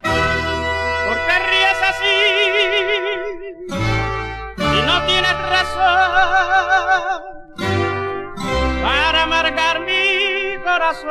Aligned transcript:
¿Por 0.00 1.16
qué 1.26 1.38
ríes 1.50 1.80
así? 1.90 2.16
Y 4.58 4.80
no 4.86 4.96
tienes 5.06 5.36
razón 5.50 6.58
para 8.82 9.22
amargar 9.22 9.80
mi 9.80 10.56
corazón. 10.62 11.08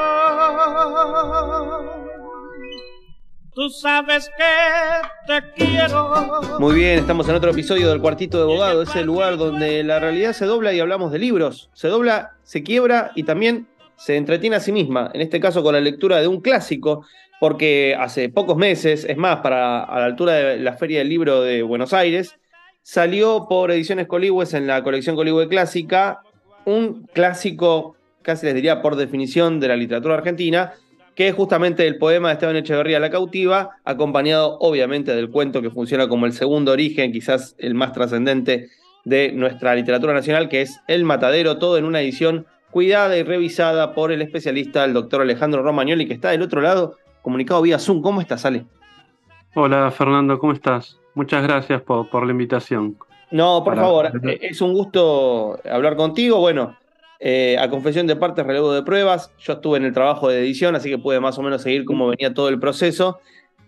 Tú 3.58 3.70
sabes 3.72 4.30
que 4.38 4.44
te 5.26 5.42
quiero. 5.54 6.60
Muy 6.60 6.76
bien, 6.76 7.00
estamos 7.00 7.28
en 7.28 7.34
otro 7.34 7.50
episodio 7.50 7.90
del 7.90 8.00
Cuartito 8.00 8.38
de 8.38 8.44
Abogado, 8.44 8.84
ese 8.84 9.04
lugar 9.04 9.38
donde 9.38 9.84
la 9.84 10.00
realidad 10.00 10.34
se 10.34 10.46
dobla 10.46 10.74
y 10.74 10.80
hablamos 10.80 11.12
de 11.12 11.18
libros. 11.18 11.72
Se 11.74 11.88
dobla, 11.88 12.36
se 12.44 12.62
quiebra 12.62 13.12
y 13.16 13.24
también 13.24 13.68
se 13.98 14.16
entretiene 14.16 14.56
a 14.56 14.60
sí 14.60 14.72
misma, 14.72 15.12
en 15.14 15.22
este 15.22 15.40
caso 15.40 15.64
con 15.64 15.74
la 15.74 15.82
lectura 15.82 16.22
de 16.22 16.28
un 16.28 16.42
clásico, 16.42 17.06
porque 17.40 17.96
hace 18.00 18.30
pocos 18.30 18.58
meses, 18.58 19.06
es 19.06 19.18
más, 19.18 19.38
para 19.38 19.84
a 19.84 20.00
la 20.00 20.06
altura 20.06 20.34
de 20.34 20.58
la 20.58 20.74
Feria 20.74 21.00
del 21.00 21.10
Libro 21.10 21.42
de 21.42 21.64
Buenos 21.64 21.94
Aires, 21.94 22.40
salió 22.82 23.48
por 23.50 23.72
Ediciones 23.72 24.08
Coligües 24.08 24.54
en 24.54 24.66
la 24.66 24.84
colección 24.84 25.16
Coligüe 25.16 25.48
Clásica 25.48 26.22
un 26.68 27.08
clásico, 27.14 27.96
casi 28.22 28.46
les 28.46 28.54
diría 28.54 28.82
por 28.82 28.98
definición, 28.98 29.60
de 29.60 29.70
la 29.70 29.78
literatura 29.78 30.16
argentina, 30.16 30.74
que 31.16 31.30
es 31.30 31.34
justamente 31.34 31.88
el 31.88 31.98
poema 31.98 32.28
de 32.28 32.34
Esteban 32.34 32.56
Echeverría 32.58 33.00
La 33.00 33.10
cautiva, 33.10 33.72
acompañado 33.86 34.58
obviamente 34.60 35.16
del 35.16 35.32
cuento 35.32 35.62
que 35.62 35.72
funciona 35.72 36.10
como 36.10 36.26
el 36.26 36.34
segundo 36.34 36.74
origen, 36.74 37.14
quizás 37.14 37.56
el 37.58 37.74
más 37.74 37.94
trascendente 37.94 38.70
de 39.06 39.32
nuestra 39.32 39.74
literatura 39.76 40.14
nacional, 40.14 40.50
que 40.50 40.62
es 40.62 40.80
El 40.88 41.06
Matadero, 41.06 41.58
todo 41.58 41.78
en 41.78 41.86
una 41.86 42.02
edición 42.02 42.46
cuidada 42.72 43.18
y 43.18 43.24
revisada 43.24 43.94
por 43.94 44.12
el 44.12 44.22
especialista, 44.22 44.86
el 44.86 44.94
doctor 44.94 45.22
Alejandro 45.22 45.64
Romagnoli, 45.64 46.08
que 46.08 46.14
está 46.14 46.30
del 46.30 46.42
otro 46.42 46.62
lado, 46.62 46.98
comunicado 47.22 47.62
vía 47.62 47.80
Zoom. 47.80 48.02
¿Cómo 48.02 48.22
estás, 48.22 48.46
Ale? 48.46 48.66
Hola, 49.56 49.90
Fernando, 49.92 50.38
¿cómo 50.40 50.54
estás? 50.54 51.00
Muchas 51.16 51.44
gracias 51.44 51.82
por, 51.82 52.10
por 52.10 52.26
la 52.26 52.32
invitación. 52.32 52.98
No, 53.32 53.64
por 53.64 53.76
favor, 53.76 54.12
es 54.42 54.62
un 54.62 54.74
gusto 54.74 55.60
hablar 55.70 55.96
contigo. 55.96 56.40
Bueno, 56.40 56.78
eh, 57.20 57.58
a 57.60 57.70
confesión 57.70 58.08
de 58.08 58.16
parte, 58.16 58.44
relevo 58.44 58.72
de 58.74 58.84
pruebas. 58.84 59.32
Yo 59.40 59.54
estuve 59.54 59.78
en 59.78 59.86
el 59.86 59.94
trabajo 59.94 60.30
de 60.30 60.40
edición, 60.40 60.76
así 60.76 60.90
que 60.90 60.98
pude 60.98 61.20
más 61.20 61.38
o 61.38 61.42
menos 61.42 61.62
seguir 61.62 61.86
cómo 61.86 62.08
venía 62.08 62.34
todo 62.34 62.50
el 62.50 62.60
proceso. 62.60 63.20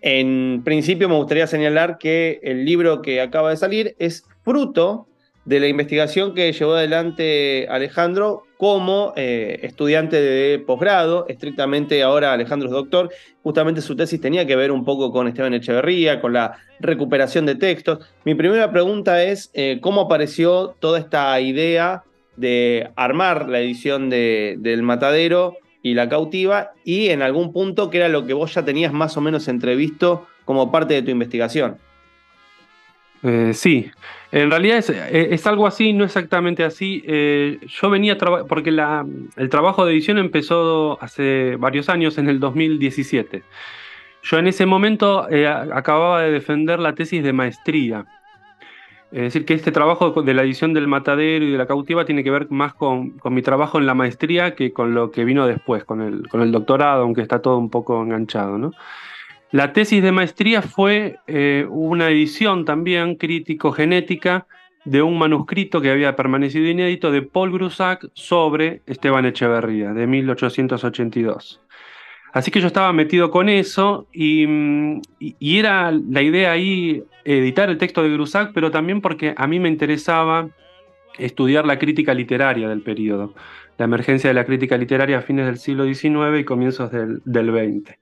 En 0.01 0.61
principio, 0.63 1.09
me 1.09 1.15
gustaría 1.15 1.47
señalar 1.47 1.97
que 1.97 2.39
el 2.43 2.63
libro 2.63 3.01
que 3.01 3.19
acaba 3.19 3.49
de 3.49 3.57
salir 3.57 3.95
es 3.99 4.25
fruto 4.43 5.07
de 5.45 5.59
la 5.59 5.67
investigación 5.67 6.33
que 6.33 6.51
llevó 6.51 6.73
adelante 6.73 7.67
Alejandro 7.69 8.43
como 8.57 9.13
eh, 9.15 9.59
estudiante 9.63 10.21
de 10.21 10.59
posgrado, 10.59 11.25
estrictamente 11.27 12.03
ahora 12.03 12.33
Alejandro 12.33 12.67
es 12.67 12.73
doctor, 12.73 13.09
justamente 13.41 13.81
su 13.81 13.95
tesis 13.95 14.19
tenía 14.19 14.45
que 14.45 14.55
ver 14.55 14.71
un 14.71 14.83
poco 14.83 15.11
con 15.11 15.27
Esteban 15.27 15.53
Echeverría, 15.53 16.19
con 16.19 16.33
la 16.33 16.57
recuperación 16.79 17.45
de 17.45 17.55
textos. 17.55 18.05
Mi 18.25 18.35
primera 18.35 18.71
pregunta 18.71 19.23
es, 19.23 19.49
eh, 19.53 19.79
¿cómo 19.81 20.01
apareció 20.01 20.75
toda 20.79 20.99
esta 20.99 21.39
idea 21.39 22.03
de 22.35 22.89
armar 22.95 23.49
la 23.49 23.59
edición 23.59 24.09
de, 24.09 24.57
del 24.59 24.83
Matadero 24.83 25.55
y 25.81 25.93
La 25.93 26.09
Cautiva 26.09 26.71
y 26.83 27.09
en 27.09 27.21
algún 27.21 27.53
punto 27.53 27.89
qué 27.89 27.97
era 27.97 28.09
lo 28.09 28.25
que 28.25 28.33
vos 28.33 28.53
ya 28.53 28.65
tenías 28.65 28.91
más 28.91 29.15
o 29.17 29.21
menos 29.21 29.47
entrevisto 29.47 30.27
como 30.45 30.71
parte 30.71 30.95
de 30.95 31.01
tu 31.01 31.11
investigación? 31.11 31.77
Eh, 33.23 33.51
sí, 33.53 33.91
en 34.31 34.49
realidad 34.49 34.83
eh, 34.89 35.29
es, 35.31 35.45
algo 35.45 35.67
así, 35.67 35.93
no 35.93 36.05
exactamente 36.05 36.63
así. 36.63 37.03
Eh, 37.05 37.59
yo 37.67 37.89
venía, 37.89 38.17
porque 38.17 38.69
el 38.69 39.49
trabajo 39.49 39.85
de 39.85 39.93
edición 39.93 40.17
empezó 40.17 40.97
hace 41.01 41.55
varios 41.57 41.89
años, 41.89 42.17
en 42.17 42.29
el 42.29 42.39
2017. 42.39 43.43
Yo 44.23 44.37
en 44.37 44.47
ese 44.47 44.65
momento 44.65 45.27
acababa 45.73 46.21
de 46.21 46.31
defender 46.31 46.79
la 46.79 46.93
tesis 46.93 47.23
de 47.23 47.33
maestría. 47.33 48.05
Es 49.11 49.21
decir, 49.21 49.45
que 49.45 49.55
este 49.55 49.71
trabajo 49.71 50.21
de 50.21 50.33
la 50.35 50.43
edición 50.43 50.73
del 50.73 50.87
matadero 50.87 51.43
y 51.43 51.51
de 51.51 51.57
la 51.57 51.65
cautiva 51.65 52.05
tiene 52.05 52.23
que 52.23 52.29
ver 52.29 52.51
más 52.51 52.75
con, 52.75 53.11
con 53.17 53.33
mi 53.33 53.41
trabajo 53.41 53.79
en 53.79 53.87
la 53.87 53.95
maestría 53.95 54.53
que 54.53 54.71
con 54.71 54.93
lo 54.93 55.09
que 55.09 55.25
vino 55.25 55.47
después, 55.47 55.83
con 55.83 56.01
el, 56.01 56.27
con 56.27 56.41
el 56.41 56.51
doctorado, 56.51 57.03
aunque 57.03 57.21
está 57.21 57.41
todo 57.41 57.57
un 57.57 57.71
poco 57.71 58.03
enganchado. 58.03 58.59
¿no? 58.59 58.71
La 59.51 59.73
tesis 59.73 60.03
de 60.03 60.11
maestría 60.11 60.61
fue 60.61 61.17
eh, 61.25 61.65
una 61.69 62.09
edición 62.09 62.65
también 62.65 63.15
crítico-genética 63.15 64.45
de 64.85 65.01
un 65.01 65.17
manuscrito 65.17 65.81
que 65.81 65.89
había 65.89 66.15
permanecido 66.15 66.67
inédito 66.67 67.11
de 67.11 67.23
Paul 67.23 67.51
Grusac 67.51 68.07
sobre 68.13 68.81
Esteban 68.85 69.25
Echeverría, 69.25 69.93
de 69.93 70.05
1882. 70.05 71.61
Así 72.31 72.51
que 72.51 72.61
yo 72.61 72.67
estaba 72.67 72.93
metido 72.93 73.31
con 73.31 73.49
eso 73.49 74.07
y, 74.13 74.45
era 75.41 75.91
la 75.91 76.21
idea 76.21 76.51
ahí 76.51 77.03
editar 77.25 77.71
el 77.71 77.79
texto 77.79 78.03
de 78.03 78.11
Grusac, 78.11 78.51
pero 78.53 78.69
también 78.69 79.01
porque 79.01 79.33
a 79.35 79.47
mí 79.47 79.59
me 79.59 79.69
interesaba 79.69 80.47
estudiar 81.17 81.65
la 81.65 81.79
crítica 81.79 82.13
literaria 82.13 82.69
del 82.69 82.81
periodo, 82.81 83.33
la 83.79 83.85
emergencia 83.85 84.29
de 84.29 84.35
la 84.35 84.45
crítica 84.45 84.77
literaria 84.77 85.17
a 85.17 85.21
fines 85.21 85.47
del 85.47 85.57
siglo 85.57 85.85
XIX 85.85 86.39
y 86.39 86.43
comienzos 86.43 86.91
del, 86.91 87.21
del 87.25 87.49
XX. 87.49 87.97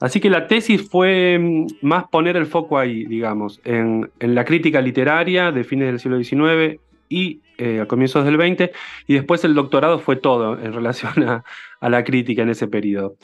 Así 0.00 0.18
que 0.18 0.30
la 0.30 0.46
tesis 0.48 0.88
fue 0.88 1.38
mm, 1.38 1.66
más 1.82 2.04
poner 2.08 2.36
el 2.36 2.46
foco 2.46 2.78
ahí, 2.78 3.04
digamos, 3.04 3.60
en, 3.64 4.10
la 4.18 4.44
crítica 4.44 4.80
literaria 4.80 5.52
de 5.52 5.62
fines 5.62 5.88
del 5.88 6.00
siglo 6.00 6.22
XIX 6.22 6.80
y 7.08 7.42
eh, 7.58 7.80
a 7.80 7.86
comienzos 7.86 8.24
del 8.24 8.36
XX, 8.36 8.70
y 9.06 9.14
después 9.14 9.44
el 9.44 9.54
doctorado 9.54 9.98
fue 9.98 10.16
todo 10.16 10.58
en 10.62 10.72
relación 10.72 11.22
a, 11.28 11.44
la 11.88 12.04
crítica 12.04 12.42
en 12.42 12.48
ese 12.48 12.66
periodo. 12.66 13.16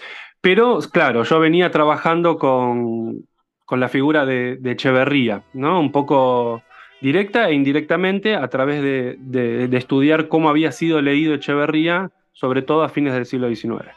Pero, 0.42 0.78
claro, 0.92 1.25
yo 1.25 1.41
venía 1.41 1.70
trabajando 1.70 2.38
con, 2.38 3.26
la 3.70 3.88
figura 3.88 4.26
de, 4.26 4.58
Echeverría, 4.62 5.43
¿no? 5.54 5.81
Un 5.81 5.93
poco 5.93 6.62
directa 7.00 7.48
e 7.48 7.54
indirectamente 7.54 8.34
a 8.37 8.48
través 8.48 8.82
de, 8.82 9.16
de, 9.19 9.76
estudiar 9.76 10.28
cómo 10.28 10.50
había 10.50 10.72
sido 10.72 11.00
leído 11.00 11.34
Echeverría, 11.34 12.10
sobre 12.32 12.62
todo 12.62 12.82
a 12.82 12.91
fines 12.91 13.14
del 13.14 13.26
siglo 13.26 13.48
XIX. 13.48 13.91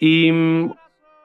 Y 0.00 0.30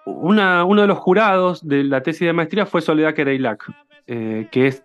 uno 0.10 0.82
de 0.82 0.88
los 0.88 0.98
jurados 0.98 1.68
de 1.68 1.84
la 1.84 2.02
tesis 2.02 2.28
de 2.28 2.34
maestría 2.34 2.66
fue 2.66 2.82
Soledad 2.82 3.14
Kereilac, 3.14 3.66
eh, 4.12 4.48
que 4.50 4.66
es 4.66 4.84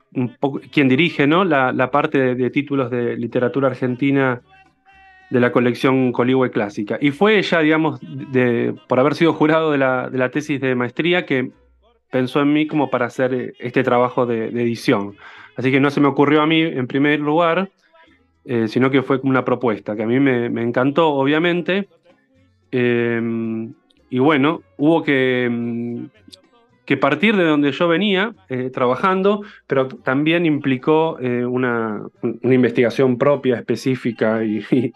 quien 0.71 0.87
dirige 0.87 1.26
¿no? 1.26 1.44
la, 1.44 1.91
parte 1.91 2.35
de, 2.35 2.50
títulos 2.50 2.91
de 2.91 3.17
literatura 3.17 3.69
argentina 3.69 4.43
de 5.31 5.41
la 5.41 5.50
colección 5.50 6.12
Coligüe 6.12 6.50
Clásica. 6.50 6.99
Y 7.00 7.11
fue 7.11 7.38
ella, 7.38 7.61
digamos, 7.61 8.00
por 8.87 9.00
haber 9.00 9.15
sido 9.15 9.32
jurado 9.32 9.73
de 9.73 9.79
la, 9.79 10.31
tesis 10.31 10.61
de 10.61 10.75
maestría, 10.75 11.25
que 11.25 11.53
pensó 12.11 12.43
en 12.43 12.53
mí 12.53 12.67
como 12.67 12.91
para 12.91 13.06
hacer 13.06 13.32
eh, 13.32 13.53
este 13.61 13.82
trabajo 13.82 14.27
de, 14.27 14.49
edición. 14.49 15.17
Así 15.56 15.70
que 15.70 15.81
no 15.81 15.91
se 15.91 16.00
me 16.00 16.09
ocurrió 16.09 16.43
a 16.43 16.47
mí 16.47 16.61
en 16.61 16.87
primer 16.87 17.19
lugar, 17.19 17.70
eh, 18.44 18.69
sino 18.69 18.91
que 18.91 19.03
fue 19.03 19.20
una 19.23 19.43
propuesta 19.43 19.97
que 19.97 20.03
a 20.03 20.06
mí 20.06 20.20
me, 20.20 20.61
encantó, 20.61 21.09
obviamente 21.15 21.88
y 24.15 24.21
bueno, 24.21 24.63
hubo 24.77 25.03
que, 25.03 25.49
mm, 25.51 26.05
que 26.85 26.97
partir 26.97 27.37
de 27.37 27.43
donde 27.43 27.73
yo 27.73 27.89
venía 27.89 28.33
eh, 28.49 28.71
trabajando, 28.73 29.43
pero 29.67 29.89
también 29.89 30.47
implicó 30.47 31.19
eh, 31.19 31.45
una, 31.45 32.01
investigación 32.23 33.19
propia, 33.19 33.57
específica 33.57 34.45
y, 34.45 34.93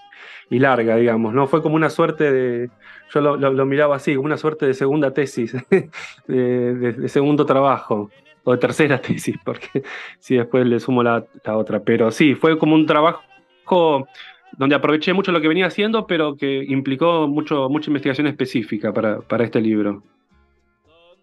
larga, 0.51 0.95
digamos, 0.95 1.35
¿no? 1.35 1.49
Fue 1.49 1.63
como 1.63 1.75
una 1.75 1.91
suerte 1.91 2.31
de, 2.31 2.71
yo 3.13 3.21
lo, 3.21 3.67
miraba 3.67 3.97
así, 3.97 4.15
como 4.15 4.27
una 4.27 4.37
suerte 4.37 4.67
de 4.67 4.75
segunda 4.75 5.13
tesis, 5.13 5.57
de, 6.29 7.09
segundo 7.09 7.45
trabajo, 7.45 8.13
o 8.45 8.53
de 8.53 8.59
tercera 8.59 9.01
tesis, 9.03 9.35
porque 9.45 9.83
si 10.21 10.37
después 10.37 10.65
le 10.65 10.79
sumo 10.79 11.03
la, 11.03 11.25
otra, 11.45 11.81
pero 11.81 12.13
sí, 12.13 12.37
fue 12.37 12.57
como 12.57 12.77
un 12.77 12.87
trabajo 12.87 14.07
donde 14.57 14.75
aproveché 14.75 15.13
mucho 15.13 15.33
lo 15.33 15.41
que 15.41 15.49
venía 15.49 15.67
haciendo, 15.67 16.07
pero 16.07 16.37
que 16.37 16.65
implicó 16.69 17.29
mucho, 17.29 17.69
mucha 17.69 17.91
investigación 17.91 18.27
específica 18.27 18.93
para, 18.93 19.21
para 19.21 19.45
este 19.45 19.61
libro. 19.61 20.03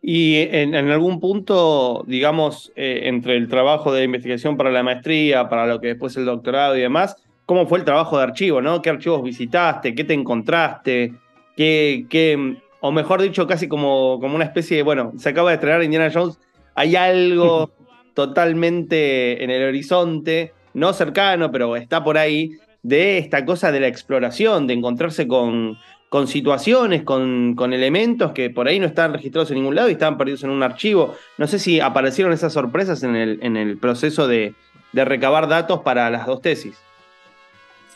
Y 0.08 0.36
en, 0.52 0.76
algún 0.76 1.20
punto, 1.20 2.04
digamos, 2.06 2.72
eh, 2.76 3.02
entre 3.06 3.38
el 3.38 3.48
trabajo 3.48 3.92
de 3.92 4.04
investigación 4.04 4.56
para 4.56 4.70
la 4.70 4.84
maestría, 4.84 5.50
para 5.50 5.66
lo 5.66 5.82
que 5.82 5.88
después 5.88 6.16
el 6.16 6.26
doctorado 6.26 6.78
y 6.78 6.82
demás, 6.82 7.16
¿cómo 7.48 7.66
fue 7.66 7.80
el 7.80 7.86
trabajo 7.86 8.18
de 8.18 8.24
archivo, 8.24 8.62
no? 8.62 8.84
¿Qué 8.84 8.92
archivos 8.92 9.24
visitaste? 9.24 9.96
¿Qué 9.96 10.04
te 10.04 10.14
encontraste? 10.14 11.16
¿Qué, 11.58 12.06
qué, 12.08 12.58
o 12.82 12.92
mejor 12.92 13.20
dicho, 13.20 13.48
casi 13.48 13.68
como, 13.68 14.20
como 14.20 14.36
una 14.36 14.44
especie 14.44 14.78
de, 14.78 14.84
bueno, 14.84 15.14
se 15.18 15.30
acaba 15.30 15.50
de 15.50 15.56
estrenar 15.56 15.82
Indiana 15.84 16.12
Jones, 16.14 16.38
hay 16.76 16.96
algo 16.96 17.72
totalmente 18.14 19.44
en 19.44 19.50
el 19.50 19.64
horizonte, 19.64 20.54
no 20.76 20.94
cercano, 20.94 21.52
pero 21.52 21.76
está 21.76 22.04
por 22.04 22.20
ahí, 22.20 22.52
de 22.86 23.18
esta 23.18 23.46
cosa 23.46 23.72
de 23.72 23.80
la 23.80 23.88
exploración, 23.88 24.68
de 24.68 24.76
encontrarse 24.76 25.28
con, 25.28 25.80
con 26.08 26.28
situaciones, 26.28 27.02
con, 27.02 27.56
con, 27.56 27.74
elementos 27.74 28.32
que 28.32 28.52
por 28.52 28.68
ahí 28.68 28.80
no 28.80 28.86
están 28.86 29.12
registrados 29.12 29.50
en 29.50 29.58
ningún 29.58 29.74
lado 29.74 29.90
y 29.90 29.94
estaban 29.94 30.20
perdidos 30.20 30.44
en 30.44 30.52
un 30.52 30.62
archivo. 30.62 31.16
No 31.40 31.48
sé 31.48 31.58
si 31.58 31.80
aparecieron 31.80 32.32
esas 32.32 32.54
sorpresas 32.54 33.02
en 33.02 33.16
el, 33.16 33.40
en 33.42 33.58
el 33.58 33.80
proceso 33.80 34.28
de, 34.28 34.54
recabar 34.94 35.48
datos 35.48 35.82
para 35.82 36.12
las 36.12 36.28
dos 36.28 36.42
tesis. 36.42 36.80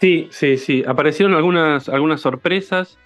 Sí, 0.02 0.28
sí, 0.32 0.58
sí. 0.58 0.84
Aparecieron 0.88 1.36
algunas, 1.36 1.88
algunas 1.88 2.20
sorpresas. 2.20 2.98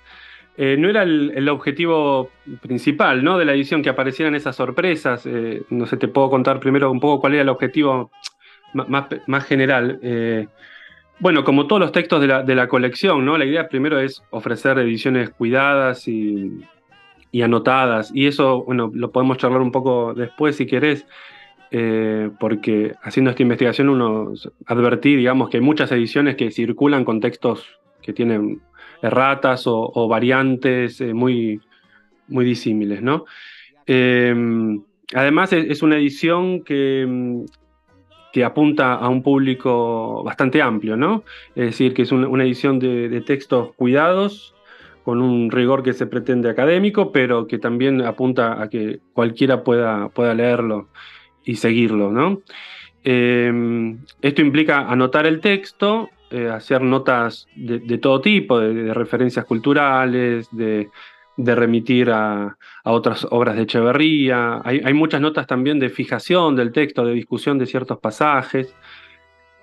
Eh, 0.55 0.77
no 0.79 0.89
era 0.89 1.03
el, 1.03 1.49
objetivo 1.49 2.29
principal 2.61 3.25
¿no? 3.25 3.37
de 3.37 3.45
la 3.45 3.53
edición 3.53 3.83
que 3.83 3.89
aparecieran 3.89 4.35
esas 4.35 4.55
sorpresas. 4.55 5.25
Eh, 5.25 5.63
no 5.69 5.85
sé, 5.85 5.97
te 5.97 6.07
puedo 6.07 6.29
contar 6.29 6.61
primero 6.61 6.89
un 6.89 7.01
poco 7.01 7.19
cuál 7.19 7.33
era 7.33 7.41
el 7.41 7.49
objetivo 7.49 8.09
más, 8.73 9.07
más 9.27 9.43
general. 9.43 9.99
Eh, 10.01 10.47
bueno, 11.19 11.43
como 11.43 11.67
todos 11.67 11.79
los 11.79 11.91
textos 11.91 12.21
de 12.21 12.55
la, 12.55 12.67
colección, 12.67 13.25
¿no? 13.25 13.37
La 13.37 13.45
idea 13.45 13.69
primero 13.69 13.99
es 13.99 14.23
ofrecer 14.29 14.77
ediciones 14.79 15.29
cuidadas 15.29 16.07
y, 16.07 16.61
anotadas. 17.41 18.11
Y 18.13 18.27
eso, 18.27 18.63
bueno, 18.63 18.91
lo 18.93 19.11
podemos 19.11 19.37
charlar 19.37 19.61
un 19.61 19.71
poco 19.71 20.13
después 20.13 20.55
si 20.55 20.65
querés, 20.65 21.05
eh, 21.71 22.29
porque 22.39 22.93
haciendo 23.01 23.31
esta 23.31 23.41
investigación 23.41 23.89
uno 23.89 24.33
advertí, 24.65 25.15
digamos, 25.15 25.49
que 25.49 25.57
hay 25.57 25.63
muchas 25.63 25.91
ediciones 25.91 26.35
que 26.35 26.51
circulan 26.51 27.05
con 27.05 27.19
textos 27.19 27.79
que 28.01 28.13
tienen 28.13 28.61
erratas 29.01 29.63
o, 29.65 30.07
variantes 30.07 31.01
eh, 31.01 31.13
muy, 31.13 31.61
muy 32.27 32.45
disímiles, 32.45 33.01
¿no? 33.01 33.25
Eh, 33.87 34.35
además, 35.13 35.53
es, 35.53 35.81
una 35.83 35.97
edición 35.97 36.63
que, 36.63 37.45
que 38.33 38.43
apunta 38.43 38.95
a 38.95 39.07
un 39.09 39.21
público 39.21 40.23
bastante 40.23 40.61
amplio, 40.61 40.97
¿no? 40.97 41.23
Es 41.55 41.67
decir, 41.67 41.93
que 41.93 42.01
es 42.01 42.11
una, 42.11 42.43
edición 42.43 42.79
de, 42.79 43.21
textos 43.21 43.73
cuidados, 43.75 44.55
con 45.03 45.21
un 45.21 45.51
rigor 45.51 45.83
que 45.83 45.93
se 45.93 46.07
pretende 46.07 46.49
académico, 46.49 47.11
pero 47.11 47.45
que 47.45 47.59
también 47.59 48.01
apunta 48.01 48.61
a 48.61 48.69
que 48.69 49.01
cualquiera 49.13 49.63
pueda, 49.63 50.09
pueda 50.09 50.33
leerlo 50.33 50.89
y 51.45 51.57
seguirlo, 51.57 52.11
¿no? 52.11 52.41
Em, 53.03 53.99
esto 54.21 54.41
implica 54.41 54.89
anotar 54.89 55.27
el 55.27 55.39
texto, 55.39 56.09
eh, 56.31 56.49
hacer 56.49 56.81
notas 56.81 57.47
de, 57.55 57.97
todo 57.99 58.19
tipo, 58.19 58.59
de 58.59 58.93
referencias 58.95 59.45
culturales, 59.45 60.47
de, 60.51 60.89
de 61.37 61.55
remitir 61.55 62.09
a, 62.11 62.57
otras 62.83 63.25
obras 63.29 63.55
de 63.55 63.63
Echeverría. 63.63 64.61
Hay, 64.63 64.93
muchas 64.93 65.21
notas 65.21 65.47
también 65.47 65.79
de 65.79 65.89
fijación 65.89 66.55
del 66.55 66.71
texto, 66.71 67.05
de 67.05 67.13
discusión 67.13 67.57
de 67.57 67.65
ciertos 67.65 67.99
pasajes. 67.99 68.75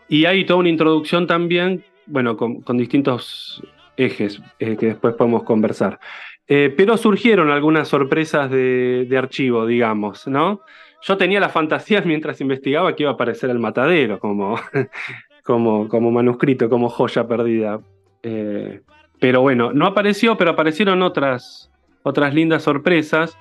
Y 0.08 0.24
hay 0.24 0.44
toda 0.44 0.60
una 0.60 0.68
introducción 0.68 1.26
también, 1.26 1.84
bueno, 2.06 2.36
con, 2.36 2.76
distintos 2.76 3.62
ejes 3.96 4.40
eh, 4.58 4.76
que 4.76 4.86
después 4.86 5.14
podemos 5.14 5.44
conversar. 5.44 6.00
Eh, 6.48 6.74
pero 6.76 6.96
surgieron 6.96 7.50
algunas 7.50 7.86
sorpresas 7.86 8.50
de, 8.50 9.14
archivo, 9.16 9.66
digamos, 9.66 10.26
¿no? 10.26 10.62
Yo 11.02 11.16
tenía 11.16 11.38
la 11.38 11.48
fantasía 11.48 12.00
mientras 12.04 12.40
investigaba 12.40 12.96
que 12.96 13.04
iba 13.04 13.12
a 13.12 13.14
aparecer 13.14 13.50
el 13.50 13.60
matadero 13.60 14.18
como, 14.18 14.58
como, 15.44 15.88
como 15.88 16.10
manuscrito, 16.10 16.68
como 16.68 16.88
joya 16.88 17.28
perdida. 17.28 17.80
Eh, 18.24 18.80
pero 19.20 19.42
bueno, 19.42 19.72
no 19.72 19.86
apareció, 19.86 20.36
pero 20.36 20.52
aparecieron 20.52 21.02
otras, 21.02 21.70
otras 22.02 22.34
lindas 22.34 22.62
sorpresas. 22.62 23.36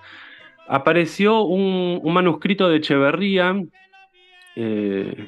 Apareció 0.68 1.42
un, 1.42 2.02
manuscrito 2.14 2.70
de 2.70 2.78
Echeverría, 2.78 3.56
eh, 4.56 5.28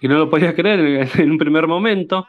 que 0.00 0.08
no 0.08 0.18
lo 0.18 0.30
podía 0.30 0.54
creer 0.54 1.10
en, 1.18 1.30
un 1.30 1.38
primer 1.38 1.66
momento, 1.66 2.28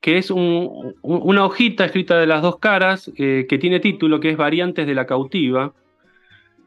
que 0.00 0.16
es 0.16 0.30
una 0.30 1.44
hojita 1.44 1.84
escrita 1.84 2.18
de 2.18 2.26
las 2.26 2.40
dos 2.40 2.58
caras, 2.58 3.10
eh, 3.16 3.46
que 3.48 3.58
tiene 3.58 3.80
título, 3.80 4.20
que 4.20 4.30
es 4.30 4.36
Variantes 4.36 4.86
de 4.86 4.94
la 4.94 5.06
cautiva, 5.06 5.74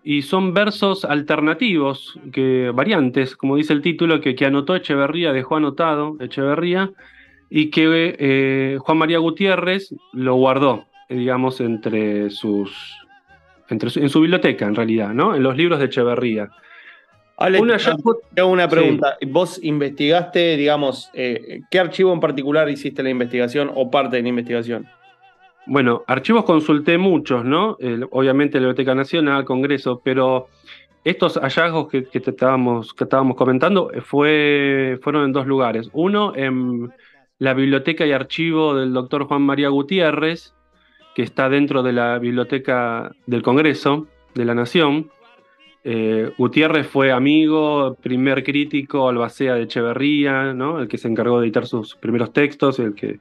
y 0.04 0.22
son 0.22 0.54
versos 0.54 1.04
alternativos, 1.04 2.20
que, 2.32 2.72
variantes, 2.74 3.36
como 3.36 3.56
dice 3.56 3.74
el 3.74 3.82
título, 3.82 4.22
que, 4.22 4.36
que 4.36 4.46
anotó 4.46 4.76
Echeverría, 4.76 5.34
dejó 5.34 5.56
anotado 5.56 6.18
Echeverría, 6.20 6.92
y 7.50 7.70
que 7.70 8.16
eh, 8.20 8.78
Juan 8.80 8.98
María 8.98 9.20
Gutiérrez 9.20 9.94
lo 10.14 10.36
guardó, 10.36 10.86
digamos, 11.10 11.62
entre 11.62 12.30
sus, 12.30 12.98
entre 13.70 13.90
en 14.02 14.10
su 14.10 14.22
biblioteca, 14.22 14.66
en 14.66 14.76
realidad, 14.76 15.10
¿no? 15.14 15.36
En 15.36 15.44
los 15.44 15.56
libros 15.56 15.80
de 15.80 15.86
Echeverría. 15.86 16.50
Ale, 17.38 17.60
una, 17.60 17.76
hago 17.76 18.50
una 18.50 18.70
pregunta. 18.70 19.18
¿Vos 19.28 19.60
investigaste, 19.62 20.56
digamos, 20.56 21.10
eh, 21.14 21.62
qué 21.70 21.80
archivo 21.80 22.14
en 22.14 22.22
particular 22.22 22.70
hiciste 22.70 23.04
la 23.04 23.10
investigación 23.10 23.70
o 23.76 23.92
parte 23.92 24.16
de 24.16 24.24
la 24.24 24.30
investigación? 24.30 24.88
Bueno, 25.68 26.04
archivos 26.08 26.46
consulté 26.46 26.98
muchos, 26.98 27.44
¿no? 27.44 27.76
obviamente 28.12 28.60
la 28.60 28.68
Biblioteca 28.68 28.94
Nacional, 28.94 29.46
Congreso, 29.46 30.00
pero 30.04 30.48
estos 31.04 31.38
hallazgos 31.38 31.88
que, 31.88 32.04
que, 32.06 32.20
estábamos, 32.20 32.94
que 32.94 33.04
estábamos 33.04 33.36
comentando 33.36 33.92
fue, 34.02 35.00
fueron 35.02 35.26
en 35.26 35.32
dos 35.32 35.48
lugares. 35.48 35.90
Uno 35.94 36.36
en 36.36 36.92
la 37.40 37.54
biblioteca 37.54 38.06
y 38.06 38.12
archivo 38.12 38.76
del 38.76 38.94
doctor 38.94 39.26
Juan 39.26 39.42
María 39.42 39.70
Gutiérrez, 39.70 40.54
que 41.16 41.24
está 41.24 41.50
dentro 41.50 41.84
de 41.84 41.94
la 41.94 42.20
biblioteca 42.20 43.12
del 43.26 43.42
Congreso 43.42 44.08
de 44.34 44.46
la 44.46 44.56
Nación. 44.56 45.10
Eh, 45.84 46.32
Gutiérrez 46.38 46.88
fue 46.88 47.12
amigo, 47.12 47.96
primer 48.02 48.44
crítico 48.44 49.08
albacea 49.08 49.56
de 49.56 49.64
Echeverría, 49.64 50.54
¿no? 50.54 50.80
el 50.80 50.88
que 50.88 50.98
se 50.98 51.08
encargó 51.08 51.40
de 51.40 51.46
editar 51.46 51.68
sus 51.68 51.96
primeros 51.96 52.34
textos, 52.34 52.80
el 52.80 52.96
que, 52.96 53.20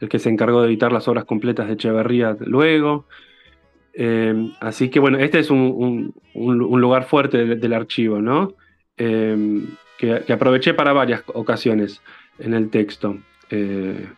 el 0.00 0.08
que 0.08 0.18
se 0.18 0.30
encargó 0.30 0.62
de 0.62 0.68
editar 0.68 0.92
las 0.92 1.08
obras 1.08 1.24
completas 1.24 1.66
de 1.66 1.74
Echeverría 1.74 2.36
luego. 2.40 3.06
Eh, 3.94 4.52
así 4.60 4.90
que 4.90 5.00
bueno, 5.00 5.18
este 5.18 5.38
es 5.38 5.50
un, 5.50 6.14
lugar 6.34 7.04
fuerte 7.04 7.44
del, 7.56 7.72
archivo, 7.72 8.20
¿no? 8.20 8.54
Eh, 8.96 9.62
que, 9.98 10.32
aproveché 10.32 10.74
para 10.74 10.92
varias 10.92 11.22
ocasiones 11.26 12.02
en 12.38 12.54
el 12.54 12.70
texto. 12.70 13.16
Eh, 13.54 14.08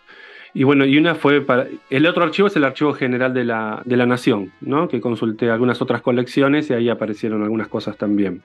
y 0.54 0.64
bueno, 0.64 0.86
y 0.86 0.96
una 0.96 1.14
fue 1.14 1.42
para. 1.42 1.66
El 1.90 2.06
otro 2.06 2.24
archivo 2.24 2.48
es 2.48 2.56
el 2.56 2.64
archivo 2.64 2.94
general 2.94 3.34
de 3.34 3.44
la, 3.44 3.82
de 3.84 3.96
la 3.96 4.06
Nación, 4.06 4.52
¿no? 4.62 4.88
Que 4.88 5.00
consulté 5.00 5.50
algunas 5.50 5.82
otras 5.82 6.00
colecciones 6.00 6.70
y 6.70 6.74
ahí 6.74 6.88
aparecieron 6.88 7.42
algunas 7.42 7.68
cosas 7.68 7.98
también. 7.98 8.42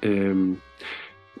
Eh, 0.00 0.34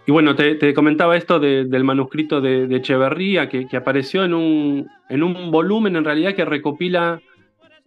y 0.06 0.12
bueno, 0.12 0.34
te, 0.36 0.74
comentaba 0.74 1.16
esto 1.16 1.38
del 1.38 1.84
manuscrito 1.84 2.40
de, 2.40 2.64
Echeverría, 2.74 3.48
que, 3.48 3.66
apareció 3.76 4.24
en 4.24 4.32
un, 4.32 4.88
en 5.08 5.22
un 5.22 5.50
volumen 5.50 5.96
en 5.96 6.04
realidad 6.04 6.34
que 6.34 6.44
recopila, 6.46 7.20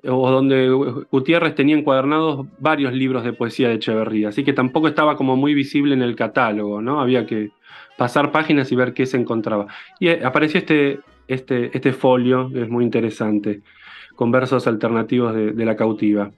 o 0.03 0.31
donde 0.31 0.69
Gutiérrez 1.11 1.55
tenía 1.55 1.77
encuadernados 1.77 2.47
varios 2.59 2.93
libros 2.93 3.23
de 3.23 3.33
poesía 3.33 3.69
de 3.69 3.75
Echeverría, 3.75 4.29
así 4.29 4.43
que 4.43 4.53
tampoco 4.53 4.87
estaba 4.87 5.15
como 5.15 5.35
muy 5.35 5.53
visible 5.53 5.93
en 5.93 6.01
el 6.01 6.15
catálogo, 6.15 6.81
¿no? 6.81 6.99
Había 6.99 7.25
que, 7.25 7.51
pasar 8.01 8.31
páginas 8.31 8.71
y 8.71 8.75
ver 8.75 8.95
qué 8.95 9.05
se 9.05 9.17
encontraba. 9.17 9.67
Y 9.99 10.07
eh, 10.07 10.21
apareció 10.23 10.59
este, 10.59 11.01
este, 11.27 11.69
este 11.77 11.93
folio, 11.93 12.49
que 12.51 12.63
es 12.63 12.67
muy 12.67 12.83
interesante, 12.83 13.61
con 14.15 14.31
versos 14.31 14.65
alternativos 14.65 15.35
de, 15.35 15.65
la 15.65 15.75
cautiva, 15.75 16.31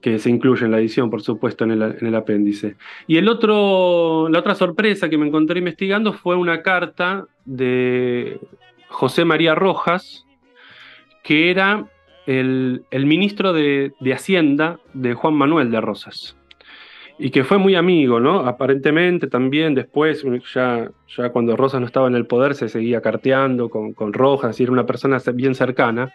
que 0.00 0.20
se 0.20 0.30
incluye 0.30 0.64
en 0.64 0.70
la 0.70 0.78
edición, 0.78 1.10
por 1.10 1.20
supuesto, 1.20 1.64
en 1.64 1.72
el, 1.72 2.14
apéndice. 2.14 2.76
Y 3.08 3.16
el 3.16 3.28
otro, 3.28 4.28
la 4.28 4.38
otra 4.38 4.54
sorpresa 4.54 5.08
que 5.08 5.18
me 5.18 5.26
encontré 5.26 5.58
investigando 5.58 6.12
fue 6.12 6.36
una 6.36 6.62
carta 6.62 7.26
de 7.44 8.38
José 8.88 9.24
María 9.24 9.56
Rojas, 9.56 10.26
que 11.24 11.50
era 11.50 11.86
el, 12.38 13.06
ministro 13.06 13.52
de, 13.52 13.92
de 14.00 14.12
Hacienda 14.12 14.78
de 14.92 15.14
Juan 15.14 15.34
Manuel 15.34 15.70
de 15.70 15.80
Rosas. 15.80 16.36
y 17.18 17.30
que 17.30 17.44
fue 17.44 17.58
muy 17.58 17.74
amigo, 17.74 18.18
¿no? 18.20 18.46
Aparentemente 18.46 19.26
también 19.26 19.74
después, 19.74 20.24
ya, 20.54 20.90
ya 21.16 21.28
cuando 21.30 21.56
Rosas 21.56 21.80
no 21.80 21.86
estaba 21.86 22.08
en 22.08 22.14
el 22.14 22.26
poder, 22.26 22.54
se 22.54 22.68
seguía 22.68 23.02
carteando 23.02 23.68
con, 23.68 23.92
con 23.92 24.12
Rojas, 24.12 24.58
y 24.58 24.62
era 24.62 24.72
una 24.72 24.86
persona 24.86 25.18
bien 25.34 25.54
cercana. 25.54 26.14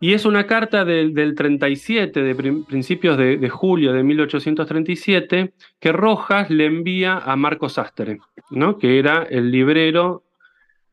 Y 0.00 0.14
es 0.14 0.24
una 0.24 0.46
carta 0.46 0.84
del, 0.84 1.34
37, 1.34 2.22
de 2.22 2.34
principios 2.34 3.18
de, 3.18 3.48
julio 3.48 3.92
de 3.92 4.04
1837, 4.04 5.52
que 5.80 5.92
Rojas 5.92 6.50
le 6.50 6.66
envía 6.66 7.18
a 7.18 7.34
Marcos 7.34 7.74
Sastre, 7.74 8.18
¿no? 8.50 8.78
que 8.78 9.00
era 9.00 9.24
el 9.24 9.50
librero 9.50 10.22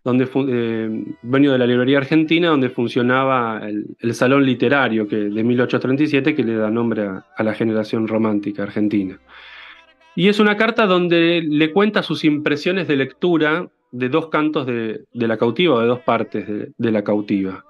donde 0.06 0.30
eh, 0.48 1.04
de 1.24 1.58
la 1.58 1.66
librería 1.68 1.98
argentina, 1.98 2.50
donde 2.50 2.70
funcionaba 2.70 3.60
el, 3.68 4.14
salón 4.14 4.46
literario 4.46 5.08
que, 5.08 5.16
de 5.16 5.44
1837 5.44 6.36
que 6.36 6.44
le 6.44 6.56
da 6.56 6.70
nombre 6.70 7.08
a, 7.36 7.44
la 7.44 7.54
generación 7.56 8.08
romántica 8.08 8.64
argentina. 8.64 9.20
Y 10.16 10.30
es 10.30 10.40
una 10.40 10.56
carta 10.58 10.86
donde 10.86 11.42
le 11.42 11.74
cuenta 11.74 12.04
sus 12.04 12.24
impresiones 12.24 12.88
de 12.88 12.96
lectura 12.98 13.68
de 13.92 14.10
dos 14.10 14.30
cantos 14.30 14.68
de, 14.68 15.06
la 15.12 15.38
cautiva, 15.38 15.76
o 15.76 15.80
de 15.80 15.88
dos 15.88 16.02
partes 16.02 16.46
de 16.78 16.92
la 16.92 17.04
cautiva. 17.04 17.66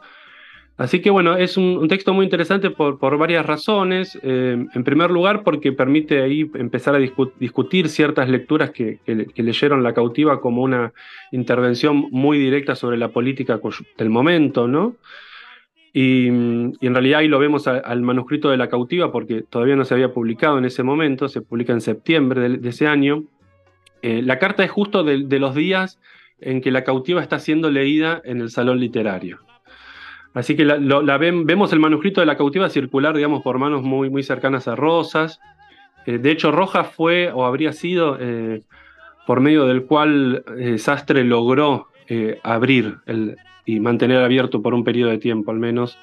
Así 0.77 0.99
que 1.01 1.09
bueno, 1.09 1.37
es 1.37 1.55
un, 1.55 1.87
texto 1.87 2.13
muy 2.13 2.25
interesante 2.25 2.69
por, 2.69 3.17
varias 3.17 3.45
razones. 3.45 4.19
Eh, 4.23 4.65
en 4.73 4.83
primer 4.83 5.09
lugar, 5.09 5.43
porque 5.43 5.71
permite 5.71 6.21
ahí 6.21 6.51
empezar 6.55 6.95
a 6.95 6.99
discutir 6.99 7.87
ciertas 7.87 8.27
lecturas 8.29 8.71
que, 8.71 8.99
leyeron 9.35 9.83
La 9.83 9.93
cautiva 9.93 10.41
como 10.41 10.63
una 10.63 10.91
intervención 11.31 12.07
muy 12.11 12.37
directa 12.37 12.75
sobre 12.75 12.97
la 12.97 13.09
política 13.09 13.59
del 13.97 14.09
momento, 14.09 14.67
¿no? 14.67 14.95
Y, 15.93 16.27
en 16.27 16.75
realidad 16.81 17.19
ahí 17.19 17.29
lo 17.29 17.39
vemos 17.39 17.67
al 17.67 18.01
manuscrito 18.01 18.49
de 18.49 18.57
La 18.57 18.67
cautiva 18.67 19.13
porque 19.13 19.43
todavía 19.43 19.77
no 19.77 19.85
se 19.85 19.93
había 19.93 20.11
publicado 20.11 20.57
en 20.57 20.65
ese 20.65 20.83
momento, 20.83 21.29
se 21.29 21.41
publica 21.41 21.71
en 21.71 21.79
septiembre 21.79 22.49
de, 22.49 22.69
ese 22.69 22.85
año. 22.85 23.23
Eh, 24.01 24.21
la 24.21 24.39
carta 24.39 24.65
es 24.65 24.71
justo 24.71 25.05
de, 25.05 25.23
de 25.23 25.39
los 25.39 25.55
días 25.55 26.01
en 26.41 26.59
que 26.59 26.71
La 26.71 26.83
cautiva 26.83 27.21
está 27.21 27.39
siendo 27.39 27.71
leída 27.71 28.21
en 28.25 28.41
el 28.41 28.49
salón 28.49 28.81
literario. 28.81 29.39
Así 30.35 30.57
que 30.57 30.65
la, 30.65 31.17
vemos 31.17 31.71
el 31.71 31.79
manuscrito 31.79 32.19
de 32.19 32.27
la 32.27 32.35
cautiva 32.35 32.69
circular, 32.69 33.15
digamos, 33.15 33.41
por 33.41 33.57
manos 33.57 33.83
muy, 33.83 34.09
muy 34.09 34.21
cercanas 34.21 34.67
a 34.67 34.75
Rosas. 34.75 35.39
Eh, 36.05 36.17
de 36.17 36.29
hecho, 36.29 36.51
Rojas 36.51 36.89
fue 36.93 37.31
o 37.31 37.45
habría 37.45 37.71
sido 37.71 38.17
eh, 38.19 38.61
por 39.25 39.39
medio 39.39 39.65
del 39.65 39.85
cual 39.85 40.43
eh, 40.59 40.77
Sastre 40.77 41.23
logró 41.23 41.87
abrir 42.43 42.97
y 43.65 43.79
mantener 43.79 44.21
abierto 44.21 44.61
por 44.61 44.75
un 44.75 44.83
periodo 44.83 45.09
de 45.09 45.17
tiempo 45.17 45.49
al 45.49 45.57
menos 45.57 45.97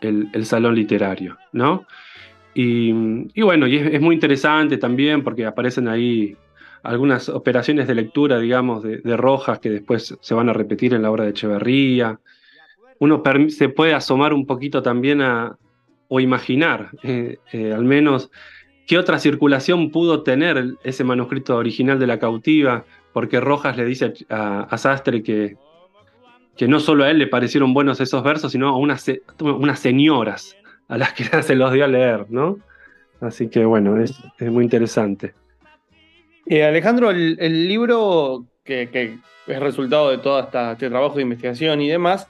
el, 0.00 0.44
salón 0.44 0.76
literario, 0.76 1.38
¿no? 1.50 1.86
Y, 2.54 2.92
bueno, 3.42 3.66
y 3.66 3.78
es, 3.78 4.00
muy 4.00 4.14
interesante 4.14 4.76
también 4.76 5.24
porque 5.24 5.44
aparecen 5.44 5.88
ahí 5.88 6.36
algunas 6.84 7.28
operaciones 7.28 7.88
de 7.88 7.96
lectura, 7.96 8.38
digamos, 8.38 8.84
de, 8.84 8.98
de 8.98 9.16
Rojas 9.16 9.58
que 9.58 9.70
después 9.70 10.16
se 10.20 10.34
van 10.34 10.48
a 10.50 10.52
repetir 10.52 10.94
en 10.94 11.02
la 11.02 11.10
obra 11.10 11.24
de 11.24 11.30
Echeverría 11.30 12.20
uno 12.98 13.22
se 13.48 13.68
puede 13.68 13.94
asomar 13.94 14.32
un 14.32 14.46
poquito 14.46 14.82
también 14.82 15.20
a, 15.20 15.56
o 16.08 16.20
imaginar, 16.20 16.90
eh, 17.02 17.38
eh, 17.52 17.72
al 17.72 17.84
menos, 17.84 18.30
qué 18.86 18.98
otra 18.98 19.18
circulación 19.18 19.90
pudo 19.90 20.22
tener 20.22 20.74
ese 20.84 21.04
manuscrito 21.04 21.56
original 21.56 21.98
de 21.98 22.06
la 22.06 22.18
cautiva, 22.18 22.84
porque 23.12 23.40
Rojas 23.40 23.76
le 23.76 23.84
dice 23.84 24.12
a, 24.28 24.76
Sastre 24.76 25.22
que, 25.22 25.56
que 26.56 26.68
no 26.68 26.80
solo 26.80 27.04
a 27.04 27.10
él 27.10 27.18
le 27.18 27.26
parecieron 27.26 27.74
buenos 27.74 28.00
esos 28.00 28.22
versos, 28.22 28.52
sino 28.52 28.68
a 28.68 28.76
unas, 28.76 29.10
unas 29.40 29.78
señoras 29.80 30.56
a 30.88 30.98
las 30.98 31.12
que 31.12 31.24
se 31.42 31.54
los 31.54 31.72
dio 31.72 31.84
a 31.84 31.88
leer, 31.88 32.26
¿no? 32.28 32.58
Así 33.20 33.48
que 33.48 33.64
bueno, 33.64 34.00
es, 34.00 34.14
muy 34.40 34.64
interesante. 34.64 35.34
Eh, 36.46 36.64
Alejandro, 36.64 37.10
el, 37.10 37.68
libro 37.68 38.44
que, 38.64 39.18
es 39.46 39.60
resultado 39.60 40.10
de 40.10 40.18
todo 40.18 40.40
este 40.40 40.90
trabajo 40.90 41.16
de 41.16 41.22
investigación 41.22 41.80
y 41.80 41.88
demás, 41.88 42.28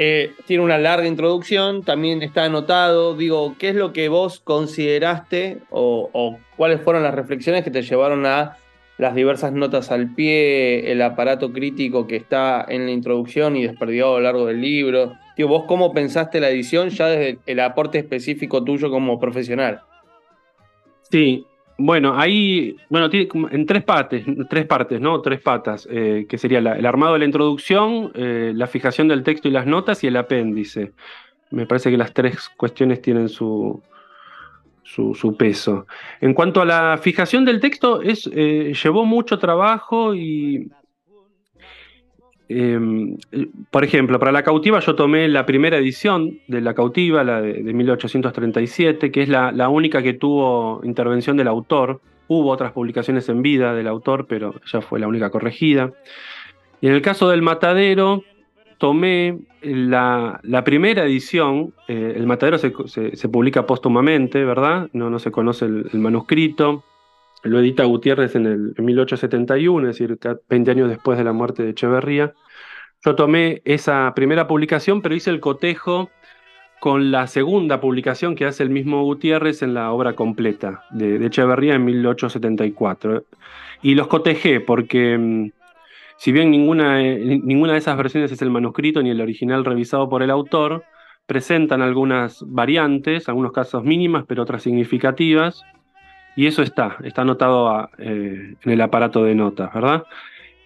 eh, 0.00 0.30
tiene 0.46 0.62
una 0.62 0.78
larga 0.78 1.08
introducción, 1.08 1.82
también 1.82 2.22
está 2.22 2.44
anotado. 2.44 3.16
Digo, 3.16 3.56
¿qué 3.58 3.70
es 3.70 3.74
lo 3.74 3.92
que 3.92 4.08
vos 4.08 4.38
consideraste 4.38 5.58
o, 5.70 6.38
cuáles 6.56 6.80
fueron 6.82 7.02
las 7.02 7.12
reflexiones 7.12 7.64
que 7.64 7.72
te 7.72 7.82
llevaron 7.82 8.24
a 8.24 8.58
las 8.96 9.16
diversas 9.16 9.52
notas 9.52 9.90
al 9.90 10.14
pie, 10.14 10.92
el 10.92 11.02
aparato 11.02 11.52
crítico 11.52 12.06
que 12.06 12.14
está 12.14 12.64
en 12.68 12.86
la 12.86 12.92
introducción 12.92 13.56
y 13.56 13.66
desperdigado 13.66 14.14
a 14.14 14.18
lo 14.18 14.24
largo 14.24 14.46
del 14.46 14.60
libro? 14.60 15.14
Digo, 15.36 15.48
¿vos 15.48 15.64
cómo 15.66 15.92
pensaste 15.92 16.38
la 16.38 16.50
edición 16.50 16.90
ya 16.90 17.08
desde 17.08 17.40
el 17.46 17.58
aporte 17.58 17.98
específico 17.98 18.62
tuyo 18.62 18.90
como 18.90 19.18
profesional? 19.18 19.80
Sí, 21.10 21.44
bueno, 21.80 22.18
ahí, 22.18 22.76
bueno, 22.90 23.08
tiene 23.08 23.28
en 23.52 23.64
tres 23.64 23.84
partes, 23.84 24.24
tres 24.50 24.66
partes, 24.66 25.00
¿no? 25.00 25.22
Tres 25.22 25.40
patas, 25.40 25.86
eh, 25.88 26.26
que 26.28 26.36
sería 26.36 26.58
el 26.58 26.86
armado 26.86 27.12
de 27.12 27.20
la 27.20 27.24
introducción, 27.24 28.10
eh, 28.14 28.52
la 28.54 28.66
fijación 28.66 29.06
del 29.06 29.22
texto 29.22 29.46
y 29.46 29.52
las 29.52 29.64
notas 29.64 30.02
y 30.02 30.08
el 30.08 30.16
apéndice. 30.16 30.92
Me 31.50 31.66
parece 31.66 31.90
que 31.90 31.96
las 31.96 32.12
tres 32.12 32.50
cuestiones 32.56 33.00
tienen 33.00 33.28
su, 33.28 33.80
su, 34.82 35.36
peso. 35.38 35.86
En 36.20 36.34
cuanto 36.34 36.60
a 36.62 36.64
la 36.64 36.98
fijación 37.00 37.44
del 37.44 37.60
texto, 37.60 38.02
es, 38.02 38.28
eh, 38.34 38.72
llevó 38.82 39.04
mucho 39.04 39.38
trabajo 39.38 40.16
y 40.16 40.70
Em, 42.48 43.18
por 43.70 43.84
ejemplo, 43.84 44.18
para 44.18 44.32
La 44.32 44.42
Cautiva 44.42 44.80
yo 44.80 44.94
tomé 44.94 45.28
la 45.28 45.44
primera 45.44 45.76
edición 45.76 46.40
de 46.48 46.62
La 46.62 46.74
Cautiva, 46.74 47.22
la 47.22 47.42
de, 47.42 47.60
1837, 47.72 49.12
que 49.12 49.22
es 49.22 49.28
la, 49.28 49.68
única 49.68 50.02
que 50.02 50.14
tuvo 50.14 50.80
intervención 50.82 51.36
del 51.36 51.48
autor. 51.48 52.00
Hubo 52.26 52.50
otras 52.50 52.72
publicaciones 52.72 53.28
en 53.28 53.42
vida 53.42 53.74
del 53.74 53.86
autor, 53.86 54.26
pero 54.26 54.54
ella 54.66 54.80
fue 54.80 54.98
la 54.98 55.08
única 55.08 55.30
corregida. 55.30 55.92
Y 56.80 56.86
en 56.86 56.94
el 56.94 57.02
caso 57.02 57.28
del 57.28 57.42
Matadero, 57.42 58.22
tomé 58.78 59.38
la, 59.62 60.40
primera 60.64 61.04
edición. 61.04 61.74
Eh, 61.86 62.14
el 62.16 62.26
Matadero 62.26 62.58
se, 62.58 63.28
publica 63.28 63.66
póstumamente, 63.66 64.44
¿verdad? 64.44 64.88
No 64.92 65.18
se 65.18 65.30
conoce 65.30 65.66
el 65.66 65.98
manuscrito 65.98 66.84
lo 67.42 67.60
edita 67.60 67.84
Gutiérrez 67.84 68.34
en, 68.34 68.46
el, 68.46 68.74
1871, 68.78 69.88
es 69.88 69.98
decir, 69.98 70.18
20 70.48 70.70
años 70.70 70.88
después 70.88 71.18
de 71.18 71.24
la 71.24 71.32
muerte 71.32 71.62
de 71.62 71.70
Echeverría. 71.70 72.34
Yo 73.04 73.14
tomé 73.14 73.62
esa 73.64 74.12
primera 74.14 74.46
publicación, 74.48 75.02
pero 75.02 75.14
hice 75.14 75.30
el 75.30 75.40
cotejo 75.40 76.10
con 76.80 77.10
la 77.10 77.26
segunda 77.26 77.80
publicación 77.80 78.34
que 78.34 78.44
hace 78.44 78.62
el 78.62 78.70
mismo 78.70 79.02
Gutiérrez 79.02 79.62
en 79.62 79.74
la 79.74 79.92
obra 79.92 80.14
completa 80.14 80.84
de, 80.90 81.24
Echeverría 81.26 81.74
en 81.74 81.84
1874. 81.84 83.24
Y 83.82 83.94
los 83.94 84.08
cotejé 84.08 84.60
porque, 84.60 85.16
mm, 85.16 85.50
si 86.16 86.32
bien 86.32 86.50
ninguna, 86.50 87.00
ninguna 87.00 87.72
de 87.72 87.78
esas 87.78 87.96
versiones 87.96 88.32
es 88.32 88.42
el 88.42 88.50
manuscrito 88.50 89.02
ni 89.02 89.10
el 89.10 89.20
original 89.20 89.64
revisado 89.64 90.08
por 90.08 90.22
el 90.22 90.30
autor, 90.30 90.84
presentan 91.26 91.82
algunas 91.82 92.42
variantes, 92.46 93.28
algunos 93.28 93.52
casos 93.52 93.84
mínimas, 93.84 94.24
pero 94.26 94.42
otras 94.42 94.62
significativas. 94.62 95.62
Y 96.38 96.46
eso 96.46 96.62
está, 96.62 96.98
está 97.02 97.22
anotado 97.22 97.90
eh, 97.98 98.54
en 98.62 98.70
el 98.70 98.80
aparato 98.80 99.24
de 99.24 99.34
notas, 99.34 99.74
¿verdad? 99.74 100.04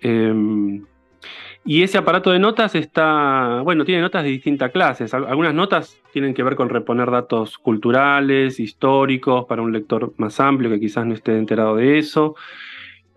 Em, 0.02 0.85
y 1.64 1.83
ese 1.83 1.97
aparato 1.97 2.31
de 2.31 2.38
notas 2.38 2.75
está, 2.75 3.62
bueno, 3.64 3.87
tiene 3.87 4.02
notas 4.02 4.23
de 4.23 4.29
distintas 4.29 4.71
clases. 4.71 5.14
Algunas 5.14 5.55
notas 5.55 5.99
tienen 6.12 6.35
que 6.35 6.43
ver 6.43 6.57
con 6.57 6.69
reponer 6.69 7.11
datos 7.11 7.57
culturales, 7.57 8.61
históricos, 8.61 9.47
para 9.47 9.62
un 9.62 9.73
lector 9.73 10.12
más 10.19 10.41
amplio 10.41 10.69
que 10.69 10.79
quizás 10.79 11.07
no 11.07 11.14
esté 11.14 11.38
enterado 11.38 11.76
de 11.76 11.97
eso. 11.97 12.35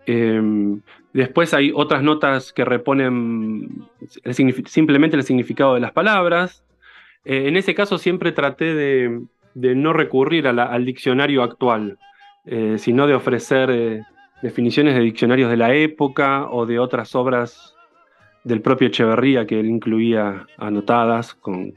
Em, 0.06 0.80
después 1.12 1.52
hay 1.52 1.72
otras 1.74 2.02
notas 2.02 2.54
que 2.54 2.64
reponen 2.64 3.84
simplemente 4.64 5.18
el 5.18 5.24
significado 5.24 5.74
de 5.74 5.80
las 5.80 5.92
palabras. 5.92 6.64
Eh, 7.26 7.48
en 7.48 7.58
ese 7.58 7.74
caso 7.74 7.98
siempre 7.98 8.32
traté 8.32 8.74
de, 8.74 9.20
no 9.54 9.92
recurrir 9.92 10.48
al 10.48 10.84
diccionario 10.86 11.42
actual. 11.42 11.98
Eh, 12.48 12.76
sino 12.78 13.08
de 13.08 13.14
ofrecer 13.14 13.70
eh, 13.70 14.02
definiciones 14.40 14.94
de 14.94 15.00
diccionarios 15.00 15.50
de 15.50 15.56
la 15.56 15.74
época 15.74 16.48
o 16.48 16.64
de 16.64 16.78
otras 16.78 17.16
obras 17.16 17.74
del 18.44 18.60
propio 18.60 18.86
Echeverría 18.86 19.46
que 19.46 19.58
él 19.58 19.66
incluía 19.66 20.46
anotadas 20.56 21.34
con, 21.34 21.74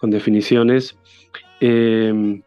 definiciones. 0.00 0.98
Eh, 1.60 2.40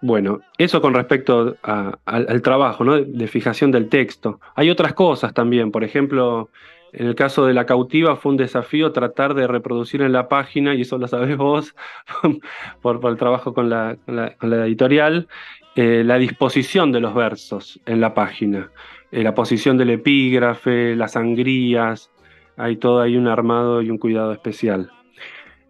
bueno, 0.00 0.40
eso 0.56 0.80
con 0.80 0.94
respecto 0.94 1.56
al, 1.62 2.42
trabajo 2.42 2.84
de, 2.96 3.26
fijación 3.26 3.70
del 3.70 3.90
texto. 3.90 4.40
Hay 4.54 4.70
otras 4.70 4.94
cosas 4.94 5.34
también, 5.34 5.70
por 5.70 5.84
ejemplo, 5.84 6.48
en 6.92 7.06
el 7.06 7.14
caso 7.14 7.46
de 7.46 7.54
la 7.54 7.66
cautiva 7.66 8.16
fue 8.16 8.32
un 8.32 8.36
desafío 8.36 8.92
tratar 8.92 9.34
de 9.34 9.46
reproducir 9.46 10.02
en 10.02 10.12
la 10.12 10.28
página, 10.28 10.74
y 10.74 10.82
eso 10.82 10.98
lo 10.98 11.06
sabés 11.06 11.36
vos 11.36 11.74
por, 12.82 13.00
el 13.04 13.16
trabajo 13.16 13.54
con 13.54 13.70
la, 13.70 13.96
editorial, 14.40 15.28
eh, 15.76 16.02
la 16.04 16.18
disposición 16.18 16.90
de 16.90 17.00
los 17.00 17.14
versos 17.14 17.80
en 17.86 18.00
la 18.00 18.12
página, 18.12 18.70
eh, 19.12 19.22
la 19.22 19.34
posición 19.34 19.78
del 19.78 19.90
epígrafe, 19.90 20.96
las 20.96 21.12
sangrías, 21.12 22.10
hay 22.56 22.76
todo 22.76 23.00
ahí 23.00 23.16
un 23.16 23.28
armado 23.28 23.80
y 23.80 23.88
un 23.88 23.98
cuidado 23.98 24.32
especial. 24.32 24.90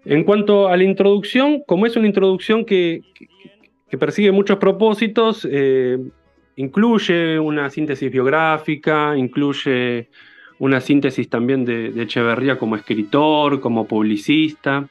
En 0.07 0.25
cuanto 0.25 0.69
a 0.69 0.77
la 0.79 0.85
introducción, 0.85 1.63
como 1.67 1.85
es 1.85 1.97
una 1.97 2.07
introducción 2.07 2.65
que, 2.65 3.03
persigue 3.99 4.33
muchos 4.33 4.57
propósitos, 4.57 5.47
eh, 5.51 5.99
incluye 6.57 7.39
una 7.39 7.69
síntesis 7.69 8.11
biográfica, 8.11 9.15
incluye 9.19 10.09
una 10.59 10.81
síntesis 10.81 11.29
también 11.29 11.67
de, 11.67 11.89
Echeverría 12.03 12.59
como 12.59 12.77
escritor, 12.77 13.61
como 13.61 13.87
publicista, 13.87 14.89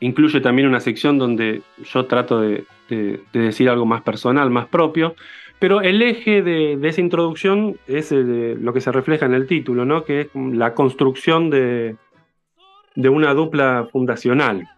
incluye 0.00 0.40
también 0.40 0.68
una 0.68 0.80
sección 0.80 1.18
donde 1.18 1.62
yo 1.84 2.06
trato 2.06 2.40
de, 2.40 2.64
decir 2.88 3.68
algo 3.68 3.86
más 3.86 4.02
personal, 4.02 4.50
más 4.50 4.66
propio, 4.66 5.14
pero 5.62 5.80
el 5.80 6.02
eje 6.02 6.42
de, 6.42 6.76
esa 6.82 7.00
introducción 7.00 7.78
es 7.86 8.10
lo 8.10 8.72
que 8.72 8.80
se 8.80 8.90
refleja 8.90 9.26
en 9.26 9.34
el 9.34 9.46
título, 9.46 9.84
¿no? 9.84 10.04
que 10.04 10.22
es 10.22 10.28
la 10.34 10.74
construcción 10.74 11.50
de, 11.50 11.94
una 12.96 13.32
dupla 13.32 13.86
fundacional 13.92 14.68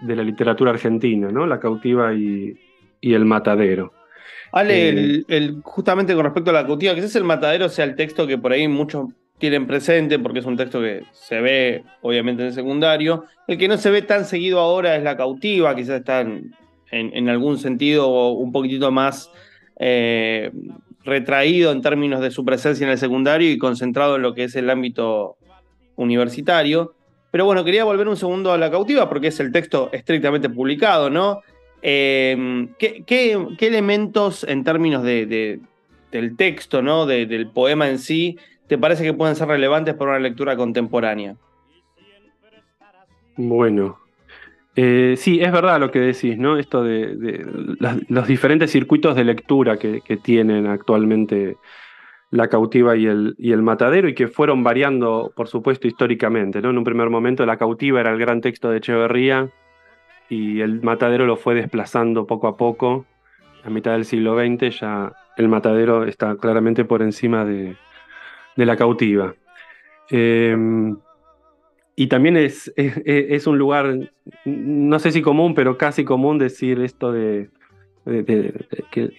de 0.00 0.16
la 0.16 0.24
literatura 0.24 0.72
argentina, 0.72 1.28
¿no? 1.30 1.46
la 1.46 1.60
cautiva 1.60 2.12
y, 2.12 2.58
el 3.02 3.24
matadero. 3.24 3.92
Ale, 4.50 5.22
eh, 5.28 5.54
justamente 5.62 6.12
con 6.16 6.24
respecto 6.24 6.50
a 6.50 6.54
la 6.54 6.66
cautiva, 6.66 6.96
quizás 6.96 7.14
el 7.14 7.22
matadero 7.22 7.68
sea 7.68 7.84
el 7.84 7.94
texto 7.94 8.26
que 8.26 8.36
por 8.36 8.50
ahí 8.50 8.66
muchos 8.66 9.10
tienen 9.38 9.68
presente, 9.68 10.18
porque 10.18 10.40
es 10.40 10.44
un 10.44 10.56
texto 10.56 10.80
que 10.80 11.04
se 11.12 11.40
ve 11.40 11.84
obviamente 12.02 12.42
en 12.42 12.48
el 12.48 12.54
secundario. 12.54 13.26
El 13.46 13.58
que 13.58 13.68
no 13.68 13.76
se 13.76 13.90
ve 13.90 14.02
tan 14.02 14.24
seguido 14.24 14.58
ahora 14.58 14.96
es 14.96 15.04
la 15.04 15.16
cautiva, 15.16 15.76
quizás 15.76 16.00
está 16.00 16.22
en 16.22 16.52
algún 17.28 17.58
sentido 17.58 18.30
un 18.30 18.52
poquitito 18.52 18.90
más 18.90 19.30
eh, 19.78 20.50
retraído 21.04 21.72
en 21.72 21.82
términos 21.82 22.20
de 22.20 22.30
su 22.30 22.44
presencia 22.44 22.84
en 22.84 22.92
el 22.92 22.98
secundario 22.98 23.50
y 23.50 23.58
concentrado 23.58 24.16
en 24.16 24.22
lo 24.22 24.34
que 24.34 24.44
es 24.44 24.56
el 24.56 24.70
ámbito 24.70 25.36
universitario. 25.96 26.94
Pero 27.30 27.44
bueno, 27.44 27.64
quería 27.64 27.84
volver 27.84 28.08
un 28.08 28.16
segundo 28.16 28.52
a 28.52 28.58
la 28.58 28.70
cautiva 28.70 29.08
porque 29.08 29.28
es 29.28 29.40
el 29.40 29.52
texto 29.52 29.90
estrictamente 29.92 30.48
publicado, 30.48 31.10
¿no? 31.10 31.40
Eh, 31.82 32.68
¿qué, 32.78 33.56
elementos 33.60 34.44
en 34.44 34.64
términos 34.64 35.02
de, 35.02 35.60
del 36.10 36.36
texto, 36.36 36.82
¿no? 36.82 37.06
del 37.06 37.48
poema 37.48 37.88
en 37.88 37.98
sí, 37.98 38.38
te 38.66 38.78
parece 38.78 39.04
que 39.04 39.12
pueden 39.12 39.36
ser 39.36 39.48
relevantes 39.48 39.94
para 39.94 40.12
una 40.12 40.20
lectura 40.20 40.56
contemporánea? 40.56 41.36
Bueno, 43.36 43.98
eh, 44.78 45.14
sí, 45.16 45.40
es 45.40 45.50
verdad 45.50 45.80
lo 45.80 45.90
que 45.90 46.00
decís, 46.00 46.36
¿no? 46.36 46.58
Esto 46.58 46.84
de, 46.84 47.46
los 48.08 48.26
diferentes 48.26 48.70
circuitos 48.70 49.16
de 49.16 49.24
lectura 49.24 49.78
que, 49.78 50.02
tienen 50.22 50.66
actualmente 50.66 51.56
la 52.30 52.48
cautiva 52.48 52.94
y 52.94 53.06
el, 53.06 53.62
matadero 53.62 54.06
y 54.06 54.14
que 54.14 54.28
fueron 54.28 54.62
variando, 54.62 55.32
por 55.34 55.48
supuesto, 55.48 55.88
históricamente, 55.88 56.60
¿no? 56.60 56.68
En 56.68 56.78
un 56.78 56.84
primer 56.84 57.08
momento 57.08 57.46
la 57.46 57.56
cautiva 57.56 58.00
era 58.00 58.12
el 58.12 58.18
gran 58.18 58.42
texto 58.42 58.70
de 58.70 58.78
Echeverría 58.78 59.48
y 60.28 60.60
el 60.60 60.82
matadero 60.82 61.24
lo 61.24 61.36
fue 61.36 61.54
desplazando 61.54 62.26
poco 62.26 62.46
a 62.46 62.58
poco. 62.58 63.06
A 63.64 63.70
mitad 63.70 63.92
del 63.92 64.04
siglo 64.04 64.36
XX 64.38 64.78
ya 64.78 65.12
el 65.38 65.48
matadero 65.48 66.04
está 66.04 66.36
claramente 66.36 66.84
por 66.84 67.00
encima 67.00 67.46
de, 67.46 67.76
la 68.56 68.76
cautiva. 68.76 69.34
Eh, 70.10 70.54
y 71.96 72.08
también 72.08 72.36
es, 72.36 72.72
es, 72.76 73.46
un 73.46 73.56
lugar, 73.56 73.98
no 74.44 74.98
sé 74.98 75.12
si 75.12 75.22
común, 75.22 75.54
pero 75.54 75.78
casi 75.78 76.04
común 76.04 76.36
decir 76.36 76.80
esto 76.80 77.10
de, 77.10 77.48
que, 78.90 79.10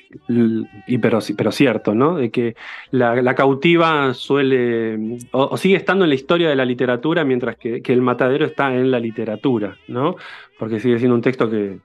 y 0.86 0.98
pero, 1.00 1.20
pero 1.36 1.52
cierto, 1.52 1.96
¿no? 1.96 2.18
De 2.18 2.30
que 2.30 2.56
la, 2.92 3.34
cautiva 3.34 4.14
suele, 4.14 5.18
o, 5.32 5.58
sigue 5.58 5.76
estando 5.76 6.06
en 6.06 6.10
la 6.10 6.16
historia 6.16 6.50
de 6.50 6.56
la 6.56 6.66
literatura, 6.66 7.24
mientras 7.26 7.58
que, 7.58 7.82
el 7.84 8.02
matadero 8.02 8.46
está 8.46 8.72
en 8.74 8.92
la 8.92 9.00
literatura, 9.00 9.76
¿no? 9.88 10.16
Porque 10.60 10.80
sigue 10.80 11.00
siendo 11.00 11.16
un 11.16 11.22
texto 11.24 11.50
que, 11.50 11.80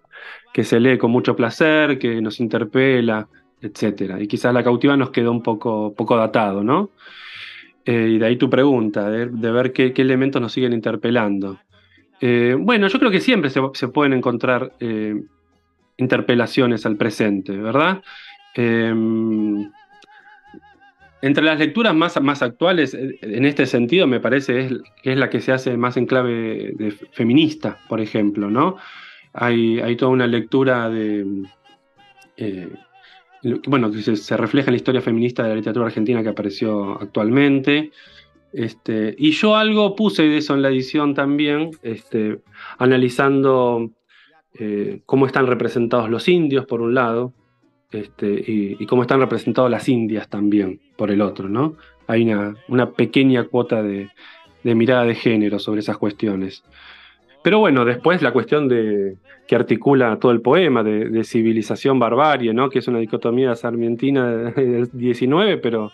que 0.53 0.63
se 0.63 0.79
lee 0.79 0.99
con 0.99 1.11
mucho 1.11 1.35
placer, 1.35 1.99
que 1.99 2.21
nos 2.21 2.39
interpela, 2.39 3.29
etc. 3.63 4.17
Y 4.21 4.27
quizás 4.29 4.53
la 4.53 4.63
cautiva 4.63 4.97
nos 4.97 5.11
quedó 5.11 5.33
un 5.33 5.43
poco, 5.43 5.95
poco 5.95 6.17
datado, 6.17 6.63
¿no? 6.63 6.91
Eh, 7.85 8.11
y 8.15 8.19
de 8.19 8.27
ahí 8.27 8.37
tu 8.37 8.49
pregunta, 8.49 9.11
de, 9.11 9.27
ver 9.27 9.73
qué, 9.73 9.93
elementos 9.97 10.41
nos 10.41 10.53
siguen 10.53 10.73
interpelando. 10.73 11.59
Eh, 12.21 12.57
bueno, 12.59 12.87
yo 12.87 12.99
creo 12.99 13.11
que 13.11 13.21
siempre 13.21 13.51
se, 13.51 13.89
pueden 13.89 14.13
encontrar 14.13 14.73
eh, 14.79 15.21
interpelaciones 15.97 16.87
al 16.87 16.97
presente, 16.97 17.57
¿verdad? 17.57 18.03
entre 21.23 21.43
las 21.43 21.59
lecturas 21.59 21.95
más, 21.95 22.21
más, 22.21 22.43
actuales, 22.43 22.93
en 22.95 23.47
este 23.47 23.65
sentido, 23.65 24.07
me 24.07 24.21
parece 24.21 24.61
es, 24.61 24.73
que 25.03 25.13
es 25.13 25.19
la 25.19 25.31
que 25.31 25.41
se 25.41 25.53
hace 25.53 25.79
más 25.79 25.97
en 25.97 26.05
clave 26.05 26.75
feminista, 27.13 27.79
por 27.89 28.03
ejemplo, 28.03 28.51
¿no? 28.51 28.77
Hay, 29.33 29.81
hay 29.81 29.97
toda 29.97 30.13
una 30.13 30.27
lectura 30.27 30.91
de 30.91 31.47
bueno, 33.67 33.91
que 33.91 34.17
se, 34.17 34.37
refleja 34.37 34.69
en 34.69 34.75
la 34.75 34.77
historia 34.77 35.01
feminista 35.01 35.43
de 35.43 35.51
la 35.51 35.55
literatura 35.57 35.87
argentina 35.87 36.23
que 36.23 36.29
apareció 36.29 37.01
actualmente. 37.01 37.91
Este, 38.53 39.15
y 39.19 39.33
yo 39.33 39.57
algo 39.57 39.97
puse 39.97 40.25
de 40.25 40.39
eso 40.39 40.55
en 40.55 40.63
la 40.63 40.69
edición 40.69 41.15
también, 41.15 41.71
este, 41.83 42.41
analizando 42.79 43.91
eh, 44.55 45.01
cómo 45.07 45.27
están 45.27 45.47
representados 45.47 46.11
los 46.11 46.29
indios, 46.29 46.67
por 46.67 46.83
un 46.83 46.95
lado, 46.95 47.33
este, 47.91 48.27
y, 48.47 48.87
cómo 48.87 49.03
están 49.03 49.21
representadas 49.21 49.71
las 49.71 49.89
indias 49.89 50.29
también, 50.29 50.81
por 50.97 51.11
el 51.11 51.23
otro, 51.23 51.49
¿no? 51.49 51.77
Hay 52.07 52.31
una, 52.69 52.91
pequeña 52.93 53.45
cuota 53.45 53.83
de 53.83 54.11
mirada 54.63 55.05
de 55.05 55.15
género 55.15 55.59
sobre 55.59 55.81
esas 55.81 55.97
cuestiones. 55.97 56.63
Pero 57.43 57.59
bueno, 57.59 57.85
después 57.85 58.23
la 58.23 58.33
cuestión 58.33 58.69
de 58.69 59.17
que 59.47 59.57
articula 59.57 60.19
todo 60.19 60.33
el 60.33 60.41
poema 60.41 60.83
de, 60.83 61.25
civilización 61.25 61.99
barbarie, 61.99 62.55
¿no? 62.55 62.71
que 62.71 62.79
es 62.79 62.89
una 62.89 62.99
dicotomía 62.99 63.57
sarmientina 63.57 64.31
del 64.53 64.89
19, 64.93 65.59
pero 65.59 65.91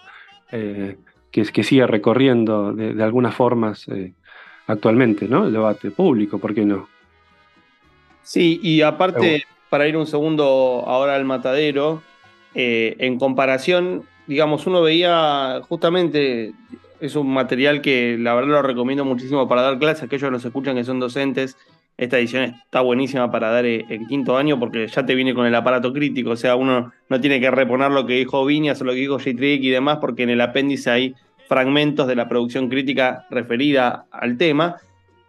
eh, 0.52 0.96
que, 1.30 1.42
que, 1.44 1.64
sigue 1.64 1.86
recorriendo 1.86 2.72
de, 2.72 3.02
algunas 3.02 3.34
formas 3.34 3.88
eh, 3.88 4.12
actualmente 4.66 5.26
¿no? 5.26 5.46
el 5.46 5.52
debate 5.52 5.90
público, 5.90 6.38
¿por 6.38 6.54
qué 6.54 6.64
no? 6.64 6.88
Sí, 8.22 8.60
y 8.62 8.82
aparte, 8.82 9.44
para 9.70 9.88
ir 9.88 9.96
un 9.96 10.06
segundo 10.06 10.84
ahora 10.86 11.16
al 11.16 11.24
matadero, 11.24 12.02
eh, 12.54 12.94
en 12.98 13.18
comparación, 13.18 14.02
digamos, 14.26 14.66
uno 14.66 14.82
veía 14.82 15.62
justamente 15.66 16.52
es 17.00 17.16
un 17.16 17.32
material 17.32 17.80
que 17.80 18.16
la 18.18 18.34
verdad 18.34 18.50
lo 18.50 18.62
recomiendo 18.62 19.04
muchísimo 19.04 19.48
para 19.48 19.62
dar 19.62 19.78
clases. 19.78 20.04
Aquellos 20.04 20.28
que 20.28 20.32
nos 20.32 20.44
escuchan 20.44 20.76
que 20.76 20.84
son 20.84 21.00
docentes, 21.00 21.56
esta 21.96 22.18
edición 22.18 22.44
está 22.44 22.80
buenísima 22.80 23.30
para 23.30 23.50
dar 23.50 23.66
eh, 23.66 23.84
en 23.88 24.06
quinto 24.06 24.36
año 24.36 24.58
porque 24.58 24.86
ya 24.86 25.04
te 25.04 25.14
viene 25.14 25.34
con 25.34 25.46
el 25.46 25.54
aparato 25.54 25.92
crítico. 25.92 26.30
O 26.30 26.36
sea, 26.36 26.56
uno 26.56 26.92
no 27.08 27.20
tiene 27.20 27.40
que 27.40 27.50
reponer 27.50 27.90
lo 27.90 28.06
que 28.06 28.14
dijo 28.14 28.44
Viñas 28.44 28.80
o 28.80 28.84
lo 28.84 28.92
que 28.92 28.98
dijo 28.98 29.18
j 29.18 29.30
y 29.30 29.70
demás, 29.70 29.98
porque 30.00 30.22
en 30.22 30.30
el 30.30 30.40
apéndice 30.40 30.90
hay 30.90 31.14
fragmentos 31.48 32.06
de 32.06 32.14
la 32.14 32.28
producción 32.28 32.68
crítica 32.68 33.26
referida 33.30 34.06
al 34.10 34.36
tema. 34.36 34.76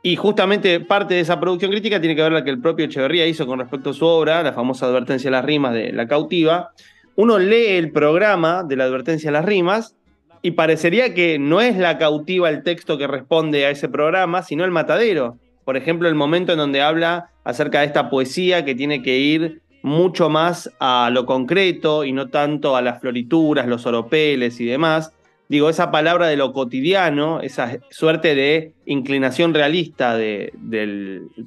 Y 0.01 0.15
justamente 0.15 0.79
parte 0.79 1.15
de 1.15 1.21
esa 1.21 1.39
producción 1.39 1.71
crítica 1.71 1.99
tiene 1.99 2.15
que 2.15 2.21
ver 2.21 2.31
la 2.31 2.43
que 2.43 2.51
el 2.51 2.61
propio 2.61 2.85
Echeverría 2.85 3.27
hizo 3.27 3.45
con 3.45 3.59
respecto 3.59 3.89
a 3.89 3.93
su 3.93 4.05
obra, 4.05 4.43
la 4.43 4.53
famosa 4.53 4.85
advertencia 4.85 5.29
a 5.29 5.31
las 5.31 5.45
rimas 5.45 5.73
de 5.73 5.91
La 5.91 6.07
cautiva. 6.07 6.71
Uno 7.15 7.37
lee 7.37 7.71
el 7.71 7.91
programa 7.91 8.63
de 8.63 8.77
la 8.77 8.85
advertencia 8.85 9.29
a 9.29 9.33
las 9.33 9.43
rimas 9.43 9.95
y 10.41 10.51
parecería 10.51 11.13
que 11.13 11.39
no 11.39 11.61
es 11.61 11.77
la 11.77 11.97
cautiva 11.97 12.49
el 12.49 12.63
texto 12.63 12.97
que 12.97 13.07
responde 13.07 13.65
a 13.65 13.69
ese 13.69 13.89
programa, 13.89 14.43
sino 14.43 14.65
el 14.65 14.71
matadero. 14.71 15.37
Por 15.65 15.77
ejemplo, 15.77 16.07
el 16.07 16.15
momento 16.15 16.53
en 16.53 16.59
donde 16.59 16.81
habla 16.81 17.31
acerca 17.43 17.81
de 17.81 17.87
esta 17.87 18.09
poesía 18.09 18.65
que 18.65 18.75
tiene 18.75 19.01
que 19.01 19.17
ir 19.17 19.61
mucho 19.81 20.29
más 20.29 20.71
a 20.79 21.09
lo 21.11 21.25
concreto 21.25 22.03
y 22.03 22.11
no 22.11 22.27
tanto 22.29 22.75
a 22.75 22.81
las 22.81 22.99
florituras, 22.99 23.67
los 23.67 23.85
oropeles 23.85 24.59
y 24.59 24.65
demás. 24.65 25.13
Digo, 25.47 25.69
esa 25.69 25.89
palabra 25.89 26.27
de 26.27 26.37
lo 26.37 26.53
cotidiano, 26.53 27.41
esa 27.41 27.79
suerte 27.89 28.35
de 28.35 28.73
inclinación 28.85 29.53
realista 29.53 30.15
de, 30.15 30.53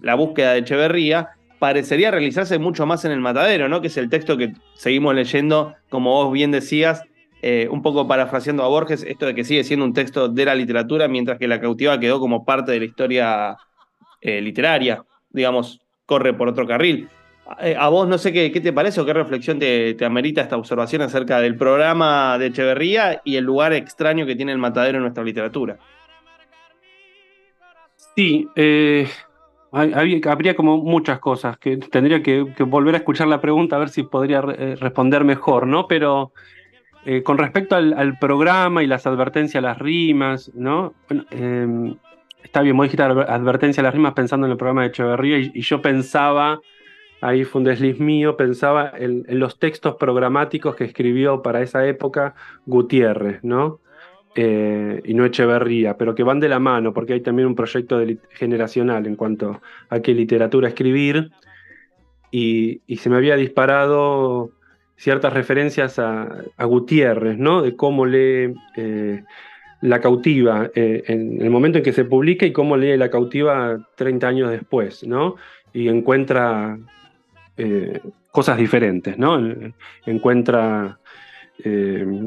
la 0.02 0.14
búsqueda 0.16 0.52
de 0.52 0.60
Echeverría, 0.60 1.30
parecería 1.60 2.10
realizarse 2.10 2.58
mucho 2.58 2.84
más 2.84 3.04
en 3.04 3.12
el 3.12 3.20
matadero, 3.20 3.68
¿no? 3.68 3.80
Que 3.80 3.86
es 3.86 3.96
el 3.96 4.10
texto 4.10 4.36
que 4.36 4.54
seguimos 4.74 5.14
leyendo, 5.14 5.74
como 5.88 6.10
vos 6.10 6.32
bien 6.32 6.50
decías, 6.50 7.02
eh, 7.44 7.66
un 7.68 7.82
poco 7.82 8.06
parafraseando 8.06 8.62
a 8.62 8.68
Borges, 8.68 9.02
esto 9.02 9.26
de 9.26 9.34
que 9.34 9.42
sigue 9.42 9.64
siendo 9.64 9.84
un 9.84 9.92
texto 9.92 10.28
de 10.28 10.44
la 10.44 10.54
literatura, 10.54 11.08
mientras 11.08 11.40
que 11.40 11.48
la 11.48 11.60
cautiva 11.60 11.98
quedó 11.98 12.20
como 12.20 12.44
parte 12.44 12.70
de 12.70 12.78
la 12.78 12.84
historia 12.84 13.56
eh, 14.20 14.40
literaria, 14.40 15.04
digamos, 15.30 15.80
corre 16.06 16.34
por 16.34 16.46
otro 16.46 16.68
carril. 16.68 17.08
Eh, 17.60 17.74
a 17.76 17.88
vos 17.88 18.06
no 18.06 18.16
sé 18.16 18.32
qué, 18.32 18.48
te 18.48 18.72
parece 18.72 19.00
o 19.00 19.04
qué 19.04 19.12
reflexión 19.12 19.58
te, 19.58 19.96
amerita 20.04 20.40
esta 20.40 20.56
observación 20.56 21.02
acerca 21.02 21.40
del 21.40 21.56
programa 21.56 22.38
de 22.38 22.46
Echeverría 22.46 23.20
y 23.24 23.34
el 23.34 23.44
lugar 23.44 23.72
extraño 23.72 24.24
que 24.24 24.36
tiene 24.36 24.52
el 24.52 24.58
matadero 24.58 24.98
en 24.98 25.02
nuestra 25.02 25.24
literatura. 25.24 25.78
Sí, 28.14 28.46
habría 29.72 30.54
como 30.54 30.76
muchas 30.78 31.18
cosas 31.18 31.58
que 31.58 31.78
tendría 31.78 32.22
que, 32.22 32.42
volver 32.60 32.94
a 32.94 32.98
escuchar 32.98 33.26
la 33.26 33.40
pregunta 33.40 33.74
a 33.74 33.80
ver 33.80 33.88
si 33.88 34.04
podría 34.04 34.42
responder 34.42 35.24
mejor, 35.24 35.66
¿no? 35.66 35.88
Pero 35.88 36.32
eh, 37.04 37.22
con 37.22 37.38
respecto 37.38 37.74
al, 37.76 38.18
programa 38.18 38.82
y 38.82 38.86
las 38.86 39.06
advertencias 39.06 39.62
las 39.62 39.78
rimas, 39.78 40.52
¿no? 40.54 40.94
Em, 41.30 41.96
está 42.42 42.62
bien, 42.62 42.76
vos 42.76 42.84
dijiste 42.84 43.02
advertencia 43.02 43.80
a 43.80 43.84
las 43.84 43.94
rimas 43.94 44.14
pensando 44.14 44.46
en 44.46 44.52
el 44.52 44.58
programa 44.58 44.82
de 44.82 44.88
Echeverría 44.88 45.38
y, 45.38 45.60
yo 45.60 45.82
pensaba 45.82 46.60
ahí 47.20 47.44
fue 47.44 47.60
un 47.60 47.64
desliz 47.64 48.00
mío, 48.00 48.36
pensaba 48.36 48.92
en, 48.96 49.24
los 49.28 49.58
textos 49.58 49.94
programáticos 49.94 50.74
que 50.74 50.84
escribió 50.84 51.40
para 51.40 51.62
esa 51.62 51.86
época 51.86 52.34
Gutiérrez, 52.66 53.44
¿no? 53.44 53.80
Eh, 54.34 55.00
y 55.04 55.14
no 55.14 55.24
Echeverría, 55.24 55.96
pero 55.96 56.14
que 56.14 56.24
van 56.24 56.40
de 56.40 56.48
la 56.48 56.58
mano, 56.58 56.92
porque 56.92 57.12
hay 57.12 57.20
también 57.20 57.46
un 57.46 57.54
proyecto 57.54 58.00
generacional 58.30 59.06
en 59.06 59.14
cuanto 59.14 59.60
a 59.88 60.00
qué 60.00 60.14
literatura 60.14 60.68
escribir, 60.68 61.30
y, 62.32 62.80
se 62.96 63.10
me 63.10 63.16
había 63.16 63.36
disparado 63.36 64.52
ciertas 65.02 65.32
referencias 65.32 65.98
a, 65.98 66.44
Gutiérrez, 66.60 67.36
¿no? 67.36 67.60
De 67.60 67.74
cómo 67.74 68.06
lee 68.06 68.54
eh, 68.76 69.24
La 69.80 70.00
cautiva 70.00 70.70
eh, 70.76 71.02
en 71.08 71.42
el 71.42 71.50
momento 71.50 71.78
en 71.78 71.84
que 71.84 71.92
se 71.92 72.04
publica 72.04 72.46
y 72.46 72.52
cómo 72.52 72.76
lee 72.76 72.96
La 72.96 73.10
cautiva 73.10 73.84
30 73.96 74.28
años 74.28 74.50
después, 74.52 75.04
¿no? 75.04 75.34
Y 75.72 75.88
encuentra 75.88 76.78
eh, 77.56 77.98
cosas 78.30 78.58
diferentes, 78.58 79.18
¿no? 79.18 79.40
Encuentra 80.06 80.98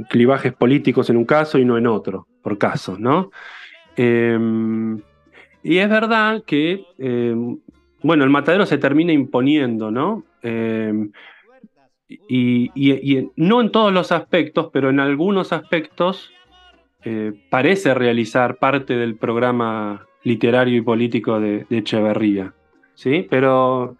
clivajes 0.09 0.53
políticos 0.53 1.09
en 1.09 1.17
un 1.17 1.25
caso 1.25 1.57
y 1.57 1.65
no 1.65 1.77
en 1.77 1.87
otro, 1.87 2.27
por 2.41 2.57
caso, 2.57 2.97
¿no? 2.97 3.31
Em, 3.97 5.01
y 5.63 5.77
es 5.77 5.89
verdad 5.89 6.43
que, 6.45 6.85
em, 6.97 7.57
bueno, 8.01 8.23
el 8.23 8.29
matadero 8.29 8.65
se 8.65 8.77
termina 8.77 9.11
imponiendo, 9.11 9.91
¿no? 9.91 10.23
Y, 12.07 12.71
no 13.35 13.61
en 13.61 13.71
todos 13.71 13.91
los 13.91 14.11
aspectos, 14.11 14.69
pero 14.71 14.89
en 14.89 14.99
algunos 14.99 15.53
aspectos 15.53 16.31
eh, 17.03 17.33
parece 17.49 17.93
realizar 17.93 18.57
parte 18.57 18.95
del 18.95 19.15
programa 19.15 20.05
literario 20.23 20.77
y 20.77 20.81
político 20.81 21.39
de, 21.39 21.65
de 21.69 21.77
Echeverría, 21.77 22.53
¿sí? 22.95 23.25
Pero 23.29 23.97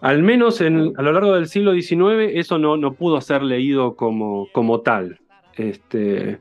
al 0.00 0.22
menos 0.22 0.60
a 0.60 0.68
lo 0.68 1.12
largo 1.12 1.34
del 1.34 1.48
siglo 1.48 1.72
XIX 1.72 2.32
eso 2.34 2.58
no, 2.58 2.76
no 2.76 2.94
pudo 2.94 3.20
ser 3.20 3.42
leído 3.42 3.96
como, 3.96 4.48
como 4.52 4.80
tal. 4.80 5.18
Este, 5.56 6.38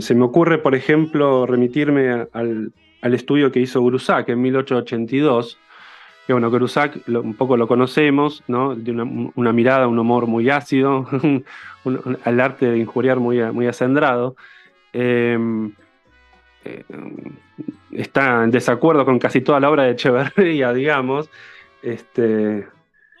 se 0.00 0.14
me 0.14 0.24
ocurre, 0.24 0.58
por 0.58 0.74
ejemplo, 0.74 1.46
remitirme 1.46 2.26
al, 2.32 2.72
estudio 3.02 3.52
que 3.52 3.60
hizo 3.60 3.84
Grusac 3.84 4.28
en 4.28 4.40
1882, 4.40 5.58
que 6.26 6.32
bueno, 6.32 6.50
Grusac 6.50 7.06
un 7.06 7.34
poco 7.34 7.56
lo 7.56 7.68
conocemos, 7.68 8.42
¿no? 8.48 8.74
de 8.74 8.92
una, 8.92 9.52
mirada, 9.52 9.88
un 9.88 9.98
humor 9.98 10.26
muy 10.26 10.48
ácido, 10.48 11.06
al 12.24 12.40
arte 12.40 12.70
de 12.70 12.78
injuriar 12.78 13.18
muy, 13.20 13.42
muy 13.52 13.66
acendrado. 13.66 14.36
Em, 14.92 15.72
eh, 16.64 16.84
está 17.92 18.44
en 18.44 18.50
desacuerdo 18.50 19.04
con 19.04 19.18
casi 19.18 19.42
toda 19.42 19.60
la 19.60 19.70
obra 19.70 19.84
de 19.84 19.90
Echeverría, 19.92 20.72
digamos, 20.74 21.28
este, 21.82 22.66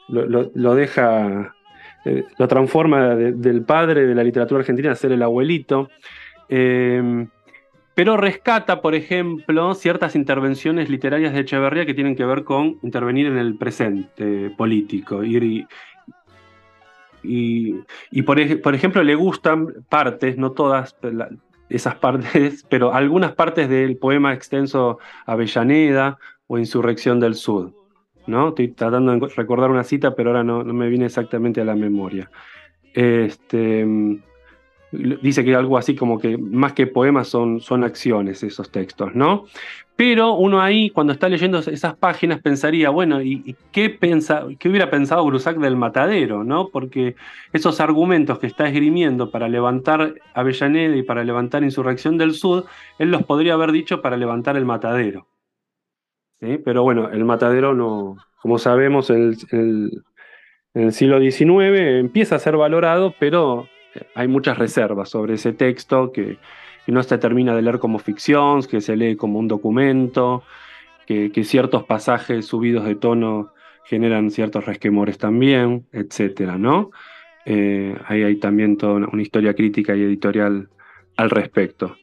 lo, 0.08 0.74
deja, 0.74 1.54
eh, 2.06 2.24
lo 2.38 2.48
transforma 2.48 3.14
del 3.14 3.64
padre 3.64 4.06
de 4.06 4.14
la 4.14 4.24
literatura 4.24 4.60
argentina 4.60 4.92
a 4.92 4.96
ser 4.96 5.12
el 5.12 5.22
abuelito. 5.22 5.90
Em, 6.48 7.28
pero 7.94 8.16
rescata, 8.16 8.80
por 8.80 8.94
ejemplo, 8.94 9.74
ciertas 9.74 10.16
intervenciones 10.16 10.90
literarias 10.90 11.32
de 11.32 11.40
Echeverría 11.40 11.86
que 11.86 11.94
tienen 11.94 12.16
que 12.16 12.24
ver 12.24 12.42
con 12.42 12.78
intervenir 12.82 13.26
en 13.26 13.38
el 13.38 13.56
presente 13.56 14.50
político. 14.50 15.22
Y, 15.22 15.66
y, 17.22 18.22
por, 18.22 18.74
ejemplo, 18.74 19.02
le 19.02 19.14
gustan 19.14 19.68
partes, 19.88 20.36
no 20.36 20.52
todas 20.52 20.96
esas 21.68 21.94
partes, 21.94 22.64
pero 22.68 22.92
algunas 22.92 23.32
partes 23.32 23.68
del 23.68 23.96
poema 23.96 24.34
extenso 24.34 24.98
Avellaneda 25.24 26.18
o 26.48 26.58
Insurrección 26.58 27.20
del 27.20 27.36
Sur. 27.36 27.72
¿no? 28.26 28.48
Estoy 28.48 28.68
tratando 28.68 29.12
de 29.12 29.34
recordar 29.34 29.70
una 29.70 29.84
cita, 29.84 30.14
pero 30.14 30.30
ahora 30.30 30.42
no, 30.42 30.64
me 30.64 30.88
viene 30.88 31.06
exactamente 31.06 31.60
a 31.60 31.64
la 31.64 31.76
memoria. 31.76 32.30
Este, 32.92 33.86
dice 35.22 35.44
que 35.44 35.54
algo 35.54 35.78
así 35.78 35.94
como 35.94 36.18
que 36.18 36.36
más 36.38 36.72
que 36.72 36.86
poemas 36.86 37.28
son, 37.28 37.60
son 37.60 37.84
acciones 37.84 38.42
esos 38.42 38.70
textos, 38.70 39.14
¿no? 39.14 39.44
Pero 39.96 40.34
uno 40.34 40.60
ahí, 40.60 40.90
cuando 40.90 41.12
está 41.12 41.28
leyendo 41.28 41.58
esas 41.58 41.94
páginas, 41.96 42.40
pensaría, 42.42 42.90
bueno, 42.90 43.22
¿y, 43.22 43.54
qué, 43.70 43.90
pensa, 43.90 44.44
qué 44.58 44.68
hubiera 44.68 44.90
pensado 44.90 45.24
Brusac 45.24 45.58
del 45.58 45.76
matadero, 45.76 46.42
¿no? 46.42 46.68
Porque 46.68 47.14
esos 47.52 47.80
argumentos 47.80 48.40
que 48.40 48.48
está 48.48 48.66
esgrimiendo 48.66 49.30
para 49.30 49.48
levantar 49.48 50.14
Avellaneda 50.34 50.96
y 50.96 51.04
para 51.04 51.22
levantar 51.22 51.62
Insurrección 51.62 52.18
del 52.18 52.34
Sur, 52.34 52.64
él 52.98 53.12
los 53.12 53.22
podría 53.22 53.54
haber 53.54 53.70
dicho 53.70 54.02
para 54.02 54.16
levantar 54.16 54.56
el 54.56 54.64
matadero. 54.64 55.28
Pero 56.40 56.82
bueno, 56.82 57.10
el 57.10 57.24
matadero 57.24 57.74
no, 57.74 58.16
como 58.42 58.58
sabemos, 58.58 59.10
en 59.10 59.36
el, 60.74 60.92
siglo 60.92 61.20
XIX 61.20 62.00
empieza 62.00 62.34
a 62.34 62.40
ser 62.40 62.56
valorado, 62.56 63.14
pero 63.18 63.68
hay 64.14 64.28
muchas 64.28 64.58
reservas 64.58 65.10
sobre 65.10 65.34
ese 65.34 65.52
texto 65.52 66.12
que, 66.12 66.38
no 66.86 67.02
se 67.02 67.16
termina 67.16 67.56
de 67.56 67.62
leer 67.62 67.78
como 67.78 67.98
ficción, 67.98 68.62
que 68.62 68.82
se 68.82 68.94
lee 68.94 69.16
como 69.16 69.38
un 69.38 69.48
documento, 69.48 70.42
que, 71.06 71.30
ciertos 71.44 71.84
pasajes 71.84 72.46
subidos 72.46 72.84
de 72.84 72.94
tono 72.94 73.52
generan 73.86 74.30
ciertos 74.30 74.66
resquemores 74.66 75.16
también, 75.18 75.86
etcétera, 75.92 76.58
¿no? 76.58 76.90
Eh, 77.46 77.96
ahí 78.06 78.22
hay 78.22 78.36
también 78.36 78.76
toda 78.76 78.94
una, 78.94 79.22
historia 79.22 79.54
crítica 79.54 79.94
y 79.94 80.02
editorial 80.02 80.68
al 81.16 81.30
respecto. 81.30 81.96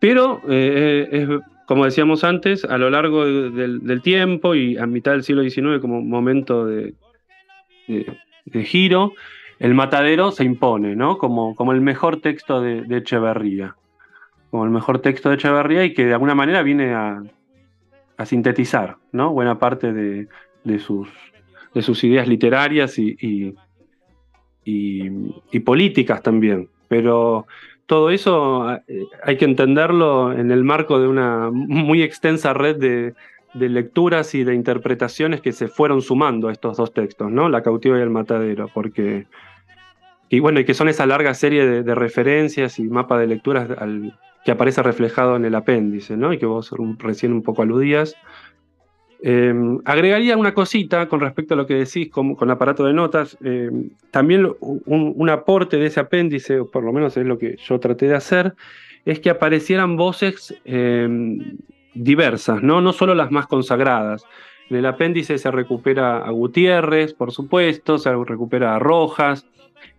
Pero 0.00 0.40
eh, 0.48 1.08
es 1.10 1.28
como 1.66 1.84
decíamos 1.84 2.24
antes, 2.24 2.64
a 2.64 2.78
lo 2.78 2.90
largo 2.90 3.24
del, 3.24 4.02
tiempo 4.02 4.54
y 4.54 4.76
a 4.76 4.86
mitad 4.86 5.12
del 5.12 5.22
siglo 5.22 5.42
XIX 5.42 5.80
como 5.80 6.02
momento 6.02 6.66
de, 6.66 6.94
giro, 8.64 9.12
el 9.64 9.74
matadero 9.74 10.30
se 10.30 10.44
impone, 10.44 10.94
¿no? 10.94 11.18
Como, 11.18 11.54
como 11.54 11.72
el 11.72 11.80
mejor 11.80 12.20
texto 12.20 12.60
de, 12.60 12.84
Echeverría. 12.96 13.76
Como 14.50 14.64
el 14.64 14.70
mejor 14.70 15.00
texto 15.00 15.28
de 15.28 15.36
Echeverría 15.36 15.84
y 15.84 15.94
que 15.94 16.04
de 16.04 16.12
alguna 16.12 16.34
manera 16.34 16.62
viene 16.62 16.94
a, 16.94 17.22
sintetizar, 18.24 18.96
¿no? 19.12 19.32
Buena 19.32 19.58
parte 19.58 19.92
de, 19.92 20.28
sus, 20.78 21.08
de 21.74 21.82
sus 21.82 22.04
ideas 22.04 22.28
literarias 22.28 22.98
y, 22.98 23.56
y 24.64 25.60
políticas 25.60 26.22
también. 26.22 26.68
Pero 26.88 27.46
todo 27.86 28.10
eso 28.10 28.72
eh, 28.72 29.06
hay 29.22 29.36
que 29.36 29.44
entenderlo 29.44 30.32
en 30.32 30.50
el 30.50 30.64
marco 30.64 30.98
de 31.00 31.08
una 31.08 31.50
muy 31.52 32.02
extensa 32.02 32.54
red 32.54 32.76
de, 32.76 33.14
lecturas 33.54 34.34
y 34.34 34.42
de 34.42 34.54
interpretaciones 34.54 35.40
que 35.40 35.52
se 35.52 35.68
fueron 35.68 36.02
sumando 36.02 36.48
a 36.48 36.52
estos 36.52 36.76
dos 36.76 36.92
textos, 36.92 37.30
¿no? 37.30 37.48
La 37.48 37.62
cautiva 37.62 37.98
y 37.98 38.02
el 38.02 38.10
matadero, 38.10 38.68
porque 38.74 39.26
y 40.28 40.40
bueno, 40.40 40.60
y 40.60 40.64
que 40.64 40.74
son 40.74 40.88
esa 40.88 41.06
larga 41.06 41.34
serie 41.34 41.82
de, 41.82 41.94
referencias 41.94 42.78
y 42.78 42.84
mapa 42.84 43.18
de 43.18 43.26
lecturas 43.26 43.68
que 44.44 44.50
aparece 44.50 44.82
reflejado 44.82 45.36
en 45.36 45.44
el 45.44 45.54
apéndice, 45.54 46.16
¿no? 46.16 46.32
Y 46.32 46.38
que 46.38 46.46
vos 46.46 46.70
recién 46.98 47.32
un 47.32 47.42
poco 47.42 47.62
aludías. 47.62 48.16
Em, 49.22 49.78
agregaría 49.86 50.36
una 50.36 50.52
cosita 50.52 51.08
con 51.08 51.20
respecto 51.20 51.54
a 51.54 51.56
lo 51.56 51.66
que 51.66 51.74
decís 51.74 52.10
con, 52.10 52.34
con 52.34 52.50
aparato 52.50 52.84
de 52.84 52.92
notas. 52.92 53.38
Em, 53.42 53.90
también 54.10 54.50
un, 54.60 55.30
aporte 55.30 55.78
de 55.78 55.86
ese 55.86 56.00
apéndice, 56.00 56.60
o 56.60 56.70
por 56.70 56.84
lo 56.84 56.92
menos 56.92 57.16
es 57.16 57.24
lo 57.24 57.38
que 57.38 57.56
yo 57.56 57.80
traté 57.80 58.06
de 58.06 58.16
hacer, 58.16 58.54
es 59.06 59.20
que 59.20 59.30
aparecieran 59.30 59.96
voces 59.96 60.54
em, 60.64 61.56
diversas, 61.94 62.62
¿no? 62.62 62.80
no 62.80 62.92
solo 62.92 63.14
las 63.14 63.30
más 63.30 63.46
consagradas. 63.46 64.26
En 64.68 64.76
el 64.76 64.86
apéndice 64.86 65.38
se 65.38 65.50
recupera 65.50 66.18
a 66.18 66.30
Gutiérrez, 66.30 67.14
por 67.14 67.32
supuesto, 67.32 67.98
se 67.98 68.14
recupera 68.14 68.74
a 68.74 68.78
Rojas 68.78 69.46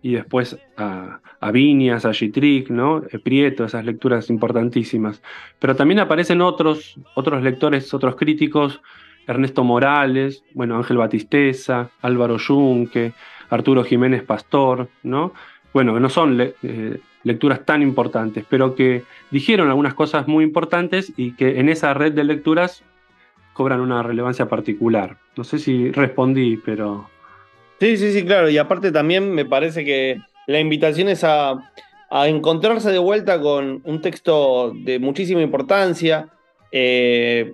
y 0.02 0.14
después 0.14 0.58
a, 0.76 1.20
a 1.40 1.50
Viñas, 1.50 2.04
a 2.04 2.12
Gitric, 2.12 2.70
¿no? 2.70 3.02
Eh, 3.10 3.18
Prieto, 3.18 3.64
esas 3.64 3.84
lecturas 3.84 4.30
importantísimas. 4.30 5.22
Pero 5.58 5.76
también 5.76 6.00
aparecen 6.00 6.40
otros, 6.40 6.98
otros 7.14 7.42
lectores, 7.42 7.92
otros 7.94 8.16
críticos 8.16 8.80
Ernesto 9.26 9.64
Morales, 9.64 10.44
bueno, 10.54 10.76
Ángel 10.76 10.98
Batisteza, 10.98 11.90
Álvaro 12.00 12.38
Yunque, 12.38 13.12
Arturo 13.50 13.84
Jiménez 13.84 14.22
Pastor, 14.22 14.88
¿no? 15.02 15.32
Bueno, 15.72 15.98
no 16.00 16.08
son 16.08 16.40
eh, 16.40 17.00
lecturas 17.24 17.64
tan 17.64 17.82
importantes, 17.82 18.44
pero 18.48 18.74
que 18.74 19.02
dijeron 19.30 19.68
algunas 19.68 19.94
cosas 19.94 20.28
muy 20.28 20.44
importantes 20.44 21.12
y 21.16 21.32
que 21.32 21.60
en 21.60 21.68
esa 21.68 21.92
red 21.92 22.12
de 22.12 22.24
lecturas 22.24 22.82
cobran 23.52 23.80
una 23.80 24.02
relevancia 24.02 24.48
particular. 24.48 25.16
No 25.36 25.44
sé 25.44 25.58
si 25.58 25.90
respondí, 25.90 26.56
pero... 26.64 27.10
Sí, 27.80 27.96
sí, 27.96 28.12
sí, 28.12 28.24
claro. 28.24 28.48
Y 28.48 28.58
aparte 28.58 28.90
también 28.90 29.32
me 29.32 29.44
parece 29.44 29.84
que 29.84 30.18
la 30.46 30.60
invitación 30.60 31.08
es 31.08 31.24
a, 31.24 31.72
encontrarse 32.10 32.90
de 32.92 32.98
vuelta 32.98 33.40
con 33.40 33.82
un 33.84 34.00
texto 34.00 34.72
de 34.74 34.98
muchísima 34.98 35.42
importancia. 35.42 36.28
Eh, 36.72 37.52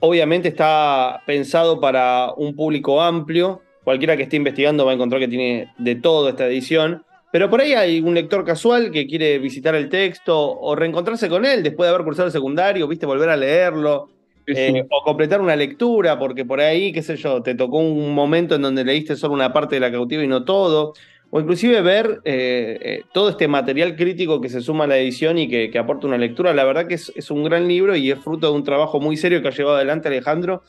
obviamente 0.00 0.48
está 0.48 1.22
pensado 1.26 1.80
para 1.80 2.32
un 2.36 2.54
público 2.56 3.02
amplio. 3.02 3.60
Cualquiera 3.84 4.16
que 4.16 4.22
esté 4.22 4.36
investigando 4.36 4.86
va 4.86 4.92
a 4.92 4.94
encontrar 4.94 5.20
que 5.20 5.28
tiene 5.28 5.72
de 5.78 5.96
todo 5.96 6.28
esta 6.28 6.46
edición. 6.46 7.04
Pero 7.32 7.50
por 7.50 7.60
ahí 7.60 7.72
hay 7.72 8.00
un 8.00 8.14
lector 8.14 8.44
casual 8.44 8.90
que 8.90 9.06
quiere 9.06 9.38
visitar 9.38 9.74
el 9.74 9.88
texto 9.88 10.38
o 10.60 10.76
reencontrarse 10.76 11.28
con 11.28 11.44
él 11.44 11.62
después 11.62 11.88
de 11.88 11.94
haber 11.94 12.04
cursado 12.04 12.26
el 12.26 12.32
secundario, 12.32 12.86
viste, 12.86 13.06
volver 13.06 13.30
a 13.30 13.36
leerlo. 13.36 14.10
Eh, 14.46 14.84
o 14.90 15.02
completar 15.02 15.40
una 15.40 15.56
lectura, 15.56 16.18
porque 16.18 16.44
por 16.44 16.60
ahí, 16.60 16.92
qué 16.92 17.02
sé 17.02 17.16
yo, 17.16 17.42
te 17.42 17.54
tocó 17.54 17.78
un 17.78 18.14
momento 18.14 18.54
en 18.56 18.62
donde 18.62 18.84
leíste 18.84 19.16
solo 19.16 19.34
una 19.34 19.52
parte 19.52 19.76
de 19.76 19.80
la 19.80 19.92
cautiva 19.92 20.22
y 20.22 20.26
no 20.26 20.44
todo, 20.44 20.94
o 21.30 21.40
inclusive 21.40 21.80
ver 21.80 22.20
eh, 22.24 22.78
eh, 22.82 23.02
todo 23.12 23.30
este 23.30 23.48
material 23.48 23.96
crítico 23.96 24.40
que 24.40 24.48
se 24.48 24.60
suma 24.60 24.84
a 24.84 24.86
la 24.86 24.98
edición 24.98 25.38
y 25.38 25.48
que, 25.48 25.78
aporta 25.78 26.06
una 26.06 26.18
lectura. 26.18 26.52
La 26.52 26.64
verdad 26.64 26.86
que 26.86 26.94
es, 26.94 27.30
un 27.30 27.44
gran 27.44 27.68
libro 27.68 27.96
y 27.96 28.10
es 28.10 28.18
fruto 28.18 28.50
de 28.50 28.56
un 28.56 28.64
trabajo 28.64 29.00
muy 29.00 29.16
serio 29.16 29.40
que 29.40 29.48
ha 29.48 29.52
llevado 29.52 29.76
adelante 29.76 30.08
Alejandro. 30.08 30.62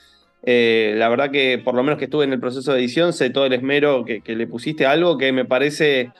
la 0.43 1.09
verdad 1.09 1.31
que 1.31 1.61
por 1.63 1.75
lo 1.75 1.83
menos 1.83 1.99
que 1.99 2.05
estuve 2.05 2.23
en 2.23 2.33
el 2.33 2.39
proceso 2.39 2.73
de 2.73 2.79
edición, 2.79 3.11
sé 3.11 3.29
todo 3.29 3.45
el 3.45 3.53
esmero 3.53 4.05
que, 4.05 4.21
que 4.21 4.35
le 4.35 4.47
pusiste 4.47 4.85
a 4.85 4.91
algo 4.91 5.17
que 5.17 5.31
me 5.33 5.45
parece 5.45 6.11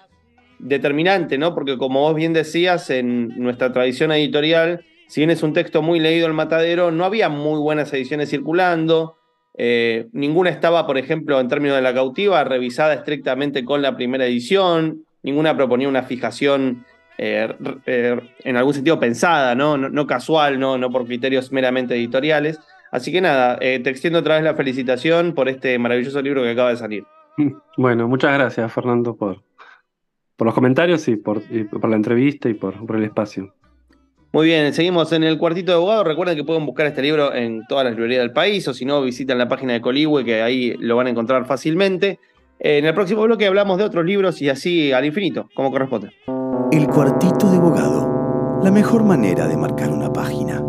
determinante, 0.60 1.38
¿no? 1.38 1.54
Porque 1.54 1.78
como 1.78 2.02
vos 2.02 2.16
bien 2.16 2.34
decías, 2.34 2.89
en 2.89 3.30
nuestra 3.38 3.72
tradición 3.72 4.12
editorial, 4.12 4.84
si 5.13 5.21
bien 5.21 5.30
es 5.30 5.43
un 5.43 5.54
texto 5.54 5.84
muy 5.84 5.99
leído 5.99 6.26
el 6.26 6.34
matadero, 6.34 6.89
no 6.89 7.06
había 7.06 7.30
muy 7.30 7.60
buenas 7.60 7.93
ediciones 7.93 8.32
circulando. 8.32 9.15
Eh, 9.56 10.08
ninguna 10.12 10.49
estaba, 10.49 10.88
por 10.88 10.97
ejemplo, 10.97 11.39
en 11.39 11.47
términos 11.47 11.76
de 11.76 11.84
la 11.84 11.93
cautiva, 11.93 12.43
revisada 12.43 12.95
estrictamente 12.95 13.63
con 13.63 13.84
la 13.84 13.95
primera 13.95 14.26
edición. 14.26 15.06
Ninguna 15.21 15.56
proponía 15.56 15.88
una 15.88 16.02
fijación 16.02 16.84
eh, 17.19 17.47
eh, 17.86 18.21
en 18.43 18.58
algún 18.58 18.73
sentido 18.73 18.99
pensada, 18.99 19.54
¿no? 19.54 19.78
No, 19.78 20.08
casual, 20.08 20.60
¿no? 20.60 20.80
no 20.80 20.89
por 20.89 21.06
criterios 21.06 21.52
meramente 21.52 21.93
editoriales. 21.93 22.60
Así 22.91 23.12
que 23.12 23.21
nada, 23.21 23.60
te 23.60 23.88
extiendo 23.88 24.17
otra 24.17 24.34
vez 24.34 24.43
la 24.43 24.56
felicitación 24.56 25.36
por 25.36 25.47
este 25.47 25.78
maravilloso 25.78 26.23
libro 26.23 26.41
que 26.41 26.49
acaba 26.49 26.71
de 26.71 26.78
salir. 26.78 27.04
Bueno, 27.78 28.08
muchas 28.08 28.34
gracias, 28.34 28.73
Fernando, 28.73 29.15
por, 29.15 29.43
por 30.38 30.47
los 30.47 30.56
comentarios 30.56 31.08
y 31.08 31.17
por, 31.17 31.43
por 31.69 31.88
la 31.88 31.97
entrevista 31.97 32.49
y 32.49 32.56
por, 32.56 32.84
por 32.84 32.95
el 32.95 33.04
espacio. 33.04 33.54
Muy 34.36 34.48
bien, 34.48 34.74
seguimos 34.74 35.12
en 35.12 35.24
el 35.24 35.38
cuartito 35.38 35.72
de 35.72 35.76
abogado. 35.76 36.04
Recuerden 36.04 36.36
que 36.36 36.43
pueden 36.43 36.65
buscar 36.65 36.88
este 36.88 37.04
libro 37.04 37.36
en 37.36 37.67
todas 37.67 37.86
las 37.86 37.93
librerías 37.93 38.24
del 38.24 38.32
país 38.32 38.67
o 38.67 38.74
si 38.74 38.84
no, 38.84 39.00
visitan 39.04 39.38
la 39.38 39.48
página 39.48 39.74
de 39.74 39.82
Coligüe 39.82 40.26
que 40.26 40.41
ahí 40.41 40.74
lo 40.80 40.96
van 40.96 41.06
a 41.06 41.12
encontrar 41.12 41.46
fácilmente. 41.46 42.19
En 42.58 42.84
el 42.84 42.96
próximo 42.96 43.22
bloque 43.22 43.46
hablamos 43.46 43.78
de 43.78 43.84
otros 43.84 44.04
libros 44.04 44.41
y 44.41 44.50
así 44.50 44.91
al 44.91 45.06
infinito, 45.06 45.50
como 45.54 45.69
corresponde. 45.69 46.10
El 46.72 46.88
cuartito 46.88 47.52
de 47.52 47.58
abogado, 47.58 48.60
la 48.63 48.72
mejor 48.72 49.04
manera 49.04 49.48
de 49.48 49.56
marcar 49.56 49.91
una 49.91 50.12
página. 50.12 50.63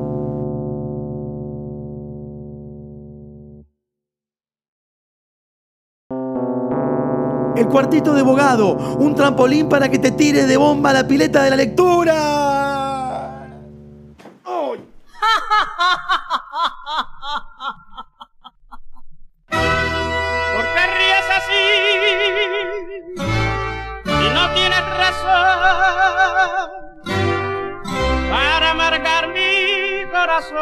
El 7.57 7.67
cuartito 7.69 8.13
de 8.13 8.21
abogado, 8.21 8.77
un 8.99 9.15
trampolín 9.15 9.71
para 9.71 9.89
que 9.89 9.99
te 9.99 10.11
tires 10.11 10.47
de 10.47 10.59
bomba 10.59 10.91
a 10.91 10.93
la 10.93 11.09
pileta 11.09 11.43
de 11.43 11.49
la 11.49 11.57
lectura. 11.57 12.54
¿Por 19.49 20.65
qué 20.75 20.87
ríes 20.97 21.29
así? 21.39 21.65
Y 24.07 24.29
no 24.35 24.45
tienes 24.55 24.85
razón 24.97 25.35
para 28.31 28.71
amargar 28.71 29.29
mi 29.29 30.05
corazón. 30.11 30.55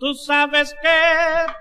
Tú 0.00 0.14
sabes 0.14 0.74
que 0.80 0.88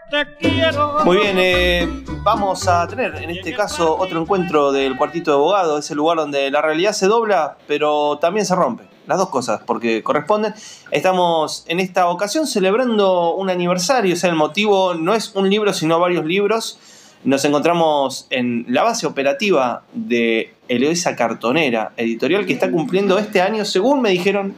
te 0.09 0.37
quiero. 0.37 0.99
Muy 1.03 1.17
bien, 1.17 1.37
eh, 1.37 1.85
vamos 2.23 2.67
a 2.69 2.87
tener 2.87 3.13
en 3.15 3.31
este 3.31 3.53
caso 3.53 3.97
otro 3.97 4.21
encuentro 4.21 4.71
del 4.71 4.95
cuartito 4.95 5.31
de 5.31 5.35
abogado, 5.35 5.77
ese 5.77 5.93
lugar 5.93 6.15
donde 6.17 6.49
la 6.49 6.61
realidad 6.61 6.93
se 6.93 7.07
dobla, 7.07 7.57
pero 7.67 8.17
también 8.19 8.45
se 8.45 8.55
rompe. 8.55 8.88
Las 9.09 9.17
dos 9.17 9.29
cosas, 9.29 9.61
porque 9.65 10.03
corresponden. 10.03 10.53
Estamos 10.91 11.65
en 11.67 11.79
esta 11.79 12.09
ocasión 12.09 12.45
celebrando 12.45 13.33
un 13.33 13.49
aniversario, 13.49 14.13
o 14.13 14.15
sea, 14.15 14.29
el 14.29 14.35
motivo 14.35 14.93
no 14.93 15.15
es 15.15 15.31
un 15.33 15.49
libro, 15.49 15.73
sino 15.73 15.99
varios 15.99 16.25
libros. 16.25 16.77
Nos 17.23 17.43
encontramos 17.43 18.27
en 18.29 18.65
la 18.67 18.83
base 18.83 19.07
operativa 19.07 19.81
de 19.93 20.53
Eloisa 20.67 21.15
Cartonera, 21.15 21.91
editorial 21.97 22.45
que 22.45 22.53
está 22.53 22.69
cumpliendo 22.69 23.17
este 23.17 23.41
año, 23.41 23.65
según 23.65 24.03
me 24.03 24.11
dijeron, 24.11 24.53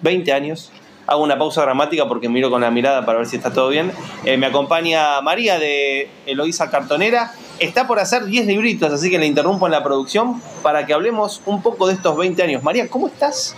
20 0.00 0.32
años 0.32 0.72
hago 1.06 1.22
una 1.22 1.36
pausa 1.36 1.60
dramática 1.60 2.08
porque 2.08 2.30
miro 2.30 2.48
con 2.48 2.62
la 2.62 2.70
mirada 2.70 3.04
para 3.04 3.18
ver 3.18 3.26
si 3.26 3.36
está 3.36 3.52
todo 3.52 3.68
bien. 3.68 3.92
Eh, 4.24 4.38
me 4.38 4.46
acompaña 4.46 5.20
María 5.20 5.58
de 5.58 6.08
Eloísa 6.24 6.70
Cartonera. 6.70 7.34
Está 7.58 7.86
por 7.86 7.98
hacer 7.98 8.24
10 8.24 8.46
libritos, 8.46 8.90
así 8.90 9.10
que 9.10 9.18
le 9.18 9.26
interrumpo 9.26 9.66
en 9.66 9.72
la 9.72 9.82
producción 9.82 10.40
para 10.62 10.86
que 10.86 10.94
hablemos 10.94 11.42
un 11.44 11.60
poco 11.60 11.88
de 11.88 11.92
estos 11.92 12.16
20 12.16 12.42
años. 12.42 12.62
María, 12.62 12.88
¿cómo 12.88 13.08
estás? 13.08 13.54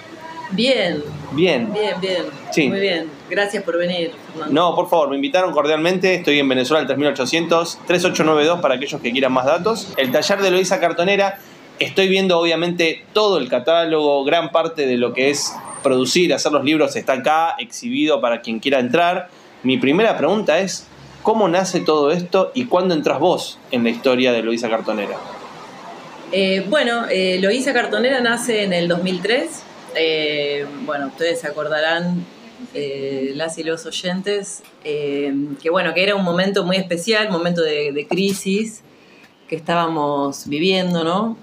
Bien. 0.51 1.03
Bien. 1.33 1.73
Bien, 1.73 2.01
bien. 2.01 2.25
Sí. 2.53 2.69
Muy 2.69 2.81
bien. 2.81 3.09
Gracias 3.29 3.63
por 3.63 3.79
venir, 3.79 4.13
No, 4.51 4.75
por 4.75 4.89
favor, 4.89 5.11
me 5.11 5.17
invitaron 5.17 5.53
cordialmente. 5.53 6.15
Estoy 6.15 6.39
en 6.39 6.49
Venezuela, 6.49 6.81
el 6.81 6.87
3800, 6.87 7.81
3892 7.87 8.61
para 8.61 8.75
aquellos 8.75 9.01
que 9.01 9.11
quieran 9.13 9.33
más 9.33 9.47
datos. 9.47 9.93
El 9.97 10.13
taller 10.13 10.41
de 10.41 10.49
Eloísa 10.49 10.81
Cartonera. 10.81 11.39
Estoy 11.81 12.09
viendo 12.09 12.39
obviamente 12.39 13.05
todo 13.13 13.39
el 13.39 13.49
catálogo, 13.49 14.23
gran 14.25 14.53
parte 14.53 14.87
de 14.87 14.97
lo 14.97 15.13
que 15.13 15.31
es 15.31 15.53
producir, 15.83 16.33
hacer 16.33 16.53
los 16.53 16.65
libros 16.65 16.95
está 16.95 17.15
acá, 17.15 17.57
exhibido 17.59 18.21
para 18.21 18.41
quien 18.41 18.61
quiera 18.61 18.79
entrar. 18.79 19.29
Mi 19.65 19.77
primera 19.77 20.17
pregunta 20.17 20.61
es, 20.61 20.87
¿cómo 21.23 21.49
nace 21.49 21.81
todo 21.81 22.13
esto 22.13 22.53
y 22.55 22.67
cuándo 22.67 22.95
entras 22.95 23.19
vos 23.19 23.59
en 23.73 23.83
la 23.83 23.91
historia 23.91 24.33
de 24.33 24.43
Luisa 24.43 24.71
Cartonera? 24.71 25.17
Eh, 26.33 26.65
bueno, 26.69 27.07
eh, 27.11 27.39
Loisa 27.41 27.73
Cartonera 27.73 28.21
nace 28.21 28.65
en 28.65 28.73
el 28.73 28.89
2003. 28.89 29.64
Eh, 29.97 30.67
bueno, 30.85 31.09
ustedes 31.09 31.41
se 31.41 31.49
acordarán, 31.49 32.25
eh, 32.73 33.33
las 33.35 33.59
y 33.59 33.63
los 33.63 33.87
oyentes, 33.87 34.63
que 34.83 35.71
bueno, 35.71 35.95
que 35.95 36.03
era 36.03 36.15
un 36.15 36.25
momento 36.25 36.65
muy 36.65 36.77
especial, 36.77 37.31
momento 37.31 37.63
de, 37.63 37.93
de 37.93 38.07
crisis 38.07 38.83
que 39.49 39.57
estábamos 39.57 40.49
viviendo, 40.49 41.05
¿no? 41.05 41.37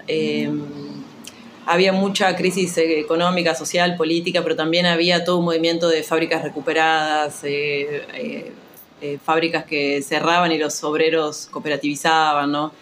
había 1.66 1.92
mucha 1.92 2.34
crisis 2.36 2.76
económica, 2.78 3.54
social, 3.54 3.96
política, 3.96 4.42
pero 4.42 4.56
también 4.56 4.86
había 4.86 5.24
todo 5.24 5.38
un 5.38 5.44
movimiento 5.44 5.88
de 5.88 6.02
fábricas 6.02 6.42
recuperadas, 6.42 7.44
eh, 7.44 8.04
eh, 8.14 8.52
eh, 9.00 9.18
fábricas 9.24 9.64
que 9.64 10.02
cerraban 10.02 10.52
y 10.52 10.58
los 10.58 10.82
obreros 10.84 11.48
cooperativizaban, 11.50 12.50
¿no? 12.50 12.72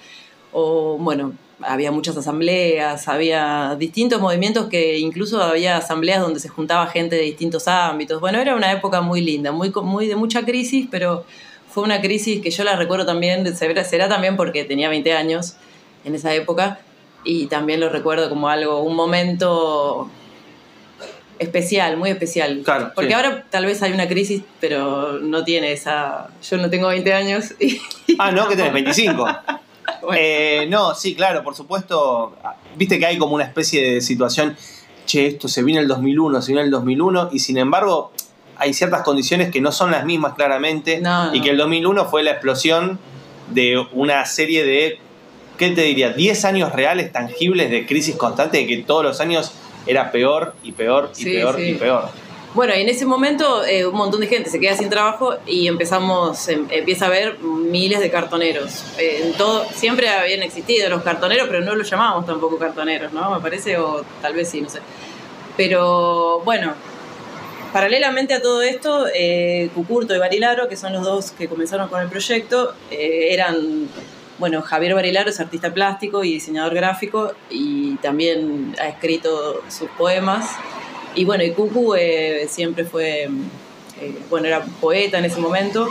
O, 0.52 0.96
bueno, 0.98 1.32
había 1.62 1.92
muchas 1.92 2.16
asambleas, 2.16 3.08
había 3.08 3.76
distintos 3.78 4.20
movimientos 4.20 4.68
que 4.68 4.98
incluso 4.98 5.42
había 5.42 5.76
asambleas 5.76 6.20
donde 6.20 6.40
se 6.40 6.48
juntaba 6.48 6.86
gente 6.86 7.16
de 7.16 7.22
distintos 7.22 7.68
ámbitos. 7.68 8.20
Bueno, 8.20 8.38
era 8.38 8.54
una 8.54 8.72
época 8.72 9.00
muy 9.00 9.20
linda, 9.20 9.52
muy, 9.52 9.70
muy 9.70 10.06
de 10.06 10.16
mucha 10.16 10.44
crisis, 10.44 10.88
pero 10.90 11.24
fue 11.68 11.84
una 11.84 12.00
crisis 12.00 12.42
que 12.42 12.50
yo 12.50 12.64
la 12.64 12.76
recuerdo 12.76 13.06
también, 13.06 13.46
será 13.56 14.08
también 14.08 14.36
porque 14.36 14.64
tenía 14.64 14.88
20 14.88 15.12
años 15.12 15.56
en 16.04 16.14
esa 16.14 16.34
época, 16.34 16.80
y 17.24 17.46
también 17.46 17.80
lo 17.80 17.90
recuerdo 17.90 18.28
como 18.28 18.48
algo, 18.48 18.80
un 18.80 18.96
momento 18.96 20.10
especial, 21.38 21.96
muy 21.96 22.10
especial. 22.10 22.62
Claro, 22.64 22.92
Porque 22.94 23.14
ahora 23.14 23.46
tal 23.50 23.66
vez 23.66 23.82
hay 23.82 23.92
una 23.92 24.08
crisis, 24.08 24.42
pero 24.60 25.18
no 25.20 25.44
tiene 25.44 25.72
esa... 25.72 26.28
Yo 26.48 26.58
no 26.58 26.68
tengo 26.68 26.88
20 26.88 27.12
años. 27.12 27.54
Y... 27.58 27.80
Ah, 28.18 28.30
no, 28.30 28.48
que 28.48 28.56
tenés 28.56 28.72
25. 28.72 29.26
Eh, 30.16 30.66
no, 30.68 30.94
sí, 30.94 31.14
claro, 31.14 31.42
por 31.42 31.54
supuesto. 31.54 32.34
Viste 32.76 32.98
que 32.98 33.06
hay 33.06 33.18
como 33.18 33.34
una 33.34 33.44
especie 33.44 33.94
de 33.94 34.00
situación, 34.00 34.56
che, 35.06 35.26
esto 35.26 35.48
se 35.48 35.62
viene 35.62 35.80
el 35.80 35.88
2001, 35.88 36.42
se 36.42 36.52
viene 36.52 36.64
el 36.64 36.70
2001, 36.70 37.30
y 37.32 37.38
sin 37.38 37.58
embargo 37.58 38.12
hay 38.56 38.74
ciertas 38.74 39.02
condiciones 39.02 39.50
que 39.50 39.60
no 39.60 39.72
son 39.72 39.90
las 39.90 40.04
mismas 40.04 40.34
claramente, 40.34 41.02
y 41.32 41.40
que 41.40 41.50
el 41.50 41.56
2001 41.56 42.06
fue 42.06 42.22
la 42.22 42.32
explosión 42.32 42.98
de 43.50 43.84
una 43.92 44.24
serie 44.26 44.64
de 44.64 44.98
¿qué 45.60 45.70
te 45.72 45.82
diría? 45.82 46.10
10 46.10 46.46
años 46.46 46.72
reales, 46.72 47.12
tangibles 47.12 47.70
de 47.70 47.84
crisis 47.84 48.16
constante, 48.16 48.56
de 48.56 48.66
que 48.66 48.78
todos 48.78 49.04
los 49.04 49.20
años 49.20 49.52
era 49.86 50.10
peor 50.10 50.54
y 50.62 50.72
peor 50.72 51.12
y 51.18 51.24
peor 51.24 51.60
y 51.60 51.74
peor. 51.74 52.08
Bueno, 52.52 52.74
y 52.76 52.80
en 52.80 52.88
ese 52.88 53.06
momento 53.06 53.64
eh, 53.64 53.86
un 53.86 53.94
montón 53.94 54.20
de 54.20 54.26
gente 54.26 54.50
se 54.50 54.58
queda 54.58 54.76
sin 54.76 54.90
trabajo 54.90 55.34
y 55.46 55.68
empezamos, 55.68 56.48
em, 56.48 56.66
empieza 56.70 57.04
a 57.04 57.08
haber 57.08 57.38
miles 57.38 58.00
de 58.00 58.10
cartoneros. 58.10 58.84
Eh, 58.98 59.22
en 59.24 59.32
todo, 59.34 59.64
siempre 59.72 60.08
habían 60.08 60.42
existido 60.42 60.88
los 60.88 61.02
cartoneros, 61.02 61.46
pero 61.48 61.60
no 61.60 61.76
los 61.76 61.88
llamábamos 61.88 62.26
tampoco 62.26 62.58
cartoneros, 62.58 63.12
¿no? 63.12 63.30
Me 63.30 63.40
parece, 63.40 63.78
o 63.78 64.04
tal 64.20 64.34
vez 64.34 64.48
sí, 64.48 64.60
no 64.60 64.68
sé. 64.68 64.80
Pero 65.56 66.40
bueno, 66.40 66.74
paralelamente 67.72 68.34
a 68.34 68.42
todo 68.42 68.62
esto, 68.62 69.06
eh, 69.14 69.70
Cucurto 69.72 70.16
y 70.16 70.18
Barilaro, 70.18 70.68
que 70.68 70.76
son 70.76 70.92
los 70.92 71.04
dos 71.04 71.30
que 71.30 71.46
comenzaron 71.46 71.88
con 71.88 72.00
el 72.00 72.08
proyecto, 72.08 72.74
eran 72.90 73.88
bueno, 74.38 74.62
Javier 74.62 74.94
Barilaro 74.94 75.28
es 75.28 75.38
artista 75.38 75.72
plástico 75.72 76.24
y 76.24 76.32
diseñador 76.32 76.74
gráfico 76.74 77.32
y 77.50 77.96
también 77.96 78.74
ha 78.80 78.88
escrito 78.88 79.62
sus 79.68 79.88
poemas. 79.90 80.56
Y 81.14 81.24
bueno, 81.24 81.42
y 81.42 81.50
Cucu 81.52 81.94
eh, 81.94 82.46
siempre 82.48 82.84
fue, 82.84 83.24
eh, 83.24 84.18
bueno, 84.28 84.46
era 84.46 84.64
poeta 84.80 85.18
en 85.18 85.24
ese 85.24 85.40
momento 85.40 85.86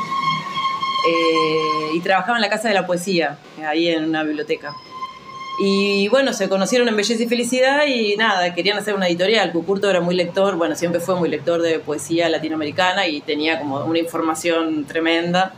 eh, 1.07 1.91
y 1.93 1.99
trabajaba 1.99 2.37
en 2.37 2.41
la 2.41 2.49
Casa 2.49 2.69
de 2.69 2.73
la 2.73 2.85
Poesía, 2.85 3.37
ahí 3.65 3.89
en 3.89 4.05
una 4.05 4.23
biblioteca. 4.23 4.73
Y 5.61 6.07
bueno, 6.07 6.31
se 6.31 6.47
conocieron 6.47 6.87
en 6.87 6.95
Belleza 6.95 7.21
y 7.21 7.27
Felicidad 7.27 7.85
y 7.85 8.15
nada, 8.15 8.53
querían 8.53 8.77
hacer 8.77 8.95
una 8.95 9.09
editorial. 9.09 9.51
Cucurto 9.51 9.89
era 9.89 9.99
muy 9.99 10.15
lector, 10.15 10.55
bueno, 10.55 10.73
siempre 10.75 11.01
fue 11.01 11.15
muy 11.15 11.27
lector 11.27 11.61
de 11.61 11.79
poesía 11.79 12.29
latinoamericana 12.29 13.07
y 13.07 13.19
tenía 13.19 13.59
como 13.59 13.83
una 13.83 13.99
información 13.99 14.85
tremenda. 14.85 15.53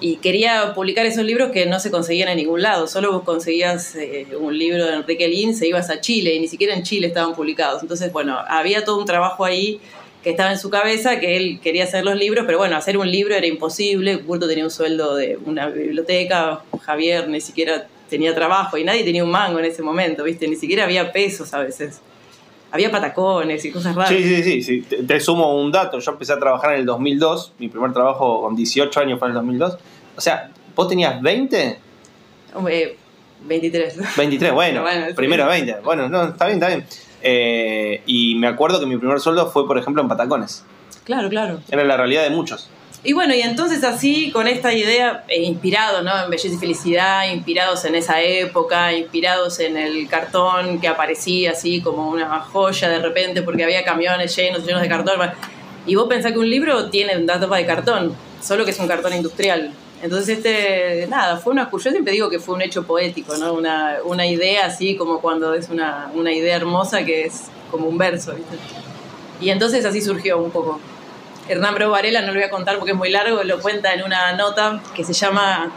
Y 0.00 0.16
quería 0.16 0.72
publicar 0.74 1.04
esos 1.04 1.24
libros 1.24 1.50
que 1.50 1.66
no 1.66 1.78
se 1.78 1.90
conseguían 1.90 2.30
en 2.30 2.38
ningún 2.38 2.62
lado. 2.62 2.86
Solo 2.86 3.12
vos 3.12 3.22
conseguías 3.22 3.94
eh, 3.96 4.26
un 4.38 4.56
libro 4.56 4.86
de 4.86 4.94
Enrique 4.94 5.28
Lin, 5.28 5.54
se 5.54 5.68
ibas 5.68 5.90
a 5.90 6.00
Chile 6.00 6.34
y 6.34 6.40
ni 6.40 6.48
siquiera 6.48 6.74
en 6.74 6.82
Chile 6.82 7.08
estaban 7.08 7.34
publicados. 7.34 7.82
Entonces, 7.82 8.10
bueno, 8.10 8.38
había 8.48 8.84
todo 8.84 8.98
un 8.98 9.04
trabajo 9.04 9.44
ahí 9.44 9.78
que 10.22 10.30
estaba 10.30 10.52
en 10.52 10.58
su 10.58 10.70
cabeza, 10.70 11.20
que 11.20 11.36
él 11.36 11.60
quería 11.62 11.84
hacer 11.84 12.04
los 12.04 12.16
libros, 12.16 12.44
pero 12.46 12.58
bueno, 12.58 12.76
hacer 12.76 12.96
un 12.96 13.10
libro 13.10 13.34
era 13.34 13.46
imposible. 13.46 14.18
Cucurto 14.18 14.48
tenía 14.48 14.64
un 14.64 14.70
sueldo 14.70 15.16
de 15.16 15.38
una 15.44 15.68
biblioteca, 15.68 16.62
Javier 16.82 17.28
ni 17.28 17.40
siquiera 17.40 17.86
tenía 18.08 18.34
trabajo 18.34 18.76
y 18.76 18.84
nadie 18.84 19.04
tenía 19.04 19.22
un 19.22 19.30
mango 19.30 19.58
en 19.58 19.66
ese 19.66 19.82
momento, 19.82 20.24
¿viste? 20.24 20.48
Ni 20.48 20.56
siquiera 20.56 20.84
había 20.84 21.12
pesos 21.12 21.54
a 21.54 21.60
veces. 21.60 22.00
Había 22.72 22.90
patacones 22.90 23.64
y 23.64 23.70
cosas 23.72 23.94
raras. 23.94 24.10
Sí, 24.10 24.22
sí, 24.22 24.42
sí, 24.42 24.62
sí. 24.62 24.82
Te, 24.82 25.02
te 25.02 25.20
sumo 25.20 25.60
un 25.60 25.72
dato. 25.72 25.98
Yo 25.98 26.12
empecé 26.12 26.32
a 26.32 26.38
trabajar 26.38 26.72
en 26.74 26.80
el 26.80 26.86
2002. 26.86 27.54
Mi 27.58 27.68
primer 27.68 27.92
trabajo 27.92 28.42
con 28.42 28.54
18 28.54 29.00
años 29.00 29.18
fue 29.18 29.28
en 29.28 29.32
el 29.32 29.34
2002. 29.36 29.78
O 30.16 30.20
sea, 30.20 30.50
¿vos 30.76 30.88
tenías 30.88 31.20
20? 31.20 31.78
Hombre, 32.54 32.96
23. 33.44 34.16
23, 34.16 34.52
bueno, 34.52 34.82
Bueno, 34.82 35.06
sí. 35.08 35.14
primero 35.14 35.46
20. 35.46 35.76
Bueno, 35.82 36.08
no, 36.08 36.24
está 36.28 36.46
bien, 36.46 36.58
está 36.58 36.68
bien. 36.68 36.84
Eh, 37.22 38.02
y 38.06 38.34
me 38.36 38.46
acuerdo 38.46 38.80
que 38.80 38.86
mi 38.86 38.96
primer 38.96 39.20
sueldo 39.20 39.50
fue, 39.50 39.66
por 39.66 39.78
ejemplo, 39.78 40.02
en 40.02 40.08
patacones. 40.08 40.64
Claro, 41.04 41.28
claro. 41.28 41.60
Era 41.70 41.84
la 41.84 41.96
realidad 41.96 42.22
de 42.22 42.30
muchos. 42.30 42.70
Y 43.02 43.14
bueno, 43.14 43.34
y 43.34 43.40
entonces 43.40 43.82
así, 43.82 44.30
con 44.30 44.46
esta 44.46 44.74
idea, 44.74 45.24
eh, 45.28 45.42
inspirado 45.42 46.02
¿no? 46.02 46.22
en 46.22 46.28
Belleza 46.28 46.54
y 46.54 46.58
Felicidad, 46.58 47.32
inspirados 47.32 47.82
en 47.86 47.94
esa 47.94 48.20
época, 48.20 48.92
inspirados 48.92 49.58
en 49.60 49.78
el 49.78 50.06
cartón 50.06 50.78
que 50.80 50.88
aparecía 50.88 51.52
así 51.52 51.80
como 51.80 52.10
una 52.10 52.40
joya 52.40 52.90
de 52.90 52.98
repente 52.98 53.40
porque 53.40 53.64
había 53.64 53.84
camiones 53.84 54.36
llenos, 54.36 54.66
llenos 54.66 54.82
de 54.82 54.88
cartón. 54.88 55.18
Y 55.86 55.94
vos 55.94 56.08
pensás 56.08 56.32
que 56.32 56.38
un 56.38 56.50
libro 56.50 56.90
tiene 56.90 57.16
una 57.16 57.40
tapa 57.40 57.56
de 57.56 57.64
cartón, 57.64 58.14
solo 58.42 58.66
que 58.66 58.72
es 58.72 58.78
un 58.78 58.86
cartón 58.86 59.14
industrial. 59.14 59.72
Entonces 60.02 60.36
este, 60.36 61.06
nada, 61.08 61.38
fue 61.38 61.54
una, 61.54 61.70
yo 61.70 61.78
siempre 61.78 62.12
digo 62.12 62.28
que 62.28 62.38
fue 62.38 62.54
un 62.54 62.60
hecho 62.60 62.84
poético, 62.84 63.34
¿no? 63.38 63.54
Una, 63.54 63.96
una 64.04 64.26
idea 64.26 64.66
así 64.66 64.96
como 64.96 65.22
cuando 65.22 65.54
es 65.54 65.70
una, 65.70 66.10
una 66.14 66.34
idea 66.34 66.56
hermosa 66.56 67.02
que 67.02 67.24
es 67.24 67.44
como 67.70 67.88
un 67.88 67.96
verso. 67.96 68.34
Y 69.40 69.48
entonces 69.48 69.86
así 69.86 70.02
surgió 70.02 70.36
un 70.36 70.50
poco. 70.50 70.78
Hernán 71.50 71.74
Bravo 71.74 71.92
Varela, 71.92 72.20
no 72.20 72.28
lo 72.28 72.34
voy 72.34 72.44
a 72.44 72.50
contar 72.50 72.76
porque 72.78 72.92
es 72.92 72.96
muy 72.96 73.10
largo, 73.10 73.42
lo 73.42 73.58
cuenta 73.60 73.92
en 73.92 74.02
una 74.04 74.32
nota 74.36 74.80
que 74.94 75.02
se 75.04 75.12
llama 75.12 75.72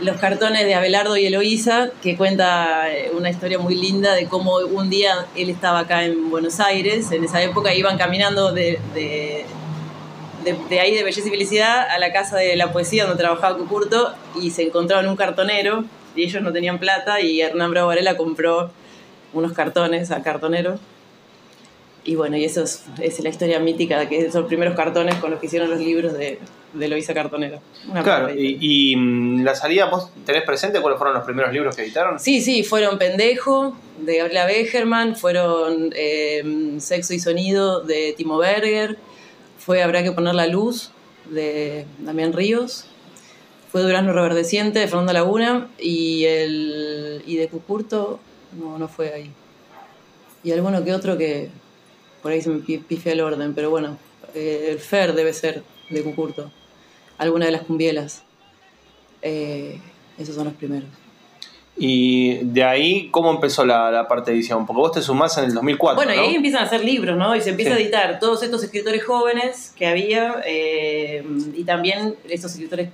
Los 0.00 0.16
cartones 0.16 0.64
de 0.64 0.74
Abelardo 0.74 1.16
y 1.18 1.26
Eloísa, 1.26 1.90
que 2.02 2.16
cuenta 2.16 2.90
eh, 2.90 3.10
una 3.14 3.28
historia 3.28 3.58
muy 3.58 3.74
linda 3.74 4.14
de 4.14 4.26
cómo 4.26 4.56
un 4.56 4.88
día 4.88 5.26
él 5.36 5.50
estaba 5.50 5.80
acá 5.80 6.04
en 6.04 6.30
Buenos 6.30 6.60
Aires, 6.60 7.12
en 7.12 7.24
esa 7.24 7.42
época 7.42 7.74
iban 7.74 7.98
caminando 7.98 8.52
de, 8.52 8.80
de, 8.94 9.44
de- 10.44 10.56
de 10.68 10.80
ahí 10.80 10.94
de 10.94 11.04
Belleza 11.04 11.28
y 11.28 11.30
Felicidad 11.30 11.88
a 11.90 11.98
la 11.98 12.10
casa 12.12 12.36
de 12.36 12.56
la 12.56 12.72
poesía 12.72 13.04
donde 13.04 13.22
trabajaba 13.22 13.56
Cucurto 13.58 14.14
y 14.40 14.50
se 14.50 14.62
encontraron 14.62 15.08
un 15.08 15.16
cartonero 15.16 15.84
y 16.16 16.24
ellos 16.24 16.42
no 16.42 16.52
tenían 16.52 16.78
plata 16.78 17.20
y 17.20 17.40
Hernán 17.42 17.70
Bravo 17.70 17.88
Varela 17.88 18.16
compró 18.16 18.70
unos 19.34 19.52
cartones 19.52 20.10
al 20.10 20.22
cartonero 20.22 20.78
y 22.04 22.16
bueno, 22.16 22.36
y 22.36 22.44
eso 22.44 22.62
es, 22.62 22.84
es 23.00 23.20
la 23.20 23.28
historia 23.28 23.60
mítica 23.60 23.98
de 23.98 24.08
que 24.08 24.18
esos 24.18 24.34
los 24.34 24.46
primeros 24.46 24.74
cartones 24.74 25.14
con 25.16 25.30
los 25.30 25.38
que 25.38 25.46
hicieron 25.46 25.70
los 25.70 25.78
libros 25.78 26.12
de, 26.14 26.38
de 26.72 26.86
Eloísa 26.86 27.14
Cartonera. 27.14 27.60
Una 27.88 28.02
Claro, 28.02 28.32
y, 28.34 28.96
mm, 28.96 29.44
la 29.44 29.54
salida, 29.54 29.86
¿vos 29.86 30.10
tenés 30.24 30.42
presente 30.42 30.80
cuáles 30.80 30.98
fueron 30.98 31.14
los 31.14 31.24
primeros 31.24 31.52
libros 31.52 31.76
que 31.76 31.82
editaron? 31.82 32.18
Sí, 32.18 32.40
sí, 32.40 32.64
fueron 32.64 32.98
Pendejo, 32.98 33.76
de 33.98 34.18
Gabriela 34.18 34.46
Begerman, 34.46 35.16
fueron 35.16 35.92
eh, 35.94 36.76
Sexo 36.78 37.14
y 37.14 37.20
Sonido, 37.20 37.80
de 37.82 38.14
Timo 38.16 38.38
Berger, 38.38 38.98
fue 39.58 39.82
Habrá 39.82 40.02
que 40.02 40.12
poner 40.12 40.34
la 40.34 40.48
luz, 40.48 40.90
de 41.30 41.86
Damián 42.00 42.32
Ríos, 42.32 42.86
fue 43.70 43.82
Durazno 43.82 44.12
Reverdeciente, 44.12 44.80
de 44.80 44.88
Fernando 44.88 45.12
Laguna, 45.12 45.68
y, 45.78 46.24
el, 46.24 47.22
y 47.26 47.36
de 47.36 47.48
Cucurto, 47.48 48.18
no, 48.58 48.78
no 48.78 48.88
fue 48.88 49.12
ahí. 49.12 49.30
Y 50.44 50.50
alguno 50.50 50.84
que 50.84 50.92
otro 50.92 51.16
que 51.16 51.50
por 52.22 52.32
ahí 52.32 52.40
se 52.40 52.50
me 52.50 52.58
pi- 52.60 52.78
pifia 52.78 53.12
el 53.12 53.20
orden, 53.20 53.54
pero 53.54 53.70
bueno, 53.70 53.98
eh, 54.34 54.68
el 54.70 54.78
Fer 54.78 55.12
debe 55.14 55.32
ser 55.32 55.62
de 55.90 56.02
Cucurto, 56.02 56.50
alguna 57.18 57.46
de 57.46 57.52
las 57.52 57.62
cumbielas. 57.62 58.22
Eh, 59.22 59.78
esos 60.18 60.34
son 60.34 60.44
los 60.44 60.54
primeros. 60.54 60.88
Y 61.76 62.34
de 62.42 62.64
ahí, 62.64 63.08
¿cómo 63.10 63.30
empezó 63.30 63.64
la, 63.64 63.90
la 63.90 64.06
parte 64.06 64.30
de 64.30 64.36
edición? 64.36 64.66
Porque 64.66 64.80
vos 64.80 64.92
te 64.92 65.00
sumás 65.00 65.36
en 65.38 65.44
el 65.44 65.54
2004, 65.54 65.96
Bueno, 65.96 66.14
¿no? 66.14 66.22
y 66.22 66.28
ahí 66.30 66.34
empiezan 66.34 66.62
a 66.62 66.66
hacer 66.66 66.84
libros, 66.84 67.16
¿no? 67.16 67.34
Y 67.34 67.40
se 67.40 67.50
empieza 67.50 67.74
Sí. 67.74 67.78
a 67.78 67.82
editar 67.82 68.18
todos 68.20 68.42
estos 68.42 68.62
escritores 68.62 69.02
jóvenes 69.04 69.72
que 69.76 69.86
había 69.86 70.42
eh, 70.44 71.24
y 71.56 71.64
también 71.64 72.14
estos 72.28 72.52
escritores 72.52 72.90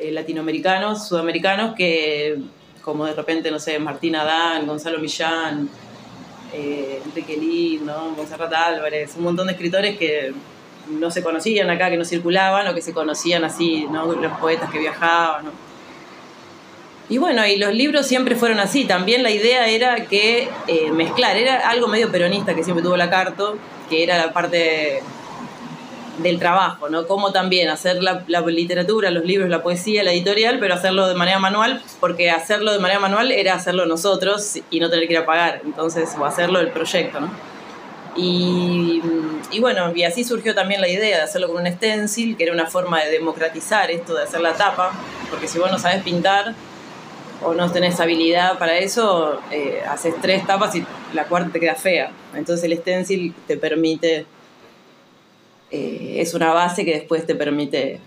eh, 0.00 0.10
latinoamericanos, 0.10 1.06
sudamericanos, 1.06 1.76
que 1.76 2.38
como 2.82 3.06
de 3.06 3.14
repente, 3.14 3.50
no 3.50 3.60
sé, 3.60 3.78
Martín 3.78 4.16
Adán, 4.16 4.66
Gonzalo 4.66 4.98
Millán, 4.98 5.68
eh, 6.52 7.02
Enrique 7.04 7.36
Lin, 7.36 7.86
¿no? 7.86 8.10
Monserrat 8.10 8.52
Álvarez, 8.52 9.14
un 9.16 9.24
montón 9.24 9.46
de 9.46 9.52
escritores 9.52 9.98
que 9.98 10.32
no 10.88 11.10
se 11.10 11.22
conocían 11.22 11.70
acá, 11.70 11.90
que 11.90 11.96
no 11.96 12.04
circulaban 12.04 12.66
o 12.66 12.74
que 12.74 12.82
se 12.82 12.92
conocían 12.92 13.44
así, 13.44 13.86
¿no? 13.90 14.12
Los 14.12 14.38
poetas 14.38 14.70
que 14.70 14.78
viajaban, 14.78 15.46
¿no? 15.46 15.52
Y 17.08 17.18
bueno, 17.18 17.44
y 17.44 17.56
los 17.56 17.74
libros 17.74 18.06
siempre 18.06 18.36
fueron 18.36 18.60
así. 18.60 18.84
También 18.84 19.24
la 19.24 19.32
idea 19.32 19.66
era 19.66 20.06
que 20.06 20.48
eh, 20.68 20.92
mezclar, 20.92 21.36
era 21.36 21.68
algo 21.68 21.88
medio 21.88 22.10
peronista 22.12 22.54
que 22.54 22.62
siempre 22.62 22.84
tuvo 22.84 22.96
la 22.96 23.10
Carto, 23.10 23.58
que 23.88 24.04
era 24.04 24.16
la 24.16 24.32
parte 24.32 25.02
del 26.22 26.38
trabajo, 26.38 26.88
¿no? 26.88 27.06
Cómo 27.06 27.32
también 27.32 27.68
hacer 27.68 28.02
la, 28.02 28.24
la 28.26 28.40
literatura, 28.40 29.10
los 29.10 29.24
libros, 29.24 29.48
la 29.48 29.62
poesía, 29.62 30.02
la 30.02 30.12
editorial, 30.12 30.58
pero 30.58 30.74
hacerlo 30.74 31.06
de 31.08 31.14
manera 31.14 31.38
manual, 31.38 31.82
porque 32.00 32.30
hacerlo 32.30 32.72
de 32.72 32.78
manera 32.78 33.00
manual 33.00 33.30
era 33.32 33.54
hacerlo 33.54 33.86
nosotros 33.86 34.58
y 34.70 34.80
no 34.80 34.90
tener 34.90 35.06
que 35.06 35.14
ir 35.14 35.18
a 35.20 35.26
pagar, 35.26 35.62
entonces, 35.64 36.10
o 36.18 36.24
hacerlo 36.24 36.60
el 36.60 36.70
proyecto, 36.70 37.20
¿no? 37.20 37.30
Y, 38.16 39.00
y 39.52 39.60
bueno, 39.60 39.92
y 39.94 40.02
así 40.02 40.24
surgió 40.24 40.54
también 40.54 40.80
la 40.80 40.88
idea 40.88 41.18
de 41.18 41.22
hacerlo 41.22 41.48
con 41.48 41.62
un 41.62 41.72
stencil, 41.72 42.36
que 42.36 42.44
era 42.44 42.52
una 42.52 42.66
forma 42.66 43.02
de 43.02 43.10
democratizar 43.10 43.90
esto 43.90 44.14
de 44.14 44.24
hacer 44.24 44.40
la 44.40 44.54
tapa, 44.54 44.90
porque 45.30 45.46
si 45.46 45.58
vos 45.58 45.70
no 45.70 45.78
sabes 45.78 46.02
pintar 46.02 46.54
o 47.42 47.54
no 47.54 47.70
tenés 47.70 47.98
habilidad 48.00 48.58
para 48.58 48.76
eso, 48.78 49.40
eh, 49.50 49.82
haces 49.88 50.14
tres 50.20 50.46
tapas 50.46 50.74
y 50.74 50.84
la 51.14 51.24
cuarta 51.24 51.50
te 51.52 51.60
queda 51.60 51.74
fea. 51.74 52.10
Entonces 52.34 52.64
el 52.64 52.76
stencil 52.78 53.34
te 53.46 53.56
permite, 53.56 54.26
eh, 55.70 56.16
es 56.18 56.34
una 56.34 56.52
base 56.52 56.84
que 56.84 56.92
después 56.94 57.26
te 57.26 57.34
permite, 57.34 58.00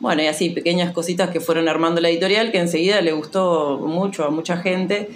bueno, 0.00 0.22
y 0.22 0.26
así, 0.26 0.50
pequeñas 0.50 0.92
cositas 0.92 1.30
que 1.30 1.40
fueron 1.40 1.68
armando 1.68 2.00
la 2.00 2.08
editorial, 2.08 2.52
que 2.52 2.58
enseguida 2.58 3.00
le 3.00 3.12
gustó 3.12 3.78
mucho 3.78 4.24
a 4.24 4.30
mucha 4.30 4.56
gente 4.58 5.08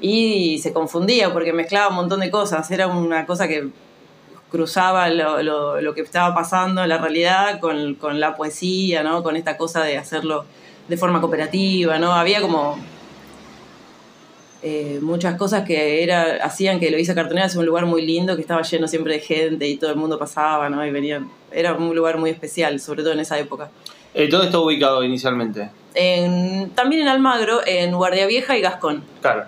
y 0.00 0.58
se 0.58 0.72
confundía 0.72 1.32
porque 1.32 1.52
mezclaba 1.52 1.88
un 1.88 1.96
montón 1.96 2.20
de 2.20 2.30
cosas, 2.30 2.70
era 2.70 2.86
una 2.86 3.26
cosa 3.26 3.48
que 3.48 3.68
cruzaba 4.50 5.08
lo, 5.10 5.42
lo- 5.42 5.80
lo 5.80 5.94
que 5.94 6.00
estaba 6.00 6.34
pasando 6.34 6.82
en 6.82 6.88
la 6.88 6.98
realidad 6.98 7.60
con, 7.60 7.94
con 7.94 8.18
la 8.18 8.34
poesía, 8.36 9.02
¿no? 9.02 9.22
Con 9.22 9.36
esta 9.36 9.56
cosa 9.56 9.82
de 9.84 9.96
hacerlo 9.96 10.44
de 10.88 10.96
forma 10.96 11.20
cooperativa, 11.20 11.98
¿no? 11.98 12.12
Había 12.14 12.40
como 12.40 12.76
eh, 14.62 14.98
muchas 15.00 15.36
cosas 15.36 15.64
que 15.66 16.02
era, 16.02 16.38
hacían 16.44 16.78
que 16.80 16.90
Loisa 16.90 17.14
Cartonera 17.14 17.48
sea 17.48 17.60
un 17.60 17.66
lugar 17.66 17.86
muy 17.86 18.02
lindo, 18.04 18.34
que 18.36 18.42
estaba 18.42 18.62
lleno 18.62 18.86
siempre 18.88 19.14
de 19.14 19.20
gente 19.20 19.66
y 19.66 19.76
todo 19.76 19.90
el 19.90 19.96
mundo 19.96 20.18
pasaba, 20.18 20.68
¿no? 20.68 20.84
Y 20.86 20.90
venían. 20.90 21.30
Era 21.50 21.74
un 21.74 21.94
lugar 21.94 22.18
muy 22.18 22.30
especial, 22.30 22.78
sobre 22.80 23.02
todo 23.02 23.12
en 23.12 23.20
esa 23.20 23.38
época. 23.38 23.70
Eh, 24.14 24.28
¿Dónde 24.28 24.46
está 24.46 24.58
ubicado 24.58 25.02
inicialmente? 25.04 25.70
En- 25.94 26.70
también 26.70 27.02
en 27.02 27.08
Almagro, 27.08 27.60
en 27.66 27.92
Guardia 27.94 28.26
Vieja 28.26 28.56
y 28.56 28.60
Gascón. 28.60 29.02
Claro. 29.22 29.44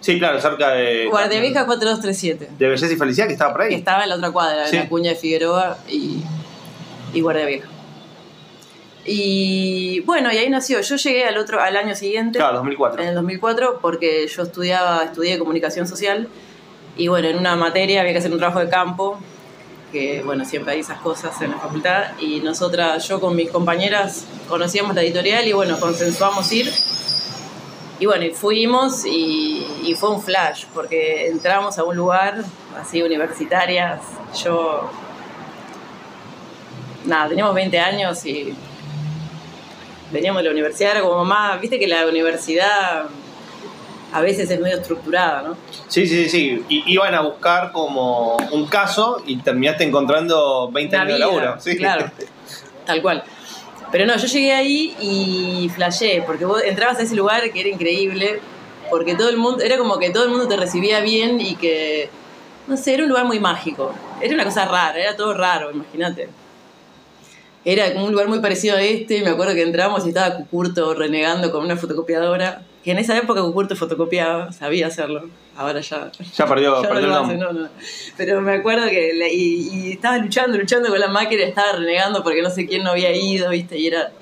Sí, 0.00 0.18
claro, 0.18 0.40
cerca 0.40 0.70
de... 0.72 1.06
Guardia 1.06 1.40
Vieja 1.40 1.64
4237. 1.66 2.50
De 2.58 2.68
Belleza 2.68 2.92
y 2.92 2.96
Felicidad, 2.96 3.26
que 3.26 3.32
estaba 3.32 3.52
por 3.52 3.62
ahí. 3.62 3.70
que 3.70 3.74
estaba 3.76 4.02
en 4.04 4.10
la 4.10 4.16
otra 4.16 4.30
cuadra, 4.30 4.66
Sí. 4.66 4.76
en 4.76 4.82
la 4.84 4.88
cuña 4.88 5.10
de 5.10 5.16
Figueroa 5.16 5.78
y, 5.88 6.22
y 7.14 7.20
Guardia 7.20 7.46
Vieja. 7.46 7.68
Y 9.06 10.00
bueno, 10.00 10.32
y 10.32 10.36
ahí 10.36 10.50
nació. 10.50 10.80
Yo 10.80 10.96
llegué 10.96 11.24
al 11.26 11.38
otro, 11.38 11.60
al 11.60 11.76
año 11.76 11.94
siguiente, 11.94 12.38
Claro, 12.38 12.56
2004. 12.58 13.02
en 13.02 13.08
el 13.10 13.14
2004, 13.14 13.78
porque 13.80 14.26
yo 14.26 14.42
estudiaba, 14.42 15.04
estudié 15.04 15.38
comunicación 15.38 15.86
social 15.86 16.28
y 16.96 17.08
bueno, 17.08 17.28
en 17.28 17.38
una 17.38 17.56
materia 17.56 18.00
había 18.00 18.12
que 18.12 18.18
hacer 18.18 18.32
un 18.32 18.38
trabajo 18.38 18.58
de 18.60 18.68
campo, 18.68 19.18
que 19.92 20.22
bueno, 20.24 20.44
siempre 20.44 20.72
hay 20.72 20.80
esas 20.80 20.98
cosas 21.00 21.40
en 21.42 21.50
la 21.50 21.58
facultad, 21.58 22.18
y 22.18 22.40
nosotras, 22.40 23.06
yo 23.06 23.20
con 23.20 23.36
mis 23.36 23.50
compañeras, 23.50 24.24
conocíamos 24.48 24.94
la 24.94 25.02
editorial 25.02 25.46
y 25.46 25.52
bueno, 25.52 25.78
consensuamos 25.78 26.50
ir. 26.52 26.72
Y 27.98 28.06
bueno, 28.06 28.24
y 28.24 28.30
fuimos 28.30 29.04
y, 29.06 29.66
y 29.84 29.94
fue 29.94 30.10
un 30.10 30.22
flash, 30.22 30.64
porque 30.74 31.28
entramos 31.28 31.78
a 31.78 31.84
un 31.84 31.96
lugar 31.96 32.44
así 32.80 33.02
universitarias, 33.02 34.00
yo... 34.42 34.90
Nada, 37.04 37.28
teníamos 37.28 37.54
20 37.54 37.78
años 37.78 38.26
y 38.26 38.52
veníamos 40.10 40.42
de 40.42 40.48
la 40.48 40.52
universidad, 40.52 40.92
era 40.92 41.02
como 41.02 41.16
mamá, 41.16 41.56
viste 41.56 41.78
que 41.78 41.86
la 41.86 42.06
universidad 42.06 43.06
a 44.12 44.20
veces 44.20 44.50
es 44.50 44.60
medio 44.60 44.76
estructurada, 44.76 45.42
¿no? 45.42 45.56
Sí, 45.88 46.06
sí, 46.06 46.28
sí. 46.28 46.64
Y 46.68 46.92
iban 46.92 47.14
a 47.14 47.20
buscar 47.20 47.72
como 47.72 48.36
un 48.52 48.66
caso 48.66 49.22
y 49.26 49.36
terminaste 49.38 49.84
encontrando 49.84 50.70
20 50.70 50.96
Una 50.96 51.02
años 51.02 51.12
de 51.12 51.16
vida, 51.18 51.26
laburo. 51.26 51.60
Sí. 51.60 51.76
Claro, 51.76 52.10
tal 52.86 53.02
cual. 53.02 53.24
Pero 53.92 54.06
no, 54.06 54.16
yo 54.16 54.26
llegué 54.26 54.52
ahí 54.52 54.96
y 55.00 55.68
flashé, 55.74 56.22
porque 56.26 56.44
vos 56.44 56.62
entrabas 56.62 56.98
a 56.98 57.02
ese 57.02 57.14
lugar 57.14 57.50
que 57.50 57.60
era 57.60 57.68
increíble, 57.68 58.40
porque 58.90 59.14
todo 59.14 59.28
el 59.28 59.36
mundo, 59.36 59.62
era 59.62 59.78
como 59.78 59.98
que 59.98 60.10
todo 60.10 60.24
el 60.24 60.30
mundo 60.30 60.48
te 60.48 60.56
recibía 60.56 61.00
bien 61.00 61.40
y 61.40 61.56
que, 61.56 62.08
no 62.66 62.76
sé, 62.76 62.94
era 62.94 63.02
un 63.02 63.08
lugar 63.08 63.26
muy 63.26 63.38
mágico. 63.38 63.92
Era 64.20 64.34
una 64.34 64.44
cosa 64.44 64.64
rara, 64.64 64.98
era 64.98 65.16
todo 65.16 65.34
raro, 65.34 65.70
imagínate. 65.70 66.28
Era 67.68 67.92
como 67.92 68.04
un 68.06 68.12
lugar 68.12 68.28
muy 68.28 68.38
parecido 68.38 68.76
a 68.76 68.82
este, 68.82 69.22
me 69.22 69.30
acuerdo 69.30 69.52
que 69.54 69.62
entramos 69.62 70.06
y 70.06 70.10
estaba 70.10 70.36
Cucurto 70.36 70.94
renegando 70.94 71.50
con 71.50 71.64
una 71.64 71.76
fotocopiadora, 71.76 72.62
que 72.84 72.92
en 72.92 72.98
esa 72.98 73.18
época 73.18 73.42
Cucurto 73.42 73.74
fotocopiaba, 73.74 74.52
sabía 74.52 74.86
hacerlo, 74.86 75.28
ahora 75.56 75.80
ya 75.80 76.12
Ya 76.36 76.46
perdió, 76.46 76.80
ya 76.80 76.88
perdió 76.88 77.08
no 77.08 77.28
el 77.28 77.38
no, 77.40 77.52
no. 77.52 77.68
Pero 78.16 78.40
me 78.40 78.52
acuerdo 78.52 78.88
que 78.88 79.12
le- 79.14 79.34
y, 79.34 79.68
y 79.88 79.92
estaba 79.94 80.16
luchando, 80.18 80.56
luchando 80.56 80.90
con 80.90 81.00
la 81.00 81.08
máquina, 81.08 81.42
estaba 81.42 81.72
renegando 81.72 82.22
porque 82.22 82.40
no 82.40 82.50
sé 82.50 82.68
quién 82.68 82.84
no 82.84 82.90
había 82.92 83.10
ido, 83.16 83.50
¿viste? 83.50 83.76
Y 83.76 83.88
era. 83.88 84.12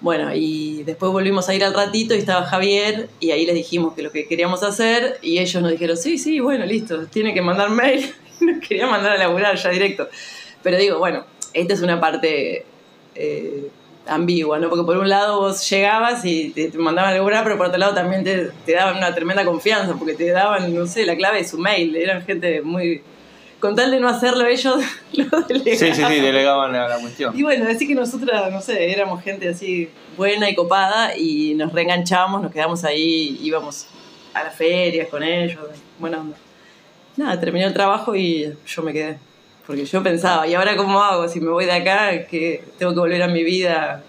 Bueno, 0.00 0.30
y 0.32 0.84
después 0.84 1.10
volvimos 1.10 1.48
a 1.48 1.54
ir 1.54 1.64
al 1.64 1.74
ratito 1.74 2.14
y 2.14 2.18
estaba 2.18 2.46
Javier, 2.46 3.08
y 3.18 3.32
ahí 3.32 3.44
les 3.46 3.54
dijimos 3.56 3.94
que 3.94 4.02
lo 4.02 4.12
que 4.12 4.26
queríamos 4.28 4.62
hacer, 4.62 5.18
y 5.22 5.38
ellos 5.40 5.60
nos 5.60 5.72
dijeron: 5.72 5.96
Sí, 5.96 6.18
sí, 6.18 6.38
bueno, 6.38 6.64
listo, 6.66 7.06
tiene 7.06 7.34
que 7.34 7.42
mandar 7.42 7.68
mail. 7.70 8.08
Nos 8.40 8.66
quería 8.66 8.86
mandar 8.86 9.12
a 9.12 9.18
laburar 9.18 9.56
ya 9.56 9.68
directo. 9.70 10.08
Pero 10.62 10.78
digo, 10.78 10.98
bueno, 10.98 11.26
esta 11.52 11.74
es 11.74 11.82
una 11.82 12.00
parte. 12.00 12.64
eh, 13.14 13.70
ambigua, 14.06 14.58
¿no? 14.58 14.68
Porque 14.70 14.84
por 14.84 14.96
un 14.96 15.08
lado 15.08 15.40
vos 15.40 15.68
llegabas 15.70 16.24
y 16.24 16.50
te, 16.50 16.70
te 16.70 16.78
mandaban 16.78 17.12
a 17.12 17.14
laburar, 17.14 17.44
pero 17.44 17.56
por 17.56 17.66
otro 17.66 17.78
lado 17.78 17.94
también 17.94 18.24
te, 18.24 18.50
te 18.66 18.72
daban 18.72 18.96
una 18.96 19.14
tremenda 19.14 19.44
confianza, 19.44 19.94
porque 19.96 20.14
te 20.14 20.30
daban, 20.30 20.74
no 20.74 20.86
sé, 20.86 21.04
la 21.06 21.14
clave 21.16 21.38
de 21.38 21.44
su 21.44 21.58
mail. 21.58 21.94
Eran 21.94 22.24
gente 22.24 22.60
muy. 22.62 23.02
Con 23.60 23.76
tal 23.76 23.90
de 23.90 24.00
no 24.00 24.08
hacerlo 24.08 24.46
ellos, 24.46 24.82
lo 25.12 25.24
delegaban. 25.42 25.78
Sí, 25.78 25.94
sí, 25.94 26.02
sí, 26.08 26.20
delegaban 26.20 26.72
la, 26.72 26.88
la 26.88 26.98
cuestión. 26.98 27.38
Y 27.38 27.42
bueno, 27.42 27.68
así 27.68 27.86
que 27.86 27.94
nosotras, 27.94 28.50
no 28.50 28.60
sé, 28.62 28.90
éramos 28.90 29.22
gente 29.22 29.48
así 29.48 29.90
buena 30.16 30.48
y 30.48 30.54
copada 30.54 31.16
y 31.16 31.54
nos 31.54 31.72
reenganchábamos, 31.72 32.42
nos 32.42 32.52
quedamos 32.52 32.82
ahí, 32.84 33.38
íbamos 33.42 33.86
a 34.34 34.42
las 34.44 34.56
ferias 34.56 35.08
con 35.08 35.22
ellos, 35.22 35.60
buena 35.98 36.20
onda. 36.20 36.36
Nada, 37.16 37.38
terminó 37.38 37.66
el 37.66 37.74
trabajo 37.74 38.16
y 38.16 38.52
yo 38.66 38.82
me 38.82 38.92
quedé. 38.94 39.18
Porque 39.70 39.84
yo 39.84 40.02
pensaba, 40.02 40.48
¿y 40.48 40.54
ahora 40.54 40.76
cómo 40.76 41.00
hago? 41.00 41.28
Si 41.28 41.40
me 41.40 41.48
voy 41.50 41.64
de 41.64 41.70
acá, 41.72 42.26
que 42.26 42.64
tengo 42.76 42.92
que 42.92 42.98
volver 42.98 43.22
a 43.22 43.28
mi 43.28 43.44
vida 43.44 44.02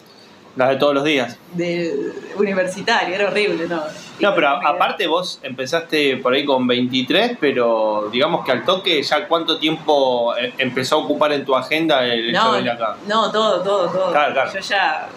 La 0.56 0.70
de 0.70 0.78
todos 0.78 0.96
los 0.96 1.04
días. 1.04 1.38
de 1.54 1.94
universitaria, 2.36 3.16
era 3.16 3.28
horrible, 3.28 3.68
¿no? 3.68 3.84
Y 4.20 4.24
No, 4.24 4.34
pero 4.34 4.48
aparte 4.50 5.06
vos 5.06 5.40
empezaste 5.44 6.18
por 6.18 6.34
ahí 6.34 6.44
con 6.46 6.66
23, 6.66 7.38
pero 7.40 8.10
digamos 8.12 8.44
que 8.44 8.52
al 8.54 8.66
toque 8.66 9.04
ya 9.04 9.28
cuánto 9.28 9.60
tiempo 9.60 10.36
eh, 10.36 10.52
empezó 10.58 10.96
a 10.96 10.98
ocupar 11.00 11.32
en 11.34 11.46
tu 11.46 11.56
agenda 11.56 12.04
el 12.06 12.32
hecho 12.32 12.44
no, 12.44 12.54
de 12.54 12.62
ir 12.62 12.70
acá. 12.72 12.98
No, 13.08 13.32
todo, 13.32 13.62
todo, 13.62 13.88
todo. 13.90 14.12
Claro, 14.12 14.34
claro. 14.34 14.52
Yo 14.52 14.60
ya 14.62 15.08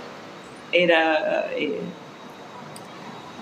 era. 0.72 1.46
eh, 1.56 1.80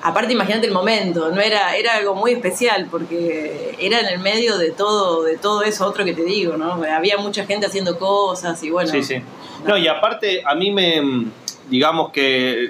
aparte, 0.03 0.33
imagínate 0.33 0.67
el 0.67 0.73
momento, 0.73 1.31
no 1.31 1.41
era, 1.41 1.77
era 1.77 1.95
algo 1.95 2.15
muy 2.15 2.33
especial 2.33 2.89
porque 2.91 3.77
era 3.79 4.01
en 4.01 4.07
el 4.07 4.19
medio 4.19 4.59
de 4.59 4.71
todo, 4.71 5.23
de 5.23 5.37
todo 5.37 5.63
eso 5.63 5.87
otro 5.87 6.05
que 6.05 6.13
te 6.13 6.25
digo, 6.25 6.57
¿no? 6.57 6.83
Había 6.85 7.17
mucha 7.19 7.47
gente 7.47 7.67
haciendo 7.67 7.99
cosas 7.99 8.63
y 8.63 8.71
bueno. 8.71 8.91
Sí, 8.91 9.03
sí. 9.03 9.23
No, 9.67 9.79
y 9.79 9.87
aparte 9.87 10.43
a 10.45 10.55
mí 10.55 10.73
me, 10.73 11.27
digamos 11.71 12.11
que 12.11 12.69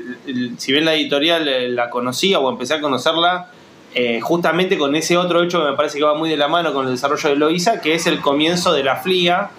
si 0.58 0.72
bien 0.72 0.84
la 0.84 0.94
editorial 0.94 1.48
eh, 1.48 1.68
la 1.68 1.90
conocía 1.90 2.38
o 2.38 2.50
empecé 2.50 2.74
a 2.74 2.80
conocerla, 2.80 3.48
eh, 3.94 4.20
justamente 4.20 4.78
con 4.78 4.94
ese 4.94 5.16
otro 5.16 5.42
hecho 5.42 5.60
que 5.62 5.70
me 5.70 5.76
parece 5.76 5.98
que 5.98 6.04
va 6.04 6.14
muy 6.14 6.30
de 6.30 6.36
la 6.36 6.48
mano 6.48 6.72
con 6.72 6.86
el 6.86 6.92
desarrollo 6.92 7.30
de 7.30 7.36
Loisa, 7.36 7.80
que 7.80 7.94
es 7.94 8.06
el 8.06 8.20
comienzo 8.20 8.72
de 8.72 8.84
la 8.84 8.96
FLIA, 8.96 9.50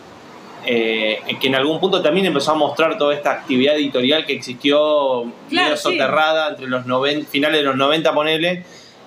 eh, 0.66 1.20
que 1.42 1.48
en 1.48 1.56
algún 1.56 1.80
punto 1.80 2.02
también 2.02 2.26
empezó 2.26 2.52
a 2.52 2.56
mostrar 2.56 2.98
toda 2.98 3.14
esta 3.14 3.32
actividad 3.32 3.76
editorial 3.76 4.26
que 4.26 4.34
existió 4.34 5.24
Claro, 5.50 5.66
medio 5.70 5.76
sí. 5.78 5.84
soterrada 5.84 6.50
entre 6.50 6.68
los 6.68 6.86
90, 6.86 7.30
finales 7.30 7.60
de 7.60 7.64
los 7.66 7.76
90, 7.76 8.14
ponele, 8.14 8.64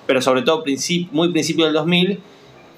pero 0.06 0.20
sobre 0.22 0.42
todo 0.42 0.62
princip- 0.64 1.08
muy 1.12 1.30
principio 1.32 1.64
del 1.64 1.74
2000. 1.74 2.20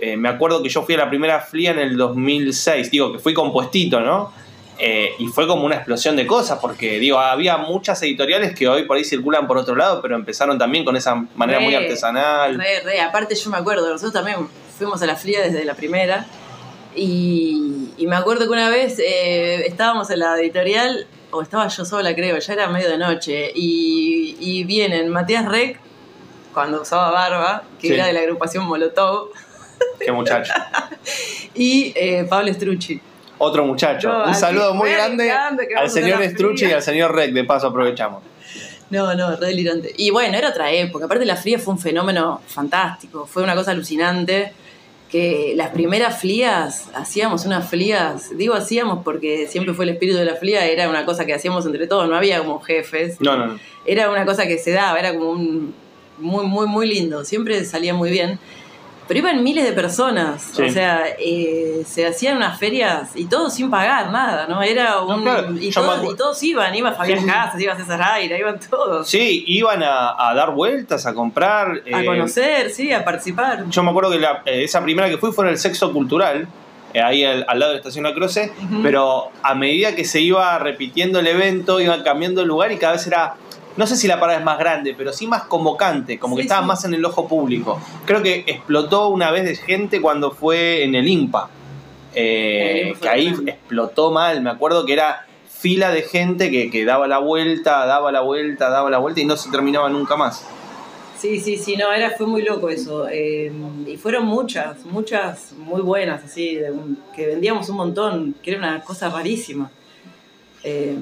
Eh, 0.01 0.17
me 0.17 0.29
acuerdo 0.29 0.63
que 0.63 0.69
yo 0.69 0.83
fui 0.83 0.95
a 0.95 0.99
la 0.99 1.09
primera 1.09 1.41
FLIA 1.41 1.73
en 1.73 1.79
el 1.81 1.97
2006, 1.97 2.91
digo 2.91 3.13
que 3.13 3.19
fui 3.19 3.35
compuestito, 3.35 4.01
¿no? 4.01 4.33
Eh, 4.81 5.11
y 5.19 5.27
fue 5.27 5.49
como 5.49 5.65
una 5.67 5.75
explosión 5.75 6.15
de 6.15 6.25
cosas, 6.25 6.61
porque 6.63 7.01
digo, 7.01 7.19
había 7.19 7.57
muchas 7.57 8.01
editoriales 8.05 8.55
que 8.55 8.69
hoy 8.69 8.85
por 8.85 8.97
ahí 8.97 9.05
circulan 9.05 9.49
por 9.49 9.59
otro 9.59 9.75
lado, 9.75 10.01
pero 10.01 10.15
empezaron 10.15 10.57
también 10.57 10.85
con 10.85 10.95
esa 10.97 11.17
manera 11.35 11.59
muy 11.59 11.75
Re, 11.75 11.83
artesanal. 11.83 12.57
Re, 12.57 12.81
re. 12.85 13.01
Aparte, 13.01 13.35
yo 13.35 13.51
me 13.51 13.57
acuerdo, 13.57 13.89
nosotros 13.89 14.13
también 14.13 14.47
fuimos 14.79 15.03
a 15.03 15.07
la 15.07 15.17
fría 15.17 15.41
desde 15.43 15.65
la 15.65 15.75
primera. 15.75 16.27
Y, 16.95 17.91
y 17.97 18.07
me 18.07 18.17
acuerdo 18.17 18.45
que 18.47 18.51
una 18.53 18.71
vez 18.71 18.99
eh, 18.99 19.67
estábamos 19.67 20.11
en 20.11 20.21
la 20.21 20.39
editorial, 20.41 21.07
o 21.31 21.43
estaba 21.43 21.69
yo 21.69 21.85
sola, 21.85 22.15
creo, 22.15 22.39
ya 22.39 22.53
era 22.53 22.69
medio 22.69 22.89
de 22.89 22.99
noche. 22.99 23.51
Y, 23.55 24.37
y 24.41 24.65
vienen 24.65 25.09
Matías 25.11 25.45
Rec, 25.47 25.79
cuando 26.55 26.83
usaba 26.83 27.11
barba, 27.11 27.63
que 27.81 27.89
Sí. 27.89 27.95
era 27.95 28.07
de 28.07 28.13
la 28.13 28.21
agrupación 28.21 28.65
Molotov, 28.67 29.29
Qué 30.01 30.11
muchacho. 30.11 30.53
y 31.55 31.93
eh, 31.95 32.27
Pablo 32.29 32.53
Strucci. 32.53 33.01
Otro 33.39 33.65
muchacho. 33.65 34.09
No, 34.13 34.25
Un 34.27 34.35
saludo 34.35 34.75
muy 34.75 34.91
grande 34.91 35.31
al 35.31 35.89
señor 35.89 36.21
Strucci 36.25 36.67
y 36.67 36.73
al 36.73 36.83
señor 36.83 37.15
Rec, 37.15 37.33
de 37.33 37.45
paso 37.45 37.69
aprovechamos. 37.69 38.23
No, 38.91 39.15
no, 39.15 39.37
re 39.37 39.49
delirante. 39.49 39.93
Y 39.99 40.11
bueno, 40.11 40.37
era 40.37 40.49
otra 40.49 40.73
época. 40.73 41.05
Aparte, 41.05 41.25
la 41.27 41.37
fría 41.37 41.59
fue 41.59 41.75
un 41.75 41.79
fenómeno 41.79 42.41
fantástico. 42.49 43.27
Fue 43.27 43.43
una 43.45 43.55
cosa 43.55 43.71
alucinante. 43.73 44.53
Que 45.11 45.55
las 45.57 45.71
primeras 45.71 46.21
flías, 46.21 46.91
hacíamos 46.95 47.47
unas 47.47 47.71
flías, 47.71 48.37
digo 48.37 48.55
hacíamos 48.55 49.03
porque 49.05 49.47
siempre 49.47 49.73
fue 49.73 49.87
el 49.87 49.93
espíritu 49.93 50.19
de 50.19 50.27
la 50.27 50.35
flía, 50.35 50.67
era 50.67 50.89
una 50.89 51.07
cosa 51.07 51.25
que 51.25 51.33
hacíamos 51.33 51.65
entre 51.65 51.87
todos, 51.87 52.09
no 52.09 52.15
había 52.15 52.39
como 52.41 52.61
jefes. 52.61 53.19
No, 53.21 53.37
no, 53.37 53.47
no. 53.47 53.59
Era 53.87 54.11
una 54.11 54.27
cosa 54.27 54.47
que 54.47 54.59
se 54.59 54.73
daba, 54.73 54.99
era 54.99 55.15
como 55.15 55.31
un. 55.31 55.75
Muy, 56.19 56.47
muy, 56.47 56.67
muy 56.67 56.89
lindo. 56.89 57.25
Siempre 57.25 57.65
salía 57.65 57.95
muy 57.95 58.11
bien. 58.11 58.41
Pero 59.09 59.21
iban 59.21 59.43
miles 59.43 59.65
de 59.65 59.73
personas. 59.73 60.43
Sí. 60.55 60.63
O 60.63 60.71
sea, 60.71 61.07
eh, 61.19 61.83
se 61.87 62.07
hacían 62.07 62.37
unas 62.37 62.59
ferias 62.59 63.11
y 63.15 63.25
todos 63.25 63.55
sin 63.55 63.71
pagar 63.71 64.13
nada, 64.13 64.47
¿no? 64.47 64.63
Era 64.63 65.01
un. 65.01 65.23
claro, 65.23 65.49
y, 65.59 65.67
me 65.67 65.73
todos, 65.73 66.13
y 66.13 66.17
todos 66.17 66.43
iban, 66.43 66.75
iba 66.75 66.93
Fabián 66.93 67.21
Sí. 67.21 67.27
Casas, 67.27 67.61
iba 67.61 67.75
César 67.75 68.03
Aira, 68.03 68.39
iban 68.39 68.61
todos. 68.61 69.09
Sí, 69.09 69.45
iban 69.47 69.83
a, 69.83 70.15
a 70.31 70.35
dar 70.35 70.51
vueltas, 70.53 71.07
a 71.07 71.15
comprar. 71.15 71.81
A 71.93 72.03
eh, 72.03 72.05
conocer, 72.05 72.71
sí, 72.71 72.93
a 72.93 73.03
participar. 73.05 73.65
Yo 73.71 73.83
me 73.83 73.91
acuerdo 73.91 74.11
que 74.11 74.19
la- 74.19 74.43
eh, 74.45 74.65
esa 74.65 74.83
primera 74.83 75.09
que 75.09 75.17
fui 75.19 75.33
fue 75.33 75.47
en 75.47 75.53
el 75.53 75.59
sexo 75.59 75.91
cultural, 75.93 76.47
ahí 77.03 77.25
al, 77.25 77.45
al 77.49 77.59
lado 77.59 77.73
de 77.73 77.77
la 77.77 77.81
estación 77.81 78.05
La 78.05 78.15
Croce, 78.15 78.53
pero 78.83 79.31
a 79.43 79.55
medida 79.55 79.95
que 79.95 80.05
se 80.05 80.21
iba 80.21 80.59
repitiendo 80.59 81.19
el 81.21 81.27
evento, 81.29 81.81
iba 81.81 82.03
cambiando 82.03 82.43
el 82.43 82.49
lugar 82.49 82.73
y 82.73 82.77
cada 82.77 82.93
vez 82.95 83.07
era, 83.07 83.35
no 83.79 83.87
sé 83.87 83.97
si 83.97 84.07
la 84.09 84.19
parada 84.21 84.41
es 84.41 84.45
más 84.45 84.59
grande, 84.59 84.95
pero 84.99 85.13
sí 85.13 85.27
más 85.27 85.45
convocante, 85.45 86.19
como 86.19 86.35
que 86.37 86.43
estaba 86.43 86.61
sí. 86.63 86.67
más 86.67 86.85
en 86.85 86.95
el 86.95 87.05
ojo 87.05 87.27
público. 87.27 87.81
Creo 88.05 88.23
que 88.23 88.45
explotó 88.47 89.09
una 89.09 89.31
vez 89.31 89.45
de 89.45 89.55
gente 89.55 90.01
cuando 90.03 90.33
fue 90.33 90.83
en 90.85 90.95
el 90.97 91.07
IMPA, 91.09 91.49
eh, 92.15 92.95
que 93.01 93.09
ahí 93.09 93.35
explotó 93.47 94.11
mal, 94.11 94.43
me 94.43 94.51
acuerdo 94.51 94.85
que 94.85 94.93
era 94.95 95.25
fila 95.49 95.91
de 95.91 96.03
gente 96.03 96.51
que, 96.51 96.71
que 96.71 96.85
daba 96.85 97.07
la 97.07 97.19
vuelta, 97.19 97.87
daba 97.87 98.13
la 98.13 98.21
vuelta, 98.21 98.69
daba 98.69 98.91
la 98.91 98.99
vuelta 98.99 99.21
y 99.21 99.25
no 99.25 99.37
se 99.37 99.51
terminaba 99.51 99.89
nunca 99.89 100.17
más. 100.17 100.45
Sí, 101.19 101.41
sí, 101.41 101.57
sí, 101.57 101.77
no, 101.77 101.93
era, 101.93 102.11
fue 102.13 102.27
muy 102.27 102.43
loco 102.43 102.69
eso. 102.69 103.09
eh, 103.09 103.53
y 103.87 103.97
fueron 103.97 104.25
muchas, 104.27 104.85
muchas 104.87 105.53
muy 105.57 105.81
buenas, 105.83 106.23
así, 106.25 106.55
de 106.57 106.71
un- 106.71 106.99
que 107.15 107.27
vendíamos 107.27 107.69
un 107.69 107.77
montón, 107.77 108.35
que 108.43 108.53
era 108.53 108.59
una 108.61 108.81
cosa 108.83 109.09
rarísima. 109.09 109.71
Eh, 110.63 110.97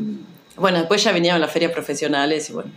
bueno, 0.56 0.78
después 0.78 1.02
ya 1.04 1.12
vinieron 1.12 1.40
las 1.40 1.50
ferias 1.52 1.72
profesionales 1.72 2.50
y 2.50 2.52
bueno. 2.52 2.70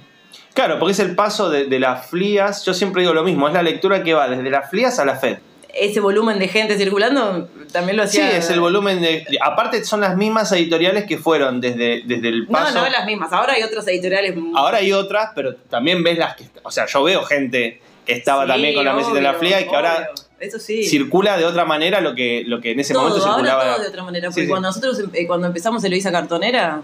Claro, 0.54 0.80
porque 0.80 0.92
es 0.94 1.00
el 1.00 1.16
paso 1.16 1.50
de, 1.50 1.66
de 1.66 1.80
las 1.80 2.08
flías, 2.08 2.66
yo 2.66 2.74
siempre 2.74 3.02
digo 3.04 3.14
lo 3.14 3.24
mismo, 3.24 3.48
es 3.48 3.54
la 3.54 3.64
lectura 3.64 4.04
que 4.04 4.14
va 4.14 4.28
desde 4.28 4.50
las 4.50 4.70
flías 4.70 5.00
a 5.00 5.06
la 5.06 5.16
FED. 5.16 5.38
Ese 5.74 6.00
volumen 6.00 6.40
de 6.40 6.48
gente 6.48 6.76
circulando 6.78 7.48
también 7.72 7.96
lo 7.96 8.08
Sí, 8.08 8.20
hacía. 8.20 8.38
es 8.38 8.50
el 8.50 8.60
volumen 8.60 9.00
de... 9.02 9.24
de- 9.30 9.38
Aparte 9.42 9.86
son 9.86 10.02
las 10.02 10.18
mismas 10.18 10.52
editoriales 10.52 11.06
que 11.06 11.20
fueron 11.20 11.62
desde, 11.62 12.02
desde 12.06 12.30
el 12.30 12.46
No, 12.46 12.52
paso... 12.52 12.80
no 12.82 12.90
las 12.90 13.06
mismas. 13.06 13.32
Ahora 13.32 13.54
hay 13.54 13.62
otras 13.62 13.88
editoriales. 13.88 14.36
Ahora 14.56 14.78
hay 14.80 14.92
otras, 14.92 15.30
pero 15.36 15.56
también 15.56 16.04
ves 16.04 16.18
las 16.18 16.36
que... 16.36 16.46
O 16.64 16.72
sea, 16.72 16.88
yo 16.88 17.04
veo 17.04 17.24
gente 17.24 17.80
que 18.04 18.14
estaba 18.14 18.44
Sí, 18.46 18.50
también 18.50 18.74
con 18.74 18.84
la 18.84 18.94
mesita 18.94 19.18
en 19.20 19.24
la 19.24 19.34
flía 19.36 19.62
y 19.62 19.68
que 19.70 19.76
ahora. 19.76 20.10
Eso 20.40 20.58
sí. 20.58 20.84
circula 20.86 21.38
de 21.38 21.46
otra 21.46 21.66
manera 21.66 22.02
lo 22.02 22.16
que, 22.16 22.44
lo 22.48 22.60
que 22.62 22.72
en 22.72 22.80
ese 22.80 22.94
todo, 22.94 23.04
momento 23.10 23.24
circulaba. 23.24 23.62
ahora 23.62 23.74
todo 23.76 23.84
de 23.84 23.90
otra 23.90 24.04
manera. 24.04 24.28
Sí, 24.30 24.34
Porque 24.34 24.46
sí. 24.46 24.50
cuando 24.50 24.68
nosotros 24.70 25.04
eh, 25.14 25.28
cuando 25.28 25.46
empezamos 25.48 25.84
Eloisa 25.84 26.12
Cartonera, 26.12 26.82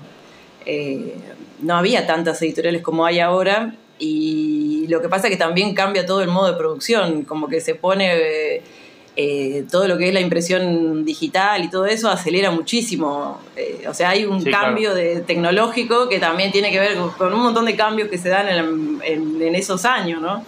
eh, 0.66 1.16
no 1.62 1.76
había 1.76 2.06
tantas 2.08 2.42
editoriales 2.42 2.82
como 2.82 3.06
hay 3.06 3.20
ahora. 3.20 3.74
Y 3.98 4.86
lo 4.90 5.02
que 5.02 5.08
pasa 5.10 5.28
es 5.28 5.32
que 5.32 5.38
también 5.38 5.74
cambia 5.74 6.06
todo 6.06 6.22
el 6.22 6.28
modo 6.28 6.52
de 6.52 6.58
producción, 6.58 7.24
como 7.24 7.48
que 7.48 7.62
se 7.62 7.76
pone 7.76 8.12
eh, 8.58 8.62
eh, 9.16 9.64
todo 9.72 9.88
lo 9.88 9.98
que 9.98 10.10
es 10.10 10.14
la 10.14 10.20
impresión 10.20 11.06
digital 11.06 11.64
y 11.64 11.70
todo 11.70 11.86
eso 11.86 12.10
acelera 12.10 12.52
muchísimo. 12.52 13.40
Eh, 13.56 13.86
o 13.88 13.94
sea, 13.94 14.10
hay 14.10 14.26
un 14.26 14.42
Sí, 14.44 14.52
cambio 14.52 14.94
de, 14.94 15.22
tecnológico 15.22 16.10
que 16.10 16.20
también 16.20 16.52
tiene 16.52 16.72
que 16.72 16.80
ver 16.80 16.98
con, 16.98 17.12
con 17.12 17.34
un 17.34 17.40
montón 17.42 17.66
de 17.66 17.76
cambios 17.78 18.10
que 18.10 18.18
se 18.18 18.28
dan 18.30 18.50
en, 18.50 19.00
en- 19.04 19.42
en 19.42 19.56
esos 19.56 19.86
años, 19.86 20.22
¿no? 20.22 20.44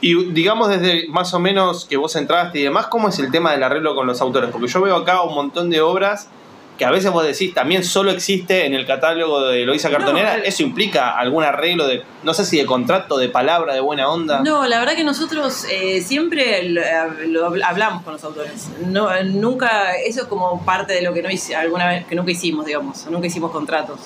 Y 0.00 0.30
digamos 0.32 0.68
desde 0.68 1.08
más 1.08 1.32
o 1.34 1.38
menos 1.38 1.84
que 1.84 1.96
vos 1.98 2.16
entraste 2.16 2.60
y 2.60 2.62
demás, 2.62 2.86
¿cómo 2.86 3.08
es 3.08 3.18
el 3.18 3.30
tema 3.30 3.52
del 3.52 3.62
arreglo 3.62 3.94
con 3.94 4.06
los 4.06 4.20
autores? 4.22 4.50
Porque 4.50 4.68
yo 4.68 4.80
veo 4.80 4.96
acá 4.96 5.22
un 5.22 5.34
montón 5.34 5.68
de 5.70 5.80
obras 5.82 6.28
que 6.76 6.84
a 6.84 6.90
veces 6.90 7.10
vos 7.10 7.24
decís 7.24 7.54
también 7.54 7.82
solo 7.84 8.10
existe 8.10 8.66
en 8.66 8.74
el 8.74 8.84
catálogo 8.86 9.46
de 9.46 9.64
Loisa 9.64 9.90
Cartonera. 9.90 10.36
No, 10.36 10.42
eh. 10.42 10.48
¿Eso 10.48 10.62
implica 10.62 11.16
algún 11.18 11.42
arreglo 11.42 11.86
de, 11.86 12.02
no 12.22 12.34
sé 12.34 12.44
si 12.44 12.58
de 12.58 12.66
contrato, 12.66 13.16
de 13.16 13.28
palabra, 13.30 13.72
de 13.72 13.80
buena 13.80 14.08
onda? 14.08 14.40
No, 14.42 14.66
la 14.66 14.78
verdad 14.78 14.94
que 14.94 15.04
nosotros 15.04 15.64
eh, 15.70 16.02
siempre 16.02 16.62
lo, 16.68 16.82
lo 17.28 17.50
habl- 17.50 17.62
hablamos 17.64 18.02
con 18.02 18.12
los 18.12 18.24
autores. 18.24 18.68
No, 18.86 19.14
eh, 19.14 19.24
nunca, 19.24 19.94
eso 19.96 20.22
es 20.22 20.26
como 20.26 20.64
parte 20.64 20.92
de 20.92 21.02
lo 21.02 21.14
que 21.14 21.22
no 21.22 21.30
hice, 21.30 21.56
alguna 21.56 21.88
vez 21.88 22.06
que 22.06 22.14
nunca 22.14 22.30
hicimos, 22.30 22.66
digamos, 22.66 23.06
nunca 23.10 23.26
hicimos 23.26 23.50
contratos. 23.50 23.98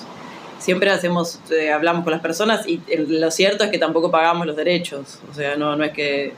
Siempre 0.59 0.91
hacemos, 0.91 1.39
eh, 1.49 1.71
hablamos 1.71 2.03
con 2.03 2.11
las 2.11 2.21
personas 2.21 2.67
y 2.67 2.79
eh, 2.87 3.03
lo 3.07 3.31
cierto 3.31 3.63
es 3.63 3.71
que 3.71 3.79
tampoco 3.79 4.11
pagamos 4.11 4.45
los 4.47 4.55
derechos. 4.55 5.19
O 5.29 5.33
sea, 5.33 5.55
no, 5.55 5.75
no 5.75 5.83
es 5.83 5.91
que 5.91 6.33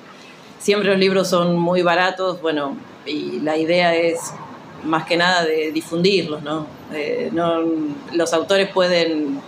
siempre 0.59 0.89
los 0.89 0.97
libros 0.97 1.29
son 1.29 1.57
muy 1.59 1.81
baratos, 1.81 2.41
bueno, 2.41 2.77
y 3.05 3.39
la 3.41 3.57
idea 3.57 3.93
es 3.95 4.33
más 4.85 5.05
que 5.05 5.17
nada 5.17 5.45
de 5.45 5.71
difundirlos, 5.71 6.41
¿no? 6.43 6.67
Eh, 6.93 7.29
no 7.31 7.61
los 8.13 8.33
autores 8.33 8.69
pueden 8.69 9.39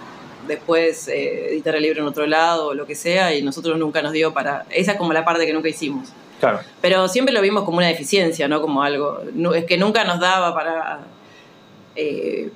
después 0.48 1.08
eh, 1.08 1.50
editar 1.52 1.76
el 1.76 1.82
libro 1.84 2.02
en 2.02 2.08
otro 2.08 2.26
lado 2.28 2.68
o 2.68 2.74
lo 2.74 2.86
que 2.86 2.96
sea 2.96 3.34
y 3.34 3.42
nosotros 3.42 3.78
nunca 3.80 4.02
nos 4.02 4.12
dio 4.14 4.34
para... 4.34 4.66
Esa 4.70 4.92
es 4.94 4.98
como 4.98 5.12
la 5.14 5.26
parte 5.26 5.46
que 5.46 5.54
nunca 5.54 5.70
hicimos. 5.70 6.10
Claro. 6.40 6.60
Pero 6.82 7.08
siempre 7.08 7.34
lo 7.34 7.42
vimos 7.42 7.64
como 7.64 7.78
una 7.78 7.88
deficiencia, 7.88 8.48
¿no? 8.48 8.62
Como 8.62 8.84
algo... 8.84 9.22
no- 9.34 9.54
es 9.56 9.66
que 9.66 9.78
nunca 9.78 10.04
nos 10.04 10.20
daba 10.20 10.54
para... 10.54 11.00
eh, 11.96 12.50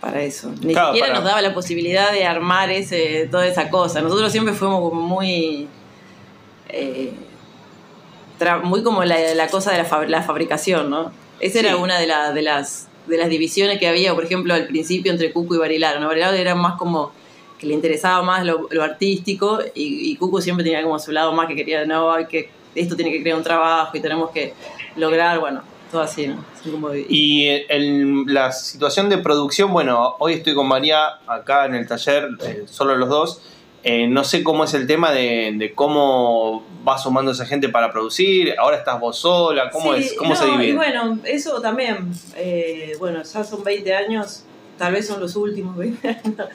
para 0.00 0.22
eso. 0.22 0.50
Ni 0.62 0.72
Claro, 0.72 0.88
siquiera 0.88 1.08
para- 1.08 1.18
nos 1.20 1.24
daba 1.28 1.42
la 1.42 1.54
posibilidad 1.54 2.10
de 2.12 2.24
armar 2.24 2.70
ese, 2.70 3.28
toda 3.30 3.46
esa 3.46 3.68
cosa. 3.70 4.00
Nosotros 4.00 4.30
siempre 4.32 4.54
fuimos 4.54 4.80
como 4.80 5.00
muy... 5.00 5.68
eh, 6.68 7.12
muy 8.62 8.82
como 8.82 9.02
la, 9.04 9.34
la 9.34 9.48
cosa 9.48 9.72
de 9.72 9.78
la, 9.78 9.88
fab- 9.88 10.06
la 10.06 10.22
fabricación, 10.22 10.90
¿no? 10.90 11.10
Esa 11.40 11.60
era 11.60 11.76
una 11.76 11.98
de, 11.98 12.06
la- 12.06 12.32
de 12.32 12.42
las, 12.42 12.88
de 13.06 13.16
las 13.16 13.28
divisiones 13.28 13.78
que 13.78 13.86
había, 13.88 14.14
por 14.14 14.24
ejemplo, 14.24 14.54
al 14.54 14.66
principio 14.66 15.12
entre 15.12 15.32
Cuco 15.32 15.54
y 15.54 15.58
Barilaro. 15.58 16.00
¿no? 16.00 16.08
Barilaro 16.08 16.36
era 16.36 16.54
más 16.54 16.76
como 16.78 17.12
que 17.58 17.66
le 17.66 17.74
interesaba 17.74 18.22
más 18.22 18.44
lo, 18.44 18.68
lo 18.70 18.82
artístico 18.84 19.60
y, 19.74 20.10
y 20.12 20.16
Cuco 20.16 20.40
siempre 20.40 20.62
tenía 20.64 20.82
como 20.82 20.98
su 20.98 21.10
lado 21.12 21.32
más 21.32 21.48
que 21.48 21.56
quería, 21.56 21.84
no, 21.84 22.12
hay 22.12 22.26
que, 22.26 22.50
esto 22.74 22.94
tiene 22.94 23.10
que 23.10 23.20
crear 23.22 23.36
un 23.36 23.42
trabajo 23.42 23.96
y 23.96 24.00
tenemos 24.00 24.30
que 24.30 24.54
lograr, 24.96 25.40
bueno, 25.40 25.62
todo 25.90 26.02
así, 26.02 26.28
¿no? 26.28 26.44
Así 26.58 26.70
como- 26.70 26.94
Y 26.94 27.48
el- 27.68 28.24
la 28.26 28.52
situación 28.52 29.08
de 29.08 29.18
producción, 29.18 29.72
bueno, 29.72 30.14
hoy 30.20 30.34
estoy 30.34 30.54
con 30.54 30.68
María 30.68 31.00
acá 31.26 31.66
en 31.66 31.74
el 31.74 31.86
taller, 31.88 32.28
eh, 32.44 32.64
solo 32.66 32.94
los 32.96 33.08
dos. 33.08 33.40
Eh, 33.90 34.06
no 34.06 34.22
sé 34.22 34.44
cómo 34.44 34.64
es 34.64 34.74
el 34.74 34.86
tema 34.86 35.12
de, 35.12 35.54
de 35.56 35.72
cómo 35.72 36.62
va 36.86 36.98
sumando 36.98 37.30
esa 37.30 37.46
gente 37.46 37.70
para 37.70 37.90
producir. 37.90 38.54
Ahora 38.58 38.76
estás 38.76 39.00
vos 39.00 39.16
sola. 39.18 39.70
¿Cómo, 39.70 39.94
Sí, 39.94 40.00
es, 40.00 40.12
cómo 40.12 40.34
no, 40.34 40.36
se 40.36 40.44
divide? 40.44 40.66
Y 40.66 40.72
bueno, 40.72 41.18
eso 41.24 41.58
también, 41.62 42.12
eh, 42.36 42.92
bueno, 42.98 43.22
ya 43.22 43.42
son 43.42 43.64
20 43.64 43.94
años, 43.94 44.44
tal 44.76 44.92
vez 44.92 45.06
son 45.06 45.20
los 45.20 45.34
últimos 45.36 45.74
20 45.74 46.06
años. 46.06 46.22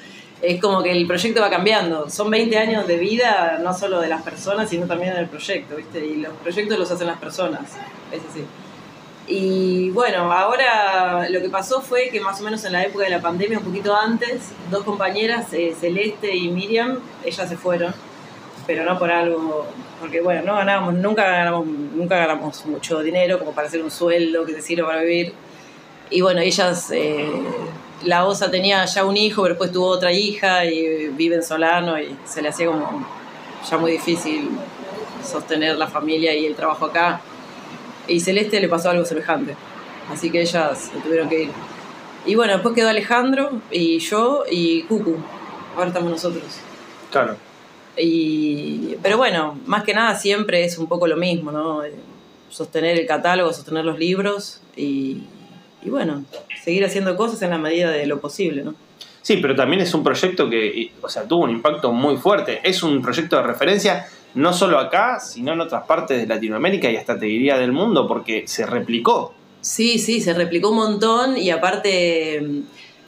Es 0.43 0.59
como 0.59 0.83
que 0.83 0.91
el 0.91 1.07
proyecto 1.07 1.39
va 1.39 1.49
cambiando. 1.49 2.09
Son 2.09 2.29
20 2.29 2.57
años 2.57 2.85
de 2.85 2.97
vida, 2.97 3.61
no 3.63 3.73
solo 3.73 4.01
de 4.01 4.09
las 4.09 4.21
personas, 4.23 4.69
sino 4.69 4.85
también 4.85 5.15
del 5.15 5.29
proyecto, 5.29 5.77
¿viste? 5.77 6.05
Y 6.05 6.17
los 6.17 6.33
proyectos 6.33 6.77
los 6.77 6.91
hacen 6.91 7.07
las 7.07 7.17
personas, 7.17 7.61
es 8.11 8.21
así. 8.29 8.43
Y 9.25 9.89
bueno, 9.91 10.33
ahora 10.33 11.29
lo 11.29 11.41
que 11.41 11.49
pasó 11.49 11.81
fue 11.81 12.09
que 12.09 12.19
más 12.19 12.41
o 12.41 12.43
menos 12.43 12.63
en 12.65 12.73
la 12.73 12.83
época 12.83 13.05
de 13.05 13.09
la 13.09 13.21
pandemia, 13.21 13.59
un 13.59 13.63
poquito 13.63 13.95
antes, 13.95 14.51
dos 14.69 14.83
compañeras, 14.83 15.53
eh, 15.53 15.73
Celeste 15.79 16.35
y 16.35 16.49
Miriam, 16.49 16.99
ellas 17.23 17.47
se 17.47 17.55
fueron, 17.55 17.93
pero 18.67 18.83
no 18.83 18.99
por 18.99 19.09
algo, 19.09 19.65
porque 20.01 20.19
bueno, 20.19 20.41
no 20.41 20.55
ganábamos, 20.55 20.95
nunca 20.95 21.23
ganamos, 21.23 21.65
nunca 21.65 22.17
ganamos 22.17 22.65
mucho 22.65 22.99
dinero 22.99 23.39
como 23.39 23.53
para 23.53 23.67
hacer 23.69 23.81
un 23.81 23.91
sueldo 23.91 24.45
que 24.45 24.53
te 24.53 24.61
sirva 24.61 24.89
para 24.89 25.01
vivir. 25.03 25.33
Y 26.09 26.19
bueno, 26.21 26.41
ellas, 26.41 26.91
eh, 26.91 27.25
la 28.03 28.25
OSA 28.25 28.51
tenía 28.51 28.83
ya 28.83 29.05
un 29.05 29.15
hijo, 29.15 29.43
pero 29.43 29.53
después 29.53 29.71
tuvo 29.71 29.87
otra 29.87 30.11
hija 30.11 30.65
y 30.65 31.07
vive 31.07 31.35
en 31.35 31.43
Solano 31.43 31.97
y 31.97 32.13
se 32.25 32.41
le 32.41 32.49
hacía 32.49 32.67
como 32.67 33.07
ya 33.69 33.77
muy 33.77 33.93
difícil 33.93 34.49
sostener 35.23 35.77
la 35.77 35.87
familia 35.87 36.35
y 36.35 36.45
el 36.45 36.55
trabajo 36.55 36.85
acá. 36.87 37.21
Y 38.07 38.19
Celeste 38.19 38.59
le 38.59 38.67
pasó 38.67 38.89
algo 38.89 39.05
semejante. 39.05 39.55
Así 40.11 40.29
que 40.29 40.41
ellas 40.41 40.91
se 40.93 40.99
tuvieron 40.99 41.29
que 41.29 41.43
ir. 41.43 41.49
Y 42.25 42.35
bueno, 42.35 42.53
después 42.53 42.75
quedó 42.75 42.89
Alejandro 42.89 43.61
y 43.71 43.99
yo 43.99 44.43
y 44.49 44.83
Cucu. 44.83 45.17
Ahora 45.75 45.87
estamos 45.87 46.11
nosotros. 46.11 46.43
Claro. 47.11 47.35
Y, 47.97 48.95
pero 49.01 49.17
bueno, 49.17 49.59
más 49.65 49.83
que 49.83 49.93
nada 49.93 50.15
siempre 50.15 50.63
es 50.63 50.77
un 50.77 50.87
poco 50.87 51.07
lo 51.07 51.17
mismo, 51.17 51.51
¿no? 51.51 51.83
Eh, 51.83 51.93
Sostener 52.49 52.99
el 52.99 53.07
catálogo, 53.07 53.51
sostener 53.51 53.83
los 53.83 53.97
libros 53.97 54.61
y, 54.75 55.23
y 55.81 55.89
bueno, 55.89 56.23
seguir 56.63 56.85
haciendo 56.85 57.15
cosas 57.15 57.41
en 57.41 57.49
la 57.49 57.57
medida 57.57 57.89
de 57.89 58.05
lo 58.05 58.19
posible, 58.19 58.63
¿no? 58.63 58.75
Sí, 59.23 59.37
pero 59.37 59.55
también 59.55 59.81
es 59.81 59.91
un 59.95 60.03
proyecto 60.03 60.47
que, 60.49 60.91
o 61.01 61.09
sea, 61.09 61.27
tuvo 61.27 61.45
un 61.45 61.49
impacto 61.49 61.91
muy 61.91 62.17
fuerte. 62.17 62.59
Es 62.63 62.83
un 62.83 63.01
proyecto 63.01 63.37
de 63.37 63.43
referencia 63.43 64.05
no 64.35 64.53
solo 64.53 64.79
acá, 64.79 65.19
sino 65.19 65.53
en 65.53 65.61
otras 65.61 65.83
partes 65.85 66.19
de 66.19 66.27
Latinoamérica 66.27 66.89
y 66.89 66.95
hasta 66.95 67.19
te 67.19 67.25
diría 67.25 67.57
del 67.57 67.71
mundo, 67.71 68.07
porque 68.07 68.47
se 68.47 68.65
replicó. 68.65 69.33
Sí, 69.61 69.99
sí, 69.99 70.21
se 70.21 70.33
replicó 70.33 70.69
un 70.71 70.77
montón 70.77 71.37
y 71.37 71.49
aparte, 71.49 72.41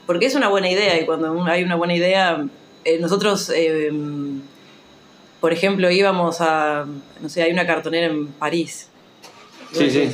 porque 0.06 0.26
es 0.26 0.34
una 0.34 0.48
buena 0.48 0.70
idea 0.70 1.00
y 1.00 1.04
cuando 1.04 1.44
hay 1.44 1.62
una 1.62 1.74
buena 1.74 1.94
idea, 1.94 2.46
eh, 2.84 2.98
nosotros, 2.98 3.50
eh, 3.54 3.90
por 5.40 5.52
ejemplo, 5.52 5.90
íbamos 5.90 6.40
a, 6.40 6.86
no 7.20 7.28
sé, 7.28 7.42
hay 7.42 7.52
una 7.52 7.66
cartonera 7.66 8.06
en 8.06 8.28
París. 8.28 8.88
Sí, 9.72 9.90
sí. 9.90 10.08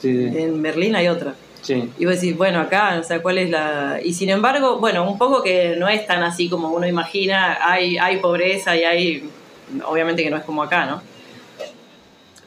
sí, 0.00 0.30
sí. 0.30 0.38
En 0.38 0.62
Berlín 0.62 0.94
hay 0.96 1.08
otra. 1.08 1.34
sí. 1.60 1.90
Y 1.98 2.04
vos 2.06 2.14
decís, 2.14 2.36
bueno, 2.36 2.60
acá, 2.60 2.98
o 2.98 3.02
sea, 3.02 3.20
¿cuál 3.20 3.38
es 3.38 3.50
la...? 3.50 3.98
Y 4.02 4.14
sin 4.14 4.30
embargo, 4.30 4.78
bueno, 4.78 5.08
un 5.10 5.18
poco 5.18 5.42
que 5.42 5.74
no 5.76 5.88
es 5.88 6.06
tan 6.06 6.22
así 6.22 6.48
como 6.48 6.68
uno 6.70 6.86
imagina, 6.86 7.58
hay, 7.60 7.98
hay 7.98 8.18
pobreza 8.18 8.76
y 8.76 8.84
hay... 8.84 9.30
Obviamente 9.86 10.22
que 10.22 10.30
no 10.30 10.36
es 10.36 10.44
como 10.44 10.62
acá, 10.62 10.86
¿no? 10.86 11.02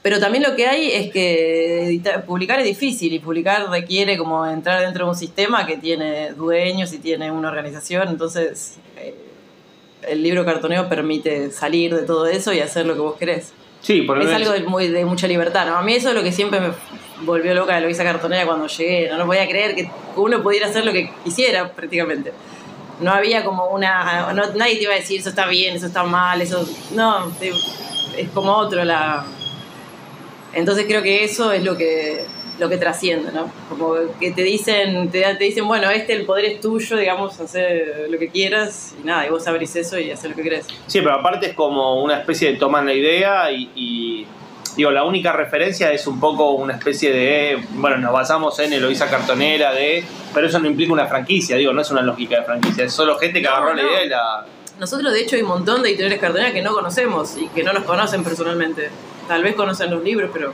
Pero 0.02 0.20
también 0.20 0.44
lo 0.44 0.56
que 0.56 0.68
hay 0.68 0.92
es 0.92 1.12
que 1.12 1.84
editar- 1.88 2.26
publicar 2.26 2.60
es 2.60 2.66
difícil 2.66 3.12
y 3.14 3.20
publicar 3.20 3.68
requiere 3.72 4.18
como 4.20 4.46
entrar 4.46 4.80
dentro 4.82 5.06
de 5.06 5.10
un 5.12 5.18
sistema 5.18 5.66
que 5.66 5.78
tiene 5.78 6.32
dueños 6.34 6.94
y 6.94 7.00
tiene 7.00 7.32
una 7.32 7.48
organización, 7.50 8.10
entonces 8.10 8.78
eh, 8.98 9.16
el 10.08 10.22
libro 10.22 10.46
cartoneo 10.46 10.88
permite 10.88 11.50
salir 11.50 11.96
de 11.96 12.04
todo 12.04 12.28
eso 12.28 12.54
y 12.54 12.60
hacer 12.60 12.86
lo 12.86 12.94
que 12.94 13.00
vos 13.00 13.16
querés. 13.18 13.52
Sí, 13.82 14.04
por 14.04 14.18
lo 14.18 14.24
Es 14.28 14.32
algo 14.36 14.52
de, 14.52 14.62
muy, 14.64 14.90
de 14.90 15.06
mucha 15.06 15.28
libertad, 15.28 15.66
¿no? 15.66 15.76
A 15.76 15.82
mí 15.82 15.94
eso 15.96 16.10
es 16.10 16.16
lo 16.16 16.22
que 16.22 16.32
siempre 16.32 16.60
me 16.60 16.70
volvió 17.24 17.56
loca 17.56 17.74
de 17.76 17.82
Luisa 17.82 18.04
Cartonera 18.04 18.46
cuando 18.46 18.68
llegué. 18.68 19.10
No, 19.10 19.18
no 19.18 19.26
podía 19.26 19.48
creer 19.48 19.74
que 19.76 19.90
uno 20.18 20.44
pudiera 20.44 20.68
hacer 20.68 20.86
lo 20.86 20.92
que 20.94 21.10
quisiera 21.24 21.72
prácticamente. 21.72 22.32
No 23.00 23.12
había 23.12 23.44
como 23.44 23.68
una... 23.68 24.32
no- 24.34 24.54
nadie 24.56 24.78
te 24.78 24.84
iba 24.84 24.94
a 24.94 24.98
decir 24.98 25.20
eso 25.20 25.30
está 25.30 25.48
bien, 25.48 25.76
eso 25.76 25.88
está 25.88 26.04
mal, 26.04 26.42
eso... 26.42 26.68
No, 26.92 27.32
es 28.18 28.30
como 28.34 28.54
otro 28.54 28.84
la... 28.84 29.26
Entonces 30.54 30.86
creo 30.88 31.04
que 31.04 31.24
eso 31.24 31.52
es 31.52 31.64
lo 31.64 31.76
que 31.78 32.26
lo 32.58 32.70
que 32.70 32.78
trasciende, 32.78 33.34
¿no? 33.34 33.52
Como 33.68 33.96
que 34.18 34.32
te 34.32 34.42
dicen, 34.42 35.10
te, 35.10 35.22
te 35.36 35.44
dicen, 35.44 35.68
bueno, 35.68 35.90
este 35.90 36.14
el 36.14 36.26
poder 36.26 36.46
es 36.46 36.62
tuyo, 36.62 36.96
digamos, 36.96 37.38
hacer 37.42 38.08
lo 38.10 38.18
que 38.18 38.30
quieras 38.30 38.96
y 39.02 39.06
nada, 39.06 39.28
y 39.28 39.30
vos 39.30 39.46
abrís 39.48 39.76
eso 39.76 40.00
y 40.00 40.10
haces 40.10 40.30
lo 40.30 40.38
que 40.38 40.44
querés. 40.44 40.66
Sí, 40.88 41.02
pero 41.02 41.16
aparte 41.16 41.48
es 41.48 41.54
como 41.54 42.02
una 42.02 42.20
especie 42.20 42.54
de 42.54 42.58
toman 42.58 42.86
la 42.86 42.94
idea 42.94 43.52
y, 43.52 43.70
y, 43.76 44.26
digo, 44.76 44.92
la 44.92 45.04
única 45.04 45.32
referencia 45.32 45.92
es 45.92 46.06
un 46.08 46.20
poco 46.20 46.52
una 46.52 46.74
especie 46.74 47.12
de, 47.12 47.64
bueno, 47.74 47.98
nos 47.98 48.12
basamos 48.12 48.58
en 48.60 48.74
Eloisa 48.74 49.10
Cartonera, 49.10 49.74
de, 49.74 50.04
pero 50.34 50.48
eso 50.48 50.60
no 50.60 50.68
implica 50.68 50.94
una 50.94 51.08
franquicia, 51.08 51.56
digo, 51.56 51.74
no 51.74 51.82
es 51.82 51.92
una 51.92 52.02
lógica 52.02 52.40
de 52.40 52.44
franquicia, 52.44 52.84
es 52.86 52.94
solo 52.94 53.18
gente 53.18 53.42
que 53.42 53.48
No, 53.48 53.56
agarró 53.56 53.74
la 53.74 53.82
idea 53.82 54.04
y 54.04 54.10
la... 54.10 54.46
Nosotros, 54.80 55.14
de 55.14 55.22
hecho, 55.22 55.38
hay 55.38 55.42
un 55.42 55.48
montón 55.48 55.82
de 55.82 55.90
editoriales 55.90 56.20
cartoneras 56.20 56.52
que 56.52 56.62
no 56.62 56.74
conocemos 56.74 57.38
y 57.38 57.48
que 57.48 57.64
no 57.64 57.72
nos 57.72 57.86
conocen 57.86 58.26
personalmente. 58.26 58.90
Tal 59.26 59.42
vez 59.42 59.56
conocen 59.56 59.90
los 59.90 60.04
libros, 60.04 60.30
pero 60.34 60.54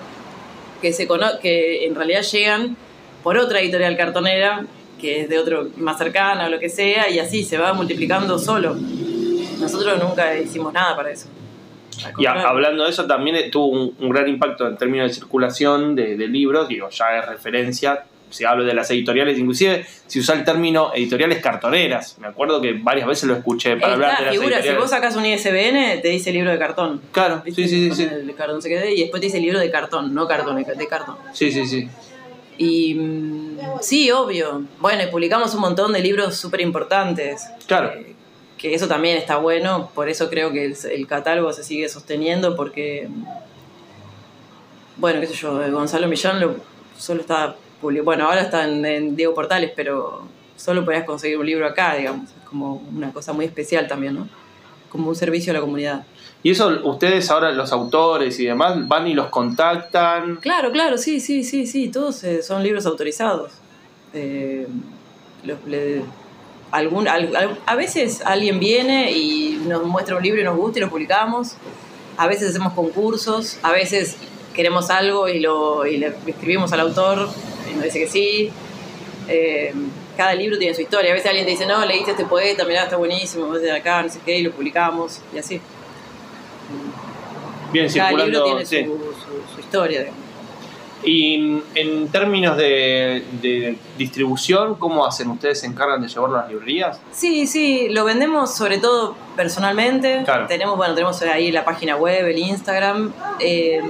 que, 0.79 0.93
se 0.93 1.07
cono 1.07 1.39
que 1.41 1.87
en 1.87 1.95
realidad 1.95 2.21
llegan 2.21 2.77
por 3.23 3.37
otra 3.37 3.61
editorial 3.61 3.97
cartonera, 3.97 4.65
que 4.99 5.21
es 5.21 5.29
de 5.29 5.39
otro 5.39 5.69
más 5.77 5.97
cercana 5.97 6.45
o 6.45 6.49
lo 6.49 6.59
que 6.59 6.69
sea, 6.69 7.09
y 7.09 7.17
así 7.17 7.43
se 7.43 7.57
va 7.57 7.73
multiplicando 7.73 8.37
solo. 8.37 8.75
Nosotros 9.59 9.99
nunca 10.01 10.37
hicimos 10.37 10.71
nada 10.71 10.95
para 10.95 11.09
eso. 11.09 11.27
Y 12.17 12.25
a- 12.25 12.41
hablando 12.47 12.83
de 12.83 12.89
eso, 12.89 13.05
también 13.05 13.49
tuvo 13.51 13.67
un, 13.67 13.95
un 13.99 14.09
gran 14.09 14.27
impacto 14.27 14.67
en 14.67 14.77
términos 14.77 15.07
de 15.09 15.13
circulación 15.13 15.95
de, 15.95 16.15
de 16.17 16.27
libros, 16.27 16.67
digo, 16.67 16.89
ya 16.89 17.17
es 17.19 17.25
referencia, 17.25 18.03
si 18.29 18.45
hablo 18.45 18.63
de 18.63 18.73
las 18.73 18.89
editoriales, 18.89 19.37
inclusive 19.37 19.85
si 20.07 20.19
usa 20.19 20.35
el 20.35 20.45
término 20.45 20.91
editoriales 20.95 21.39
cartoneras, 21.41 22.17
me 22.19 22.27
acuerdo 22.27 22.61
que 22.61 22.71
varias 22.73 23.05
veces 23.05 23.25
lo 23.25 23.35
escuché 23.35 23.75
para 23.75 23.93
hablar 23.93 24.19
de 24.19 24.25
las 24.25 24.33
figura, 24.35 24.61
si 24.61 24.69
vos 24.69 24.89
sacas 24.89 25.15
un 25.17 25.25
ISBN, 25.25 26.01
te 26.01 26.07
dice 26.07 26.31
libro 26.31 26.49
de 26.49 26.57
cartón. 26.57 27.01
Claro, 27.11 27.43
sí, 27.45 27.67
sí, 27.67 27.91
sí, 27.91 28.03
El 28.03 28.33
cartón 28.35 28.61
se 28.61 28.69
queda 28.69 28.85
y 28.89 29.01
después 29.01 29.19
te 29.19 29.25
dice 29.27 29.39
libro 29.41 29.59
de 29.59 29.69
cartón, 29.69 30.13
no 30.13 30.27
cartón, 30.27 30.55
de 30.63 30.87
cartón. 30.87 31.15
sí, 31.33 31.51
sí, 31.51 31.65
sí. 31.65 31.89
Y 32.57 32.93
mm, 32.93 33.57
sí, 33.81 34.11
obvio. 34.11 34.63
Bueno, 34.79 35.03
y 35.03 35.07
publicamos 35.07 35.53
un 35.55 35.61
montón 35.61 35.91
de 35.93 35.99
libros 35.99 36.35
súper 36.35 36.61
importantes. 36.61 37.47
Claro. 37.65 37.91
Que, 37.91 38.15
que 38.61 38.75
eso 38.75 38.87
también 38.87 39.17
está 39.17 39.37
bueno, 39.37 39.89
por 39.95 40.07
eso 40.07 40.29
creo 40.29 40.51
que 40.51 40.65
el, 40.65 40.77
el 40.91 41.07
catálogo 41.07 41.51
se 41.51 41.63
sigue 41.63 41.89
sosteniendo, 41.89 42.55
porque, 42.55 43.09
bueno, 44.97 45.19
qué 45.19 45.27
sé 45.27 45.33
yo, 45.33 45.59
Gonzalo 45.71 46.07
Millán 46.07 46.39
lo, 46.39 46.55
solo 46.97 47.21
está 47.21 47.55
publicado, 47.81 48.05
bueno, 48.05 48.25
ahora 48.27 48.41
está 48.41 48.67
en, 48.67 48.85
en 48.85 49.15
Diego 49.15 49.33
Portales, 49.33 49.71
pero 49.75 50.21
solo 50.55 50.85
podías 50.85 51.05
conseguir 51.05 51.37
un 51.39 51.45
libro 51.45 51.65
acá, 51.65 51.95
digamos, 51.95 52.29
es 52.29 52.35
como 52.47 52.75
una 52.95 53.11
cosa 53.11 53.33
muy 53.33 53.45
especial 53.45 53.87
también, 53.87 54.13
¿no? 54.15 54.29
Como 54.89 55.09
un 55.09 55.15
servicio 55.15 55.51
a 55.51 55.55
la 55.55 55.61
comunidad. 55.61 56.03
Y 56.43 56.51
eso, 56.51 56.67
ustedes 56.83 57.29
ahora, 57.31 57.51
los 57.51 57.71
autores 57.71 58.39
y 58.39 58.45
demás, 58.45 58.87
van 58.87 59.07
y 59.07 59.13
los 59.13 59.27
contactan. 59.29 60.35
Claro, 60.37 60.71
claro, 60.71 60.97
sí, 60.97 61.19
sí, 61.19 61.43
sí, 61.43 61.65
sí, 61.65 61.89
todos 61.89 62.23
eh, 62.23 62.43
son 62.43 62.61
libros 62.61 62.85
autorizados. 62.85 63.51
Eh, 64.13 64.67
los- 65.45 65.63
le- 65.65 66.01
algún, 66.71 67.07
al- 67.07 67.59
a 67.65 67.75
veces 67.75 68.21
alguien 68.25 68.59
viene 68.59 69.11
y 69.11 69.61
nos 69.67 69.83
muestra 69.85 70.15
un 70.17 70.23
libro 70.23 70.41
y 70.41 70.43
nos 70.43 70.55
gusta 70.57 70.79
y 70.79 70.81
lo 70.81 70.89
publicamos. 70.89 71.55
A 72.17 72.27
veces 72.27 72.49
hacemos 72.49 72.73
concursos, 72.73 73.57
a 73.63 73.71
veces 73.71 74.15
queremos 74.53 74.89
algo 74.89 75.27
y, 75.29 75.39
lo, 75.39 75.85
y 75.85 75.97
le 75.97 76.13
escribimos 76.27 76.71
al 76.73 76.81
autor 76.81 77.29
y 77.69 77.75
nos 77.75 77.83
dice 77.85 77.99
que 77.99 78.07
sí. 78.07 78.51
Eh, 79.27 79.73
cada 80.17 80.33
libro 80.35 80.57
tiene 80.57 80.75
su 80.75 80.81
historia. 80.81 81.11
A 81.11 81.13
veces 81.13 81.27
alguien 81.29 81.45
te 81.45 81.51
dice, 81.51 81.65
no, 81.65 81.83
leíste 81.85 82.11
a 82.11 82.13
este 82.13 82.25
poeta, 82.25 82.65
mirá, 82.65 82.83
está 82.83 82.97
buenísimo, 82.97 83.47
vos 83.47 83.61
de 83.61 83.71
acá, 83.71 84.03
no 84.03 84.09
sé 84.09 84.19
qué, 84.25 84.37
y 84.39 84.43
lo 84.43 84.51
publicamos 84.51 85.19
y 85.33 85.37
así. 85.39 85.61
Bien, 87.71 87.91
Cada 87.91 88.11
libro 88.11 88.43
tiene 88.43 88.65
sí. 88.65 88.83
su, 88.83 88.91
su- 88.91 89.53
su 89.55 89.59
historia. 89.61 89.99
digamos. 90.01 90.20
Y 91.03 91.61
en 91.75 92.07
términos 92.09 92.57
de, 92.57 93.23
de 93.41 93.75
distribución, 93.97 94.75
¿cómo 94.75 95.05
hacen? 95.05 95.29
¿Ustedes 95.31 95.59
se 95.61 95.65
encargan 95.67 96.01
de 96.01 96.07
llevarlo 96.07 96.37
a 96.37 96.41
las 96.41 96.49
librerías? 96.51 96.99
Sí, 97.11 97.47
sí, 97.47 97.87
lo 97.89 98.05
vendemos 98.05 98.53
sobre 98.55 98.77
todo 98.77 99.15
personalmente. 99.35 100.21
Claro. 100.25 100.45
Tenemos, 100.47 100.77
bueno, 100.77 100.93
tenemos 100.93 101.21
ahí 101.23 101.51
la 101.51 101.65
página 101.65 101.95
web, 101.95 102.27
el 102.27 102.37
Instagram. 102.37 103.11
Eh, 103.39 103.81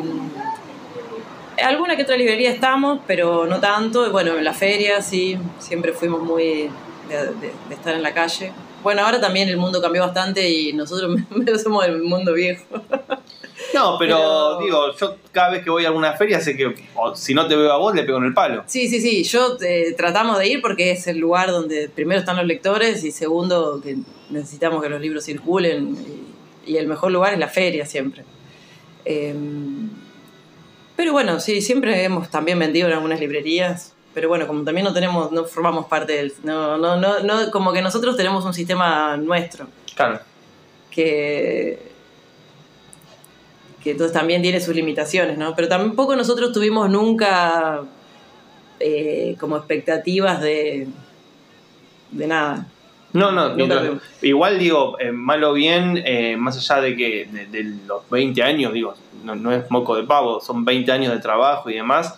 alguna 1.64 1.96
que 1.96 2.04
otra 2.04 2.16
librería 2.18 2.50
estamos, 2.52 3.00
pero 3.08 3.46
no 3.46 3.60
tanto. 3.60 4.10
Bueno, 4.12 4.38
en 4.38 4.44
la 4.44 4.54
feria 4.54 5.02
sí, 5.02 5.38
siempre 5.60 5.94
fuimos 5.94 6.22
muy 6.24 6.70
de, 7.10 7.18
de- 7.40 7.54
de 7.70 7.76
estar 7.76 7.94
en 7.94 8.04
la 8.04 8.14
calle. 8.14 8.52
Bueno, 8.84 9.04
ahora 9.06 9.22
también 9.22 9.48
el 9.48 9.58
mundo 9.58 9.80
cambió 9.82 10.02
bastante 10.02 10.50
y 10.50 10.74
nosotros 10.74 11.16
somos 11.64 11.86
del 11.86 12.02
mundo 12.02 12.34
viejo. 12.34 12.64
No, 13.74 13.98
pero, 13.98 14.18
Pero- 14.18 14.60
digo, 14.60 14.96
yo 14.98 15.16
cada 15.32 15.52
vez 15.52 15.64
que 15.64 15.70
voy 15.70 15.86
a 15.86 15.88
alguna 15.90 16.14
feria 16.14 16.40
sé 16.42 16.56
que 16.58 16.74
o 16.96 17.16
si 17.16 17.34
no 17.34 17.48
te 17.48 17.56
veo 17.56 17.72
a 17.72 17.78
vos, 17.78 17.94
le 17.96 18.04
pego 18.04 18.18
en 18.18 18.26
el 18.26 18.34
palo. 18.34 18.64
Sí, 18.68 18.88
sí, 18.90 19.00
sí. 19.02 19.24
Yo 19.24 19.58
eh, 19.62 19.94
tratamos 19.98 20.38
de 20.40 20.48
ir 20.48 20.62
porque 20.62 20.92
es 20.92 21.08
el 21.08 21.18
lugar 21.18 21.52
donde 21.52 21.90
primero 21.90 22.20
están 22.20 22.38
los 22.38 22.46
lectores 22.46 23.04
y 23.04 23.12
segundo 23.12 23.82
que 23.82 23.98
necesitamos 24.30 24.82
que 24.84 24.90
los 24.90 25.00
libros 25.02 25.24
circulen 25.26 25.96
y, 26.66 26.72
y 26.74 26.78
el 26.78 26.88
mejor 26.88 27.12
lugar 27.12 27.34
es 27.34 27.40
la 27.40 27.48
feria 27.48 27.86
siempre. 27.86 28.24
Eh, 29.06 29.34
pero 30.96 31.14
bueno, 31.14 31.40
sí, 31.40 31.62
siempre 31.62 32.04
hemos 32.04 32.30
también 32.30 32.60
vendido 32.60 32.88
en 32.88 32.94
algunas 32.94 33.20
librerías. 33.20 33.94
Pero 34.14 34.28
bueno, 34.28 34.46
como 34.46 34.64
también 34.66 34.84
no 34.86 34.94
tenemos, 34.94 35.32
no 35.32 35.46
formamos 35.46 35.86
parte 35.86 36.12
del, 36.14 36.34
no, 36.44 36.78
no, 36.78 36.98
no, 36.98 37.22
no, 37.22 37.50
como 37.50 37.72
que 37.72 37.82
nosotros 37.82 38.18
tenemos 38.18 38.44
un 38.44 38.54
sistema 38.54 39.16
nuestro 39.16 39.68
Claro. 39.96 40.20
que, 40.90 41.91
que 43.84 43.92
entonces 43.92 44.14
también 44.14 44.42
tiene 44.42 44.60
sus 44.60 44.76
limitaciones, 44.76 45.38
¿no? 45.38 45.56
Pero 45.56 45.68
tampoco 45.68 46.16
nosotros 46.16 46.52
tuvimos 46.54 46.90
nunca 46.90 47.82
eh, 48.80 49.36
como 49.40 49.58
expectativas 49.58 50.42
de, 50.42 50.88
de 52.12 52.28
nada. 52.28 52.68
No, 53.14 53.32
no, 53.32 53.50
lo- 53.56 54.00
igual 54.22 54.58
digo, 54.58 54.98
eh, 55.00 55.12
mal 55.12 55.44
o 55.44 55.52
bien, 55.54 56.02
eh, 56.06 56.38
más 56.38 56.58
allá 56.58 56.82
de 56.82 56.96
que 56.96 57.28
de, 57.30 57.46
de 57.48 57.64
los 57.86 58.10
20 58.10 58.42
años, 58.42 58.72
digo, 58.72 58.94
no, 59.24 59.36
no 59.36 59.52
es 59.52 59.70
moco 59.70 59.96
de 59.98 60.04
pavo, 60.04 60.40
son 60.40 60.64
20 60.64 60.90
años 60.94 61.12
de 61.14 61.20
trabajo 61.20 61.70
y 61.70 61.74
demás, 61.74 62.16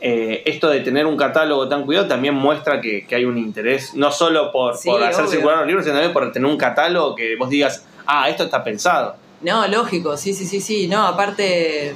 eh, 0.00 0.42
esto 0.46 0.68
de 0.68 0.80
tener 0.80 1.06
un 1.06 1.16
catálogo 1.16 1.68
tan 1.68 1.84
cuidado 1.84 2.08
también 2.08 2.34
muestra 2.34 2.80
que, 2.80 3.06
que 3.06 3.14
hay 3.14 3.24
un 3.24 3.38
interés, 3.38 3.94
no 3.94 4.10
solo 4.10 4.50
por, 4.50 4.76
Sí, 4.76 4.88
por 4.90 5.00
hacer 5.04 5.20
obvio. 5.26 5.30
circular 5.30 5.58
los 5.58 5.66
libros, 5.68 5.84
sino 5.84 5.94
también 5.94 6.12
por 6.12 6.32
tener 6.32 6.50
un 6.50 6.56
catálogo 6.56 7.14
que 7.14 7.36
vos 7.36 7.48
digas, 7.48 7.86
ah, 8.04 8.28
esto 8.28 8.42
está 8.42 8.64
pensado. 8.64 9.14
No, 9.42 9.66
lógico, 9.66 10.16
sí, 10.16 10.34
sí, 10.34 10.46
sí, 10.46 10.60
sí. 10.60 10.86
No, 10.88 11.06
aparte, 11.06 11.94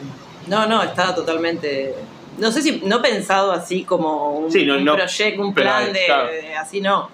no, 0.49 0.67
no, 0.67 0.83
está 0.83 1.15
totalmente... 1.15 1.95
No 2.39 2.53
sé 2.53 2.61
si, 2.61 2.83
no 2.85 3.01
pensado 3.01 3.51
así 3.53 3.85
como 3.85 4.39
un, 4.39 4.53
Sí, 4.53 4.67
no, 4.67 4.77
un 4.77 4.85
no, 4.85 4.95
proyecto, 4.95 5.41
un 5.43 5.55
plan 5.55 5.93
de, 5.93 6.05
claro. 6.07 6.29
de- 6.29 6.55
así 6.55 6.81
no. 6.81 7.09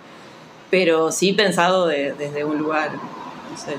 Pero 0.70 1.12
sí 1.12 1.32
pensado 1.32 1.86
de- 1.86 2.12
desde 2.14 2.44
un 2.44 2.58
lugar, 2.58 2.90
no 2.94 3.56
sé, 3.56 3.76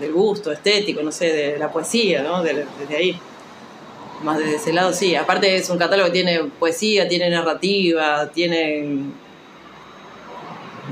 del 0.00 0.12
gusto, 0.12 0.52
estético, 0.52 1.02
no 1.02 1.10
sé, 1.12 1.32
de 1.32 1.58
la 1.58 1.70
poesía, 1.72 2.22
¿no? 2.22 2.42
De- 2.42 2.66
desde 2.78 2.96
ahí. 2.96 3.18
Más 4.22 4.38
desde 4.38 4.56
ese 4.56 4.72
lado, 4.72 4.92
sí. 4.92 5.14
Aparte 5.16 5.56
es 5.56 5.70
un 5.70 5.78
catálogo 5.78 6.08
que 6.08 6.12
tiene 6.12 6.40
poesía, 6.58 7.08
tiene 7.08 7.30
narrativa, 7.30 8.28
tiene, 8.28 8.84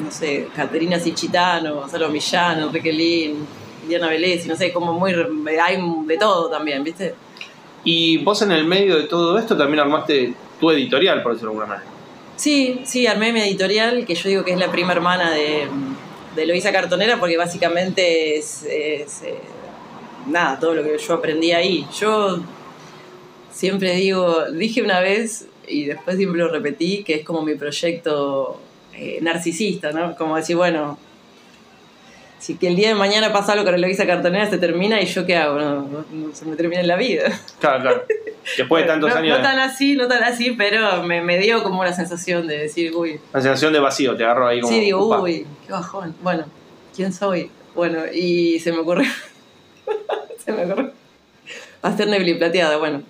no 0.03 0.11
sé, 0.11 0.49
Caterina 0.55 0.99
Sichitano, 0.99 1.75
Gonzalo 1.75 2.09
Millán, 2.09 2.61
Enrique 2.61 2.93
Lin, 2.93 3.47
Diana 3.91 4.09
Velez, 4.09 4.47
no 4.47 4.57
sé, 4.57 4.73
como 4.73 4.95
muy, 4.95 5.13
hay 5.63 5.79
de 6.07 6.17
todo 6.17 6.49
también, 6.49 6.83
¿viste? 6.83 7.15
Y 7.85 8.19
vos 8.19 8.41
en 8.43 8.53
el 8.53 8.65
medio 8.65 8.97
de 8.97 9.05
todo 9.05 9.39
esto 9.39 9.57
también 9.57 9.81
armaste 9.81 10.35
tu 10.59 10.71
editorial, 10.71 11.23
por 11.23 11.33
decirlo 11.33 11.53
de 11.53 11.59
alguna 11.59 11.75
manera. 11.75 11.91
Sí, 12.37 12.81
sí, 12.85 13.07
armé 13.07 13.33
mi 13.33 13.41
editorial, 13.41 14.07
que 14.07 14.15
yo 14.15 14.29
digo 14.29 14.45
que 14.45 14.53
es 14.53 14.59
la 14.59 14.71
prima 14.71 14.93
hermana 14.93 15.31
de, 15.31 15.67
de 16.35 16.47
Loisa 16.47 16.73
Cartonera, 16.73 17.19
porque 17.21 17.37
básicamente 17.37 18.39
es, 18.39 18.65
es, 18.65 19.23
eh, 19.23 19.35
nada, 20.27 20.59
todo 20.59 20.75
lo 20.75 20.83
que 20.83 20.97
yo 20.97 21.15
aprendí 21.15 21.53
ahí. 21.53 21.87
Yo 21.99 22.41
siempre 23.53 23.95
digo, 23.95 24.51
dije 24.53 24.83
una 24.83 25.01
vez 25.01 25.47
y 25.69 25.85
después 25.85 26.17
siempre 26.17 26.41
lo 26.41 26.49
repetí, 26.49 27.05
que 27.05 27.17
es 27.17 27.25
como 27.25 27.43
mi 27.43 27.57
proyecto 27.57 28.59
eh, 28.95 29.19
narcisista, 29.23 29.93
¿no? 29.93 30.17
Como 30.17 30.37
decir, 30.37 30.57
bueno, 30.57 30.99
si 32.41 32.57
que 32.57 32.67
el 32.67 32.75
día 32.75 32.89
de 32.89 32.95
mañana 32.97 33.33
pasa 33.33 33.53
algo 33.53 33.65
con 33.65 33.81
Loisa 33.81 34.07
Cartonera, 34.07 34.51
se 34.51 34.59
termina 34.59 35.01
y 35.01 35.07
yo 35.07 35.25
qué 35.27 35.37
hago, 35.37 35.59
no, 35.59 35.83
no- 35.83 36.05
no 36.11 36.35
se 36.35 36.45
me 36.47 36.57
termina 36.57 36.81
en 36.81 36.89
la 36.89 36.97
vida. 36.97 37.31
Claro, 37.61 37.83
claro. 37.83 38.05
Después 38.57 38.83
de 38.83 38.89
tantos 38.89 39.11
no, 39.11 39.17
años, 39.17 39.39
no 39.39 39.45
tan 39.45 39.59
así, 39.59 39.95
no 39.95 40.09
tan 40.09 40.25
así, 40.25 40.53
pero 40.53 41.03
me, 41.05 41.23
me 41.23 41.39
dio 41.39 41.63
como 41.63 41.81
una 41.81 41.93
sensación 41.93 42.47
de 42.49 42.59
decir, 42.59 42.93
uy, 42.97 43.21
la 43.33 43.41
sensación 43.41 43.73
de 43.73 43.79
vacío, 43.81 44.17
te 44.17 44.25
agarro 44.25 44.49
ahí 44.49 44.61
como... 44.61 44.73
Sí, 44.73 44.81
digo, 44.81 45.21
uy, 45.23 45.47
qué 45.67 45.73
bajón. 45.73 46.17
Bueno, 46.23 46.47
¿quién 46.97 47.13
soy? 47.13 47.51
Bueno, 47.75 48.01
y 48.13 48.59
se 48.61 48.73
me 48.73 48.79
ocurrió. 48.79 49.09
se 50.45 50.53
me 50.53 50.65
ocurrió. 50.65 50.93
Hacer 51.83 52.09
Nebli 52.09 52.35
Plateada, 52.35 52.77
bueno. 52.79 53.03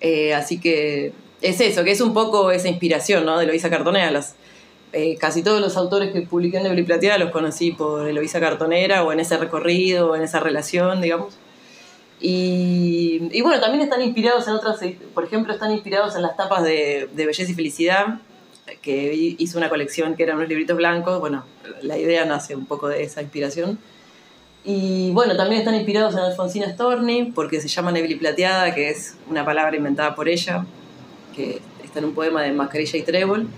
Eh, 0.00 0.34
así 0.34 0.58
que 0.60 1.12
es 1.40 1.60
eso, 1.60 1.84
que 1.84 1.92
es 1.92 2.00
un 2.00 2.12
poco 2.14 2.50
esa 2.50 2.68
inspiración, 2.68 3.24
¿no? 3.24 3.38
De 3.38 3.44
Eloisa 3.44 3.70
Cartonera. 3.70 4.10
Las, 4.10 4.34
eh, 4.92 5.16
casi 5.18 5.42
todos 5.42 5.60
los 5.60 5.76
autores 5.76 6.12
que 6.12 6.22
publiqué 6.22 6.58
en 6.58 6.64
Nebli 6.64 6.82
Plateada 6.82 7.18
los 7.18 7.30
conocí 7.30 7.72
por 7.72 8.06
Eloisa 8.08 8.40
Cartonera 8.40 9.04
o 9.04 9.12
en 9.12 9.20
ese 9.20 9.36
recorrido, 9.38 10.10
o 10.10 10.16
en 10.16 10.22
esa 10.22 10.40
relación, 10.40 11.00
digamos. 11.00 11.34
Y, 12.20 13.28
y 13.32 13.40
bueno, 13.42 13.60
también 13.60 13.82
están 13.82 14.00
inspirados 14.00 14.46
en 14.46 14.54
otras, 14.54 14.78
por 15.12 15.24
ejemplo, 15.24 15.52
están 15.52 15.72
inspirados 15.72 16.14
en 16.14 16.22
las 16.22 16.36
tapas 16.36 16.62
de, 16.62 17.08
Belleza 17.14 17.50
y 17.50 17.54
Felicidad, 17.54 18.20
que 18.80 19.12
hi- 19.14 19.36
hizo 19.38 19.58
una 19.58 19.68
colección 19.68 20.14
que 20.14 20.22
eran 20.22 20.36
unos 20.36 20.48
libritos 20.48 20.76
blancos. 20.76 21.18
Bueno, 21.18 21.44
la 21.82 21.98
idea 21.98 22.24
nace 22.24 22.54
un 22.54 22.66
poco 22.66 22.88
de 22.88 23.02
esa 23.02 23.22
inspiración. 23.22 23.78
Y 24.64 25.10
bueno, 25.10 25.36
también 25.36 25.58
están 25.62 25.74
inspirados 25.74 26.14
en 26.14 26.20
Alfonsina 26.20 26.70
Storni, 26.70 27.32
porque 27.34 27.60
se 27.60 27.66
llama 27.66 27.90
Nebli 27.90 28.14
Plateada, 28.14 28.72
que 28.72 28.90
es 28.90 29.16
una 29.28 29.44
palabra 29.44 29.76
inventada 29.76 30.14
por 30.14 30.28
ella, 30.28 30.64
que 31.34 31.60
está 31.82 31.98
en 31.98 32.04
un 32.04 32.14
poema 32.14 32.42
de 32.42 32.52
Mascarilla 32.52 32.98
y 32.98 33.02
Trébol. 33.02 33.48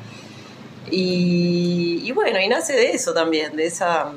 Y, 0.91 2.01
y 2.05 2.13
bueno, 2.13 2.41
y 2.41 2.49
nace 2.49 2.73
de 2.75 2.91
eso 2.93 3.13
también, 3.13 3.57
de 3.57 3.67
esa, 3.67 4.13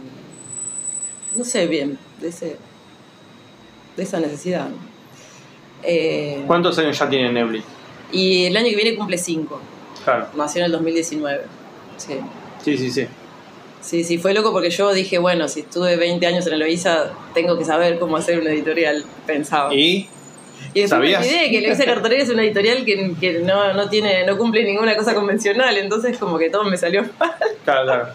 no 1.35 1.43
sé 1.43 1.65
bien, 1.67 1.97
de, 2.19 2.27
ese, 2.29 2.57
de 3.95 4.03
esa 4.03 4.19
necesidad. 4.19 4.67
Eh, 5.83 6.43
¿Cuántos 6.47 6.77
años 6.79 6.97
ya 6.97 7.09
tiene 7.09 7.31
Nebli? 7.31 7.63
y 8.11 8.45
el 8.45 8.55
año 8.55 8.69
que 8.69 8.75
viene 8.75 8.95
cumple 8.95 9.17
5, 9.17 9.59
Claro. 10.03 10.27
nació 10.35 10.59
en 10.61 10.65
el 10.67 10.71
2019. 10.71 11.43
Sí. 11.97 12.13
Sí, 12.63 12.77
sí, 12.77 12.91
sí. 12.91 13.07
Sí, 13.81 14.03
sí, 14.03 14.17
fue 14.17 14.33
loco 14.33 14.51
porque 14.51 14.69
yo 14.69 14.91
dije, 14.93 15.17
bueno, 15.17 15.47
si 15.47 15.61
estuve 15.61 15.95
20 15.97 16.25
años 16.25 16.45
en 16.47 16.53
Eloísa, 16.53 17.11
tengo 17.33 17.57
que 17.57 17.63
saber 17.65 17.99
cómo 17.99 18.17
hacer 18.17 18.39
una 18.39 18.49
editorial, 18.51 19.05
pensaba. 19.25 19.73
¿Y? 19.73 20.09
Y 20.73 20.81
después 20.81 20.89
¿Sabías? 20.89 21.21
me 21.21 21.27
olvidé 21.27 21.49
que 21.49 21.57
Eloísa 21.59 21.85
Cartonera 21.85 22.21
es 22.23 22.29
una 22.29 22.43
editorial 22.43 22.85
que, 22.85 23.13
que 23.19 23.33
no, 23.39 23.73
no, 23.73 23.89
tiene, 23.89 24.25
no 24.25 24.37
cumple 24.37 24.63
ninguna 24.63 24.95
cosa 24.95 25.13
convencional, 25.15 25.75
entonces 25.77 26.17
como 26.17 26.37
que 26.37 26.49
todo 26.49 26.63
me 26.65 26.77
salió 26.77 27.01
mal, 27.19 27.33
Claro, 27.63 27.85
claro. 27.85 28.07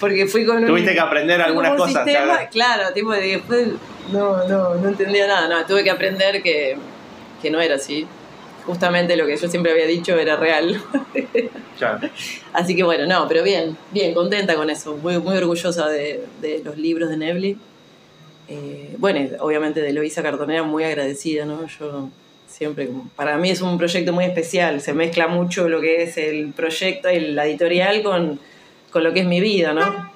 porque 0.00 0.26
fui 0.26 0.44
con 0.46 0.58
un... 0.58 0.66
Tuviste 0.66 0.94
que 0.94 1.00
aprender 1.00 1.40
algunas 1.40 1.76
cosas. 1.76 2.04
sistema, 2.04 2.26
claro. 2.36 2.48
claro, 2.50 2.92
tipo, 2.94 3.14
y 3.14 3.32
después 3.32 3.68
no, 4.10 4.46
no, 4.48 4.74
no 4.74 4.88
entendía 4.88 5.26
nada, 5.26 5.48
no, 5.48 5.64
tuve 5.66 5.84
que 5.84 5.90
aprender 5.90 6.42
que, 6.42 6.76
que 7.40 7.50
no 7.50 7.60
era 7.60 7.76
así. 7.76 8.06
justamente 8.66 9.16
lo 9.16 9.26
que 9.26 9.36
yo 9.36 9.48
siempre 9.48 9.70
había 9.72 9.86
dicho 9.86 10.16
era 10.18 10.36
real. 10.36 10.80
Claro. 11.78 12.10
Así 12.52 12.76
que 12.76 12.82
bueno, 12.82 13.06
no, 13.06 13.26
pero 13.26 13.42
bien, 13.42 13.74
bien, 13.90 14.12
contenta 14.12 14.54
con 14.54 14.68
eso, 14.68 14.98
muy, 14.98 15.18
muy 15.18 15.34
orgullosa 15.38 15.88
de, 15.88 16.26
de 16.42 16.60
los 16.62 16.76
libros 16.76 17.08
de 17.08 17.16
Nebli. 17.16 17.56
Eh, 18.52 18.96
bueno, 18.98 19.20
obviamente 19.38 19.80
de 19.80 19.92
Loisa 19.92 20.22
Cartonera 20.24 20.64
muy 20.64 20.82
agradecida, 20.82 21.44
¿no? 21.44 21.66
Yo 21.78 22.08
siempre, 22.48 22.88
como- 22.88 23.08
para 23.14 23.38
mí 23.38 23.48
es 23.48 23.60
un 23.62 23.78
proyecto 23.78 24.12
muy 24.12 24.24
especial, 24.24 24.80
se 24.80 24.92
mezcla 24.92 25.28
mucho 25.28 25.68
lo 25.68 25.80
que 25.80 26.02
es 26.02 26.16
el 26.16 26.52
proyecto 26.52 27.08
y 27.10 27.20
la 27.20 27.46
editorial 27.46 28.02
con, 28.02 28.40
con 28.90 29.04
lo 29.04 29.12
que 29.12 29.20
es 29.20 29.26
mi 29.26 29.40
vida, 29.40 29.72
¿no? 29.72 30.10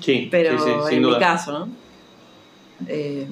Sí, 0.00 0.28
Pero 0.30 0.56
sí, 0.56 0.64
sí, 0.64 0.70
sin 0.88 0.96
en 0.98 1.02
duda. 1.02 1.18
mi 1.18 1.24
caso, 1.24 1.52
¿no? 1.58 1.68
Eh, 2.86 3.26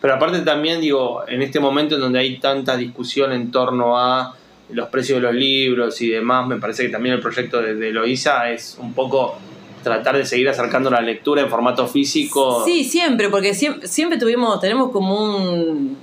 Pero 0.00 0.14
aparte 0.14 0.38
también, 0.42 0.80
digo, 0.80 1.24
en 1.28 1.42
este 1.42 1.58
momento 1.60 1.96
en 1.96 2.00
donde 2.00 2.20
hay 2.20 2.38
tanta 2.38 2.76
discusión 2.76 3.32
en 3.32 3.50
torno 3.50 3.98
a 3.98 4.36
los 4.70 4.88
precios 4.88 5.16
de 5.20 5.22
los 5.22 5.34
libros 5.34 6.00
y 6.00 6.08
demás, 6.10 6.46
me 6.46 6.56
parece 6.58 6.84
que 6.84 6.90
también 6.90 7.16
el 7.16 7.20
proyecto 7.20 7.60
de, 7.60 7.74
de 7.74 7.90
Loisa 7.90 8.50
es 8.52 8.78
un 8.80 8.94
poco 8.94 9.36
tratar 9.82 10.16
de 10.16 10.26
seguir 10.26 10.48
acercando 10.48 10.90
la 10.90 11.00
lectura 11.00 11.42
en 11.42 11.48
formato 11.48 11.86
físico. 11.86 12.64
Sí, 12.64 12.84
siempre, 12.84 13.28
porque 13.28 13.54
siempre, 13.54 13.88
siempre 13.88 14.18
tuvimos, 14.18 14.60
tenemos 14.60 14.90
como 14.90 15.36
un, 15.36 15.96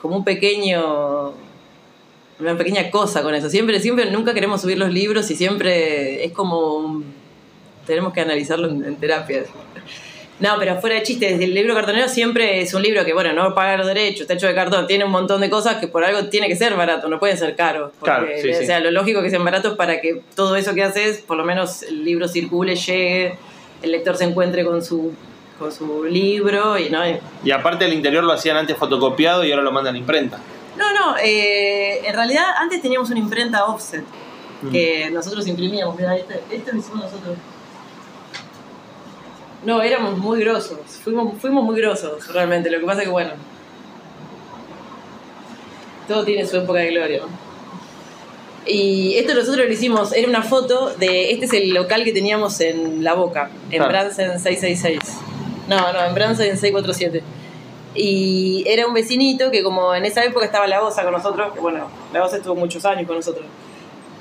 como 0.00 0.16
un 0.16 0.24
pequeño, 0.24 1.32
una 2.38 2.56
pequeña 2.56 2.90
cosa 2.90 3.22
con 3.22 3.34
eso. 3.34 3.50
Siempre, 3.50 3.80
siempre, 3.80 4.10
nunca 4.10 4.34
queremos 4.34 4.60
subir 4.60 4.78
los 4.78 4.92
libros 4.92 5.30
y 5.30 5.36
siempre 5.36 6.24
es 6.24 6.32
como, 6.32 7.02
tenemos 7.86 8.12
que 8.12 8.20
analizarlo 8.20 8.68
en, 8.68 8.84
en 8.84 8.96
terapia. 8.96 9.44
No, 10.40 10.56
pero 10.58 10.80
fuera 10.80 10.96
de 10.96 11.02
chistes, 11.04 11.40
el 11.40 11.54
libro 11.54 11.74
cartonero 11.74 12.08
siempre 12.08 12.60
es 12.60 12.74
un 12.74 12.82
libro 12.82 13.04
que, 13.04 13.12
bueno, 13.12 13.32
no 13.32 13.54
paga 13.54 13.76
los 13.76 13.86
derechos, 13.86 14.22
está 14.22 14.34
hecho 14.34 14.48
de 14.48 14.54
cartón, 14.54 14.86
tiene 14.88 15.04
un 15.04 15.12
montón 15.12 15.40
de 15.40 15.48
cosas 15.48 15.76
que 15.76 15.86
por 15.86 16.04
algo 16.04 16.24
tiene 16.28 16.48
que 16.48 16.56
ser 16.56 16.74
barato, 16.74 17.08
no 17.08 17.20
pueden 17.20 17.38
ser 17.38 17.54
caros. 17.54 17.92
Porque, 18.00 18.04
Claro, 18.16 18.26
sí, 18.42 18.50
o 18.50 18.54
sí. 18.58 18.66
sea, 18.66 18.80
lo 18.80 18.90
lógico 18.90 19.22
que 19.22 19.30
sean 19.30 19.44
baratos 19.44 19.76
para 19.76 20.00
que 20.00 20.22
todo 20.34 20.56
eso 20.56 20.74
que 20.74 20.82
haces, 20.82 21.18
por 21.20 21.36
lo 21.36 21.44
menos 21.44 21.82
el 21.84 22.04
libro 22.04 22.26
circule, 22.26 22.74
llegue, 22.74 23.36
el 23.82 23.92
lector 23.92 24.16
se 24.16 24.24
encuentre 24.24 24.64
con 24.64 24.82
su, 24.82 25.12
con 25.56 25.70
su 25.70 26.04
libro 26.04 26.76
y 26.78 26.90
no. 26.90 27.00
Y 27.44 27.50
aparte 27.52 27.84
el 27.84 27.92
interior 27.92 28.24
lo 28.24 28.32
hacían 28.32 28.56
antes 28.56 28.76
fotocopiado 28.76 29.44
y 29.44 29.52
ahora 29.52 29.62
lo 29.62 29.70
mandan 29.70 29.94
a 29.94 29.98
imprenta. 29.98 30.40
No, 30.76 30.92
no, 30.92 31.16
eh, 31.22 32.00
en 32.04 32.12
realidad 32.12 32.44
antes 32.58 32.82
teníamos 32.82 33.08
una 33.10 33.20
imprenta 33.20 33.66
offset 33.66 34.02
que 34.72 35.10
nosotros 35.12 35.46
imprimíamos. 35.46 35.94
Mira, 35.96 36.16
este, 36.16 36.40
este 36.50 36.72
lo 36.72 36.78
hicimos 36.78 37.04
nosotros. 37.04 37.36
No, 39.64 39.80
éramos 39.82 40.18
muy 40.18 40.40
grosos. 40.40 40.78
Fuimos, 41.02 41.40
fuimos 41.40 41.64
muy 41.64 41.76
grosos, 41.76 42.32
realmente. 42.32 42.70
Lo 42.70 42.80
que 42.80 42.86
pasa 42.86 43.00
es 43.00 43.06
que, 43.06 43.12
bueno. 43.12 43.30
Todo 46.08 46.24
tiene 46.24 46.46
su 46.46 46.58
época 46.58 46.80
de 46.80 46.90
gloria. 46.90 47.22
Y 48.66 49.16
esto 49.16 49.34
nosotros 49.34 49.66
lo 49.66 49.72
hicimos, 49.72 50.12
era 50.12 50.28
una 50.28 50.42
foto 50.42 50.90
de. 50.90 51.32
Este 51.32 51.46
es 51.46 51.52
el 51.52 51.70
local 51.70 52.04
que 52.04 52.12
teníamos 52.12 52.60
en 52.60 53.04
La 53.04 53.14
Boca, 53.14 53.50
en 53.70 53.78
Claro. 53.78 53.88
Bransen 53.90 54.38
666. 54.40 54.98
No, 55.68 55.92
no, 55.92 56.04
en 56.04 56.14
Bransen 56.14 56.58
647. 56.58 57.22
Y 57.94 58.64
era 58.66 58.86
un 58.86 58.94
vecinito 58.94 59.50
que, 59.50 59.62
como 59.62 59.94
en 59.94 60.04
esa 60.04 60.24
época 60.24 60.46
estaba 60.46 60.66
la 60.66 60.82
Osa 60.82 61.04
con 61.04 61.12
nosotros, 61.12 61.52
que 61.52 61.60
bueno, 61.60 61.88
la 62.12 62.24
Osa 62.24 62.36
estuvo 62.38 62.54
muchos 62.54 62.84
años 62.84 63.06
con 63.06 63.16
nosotros. 63.16 63.46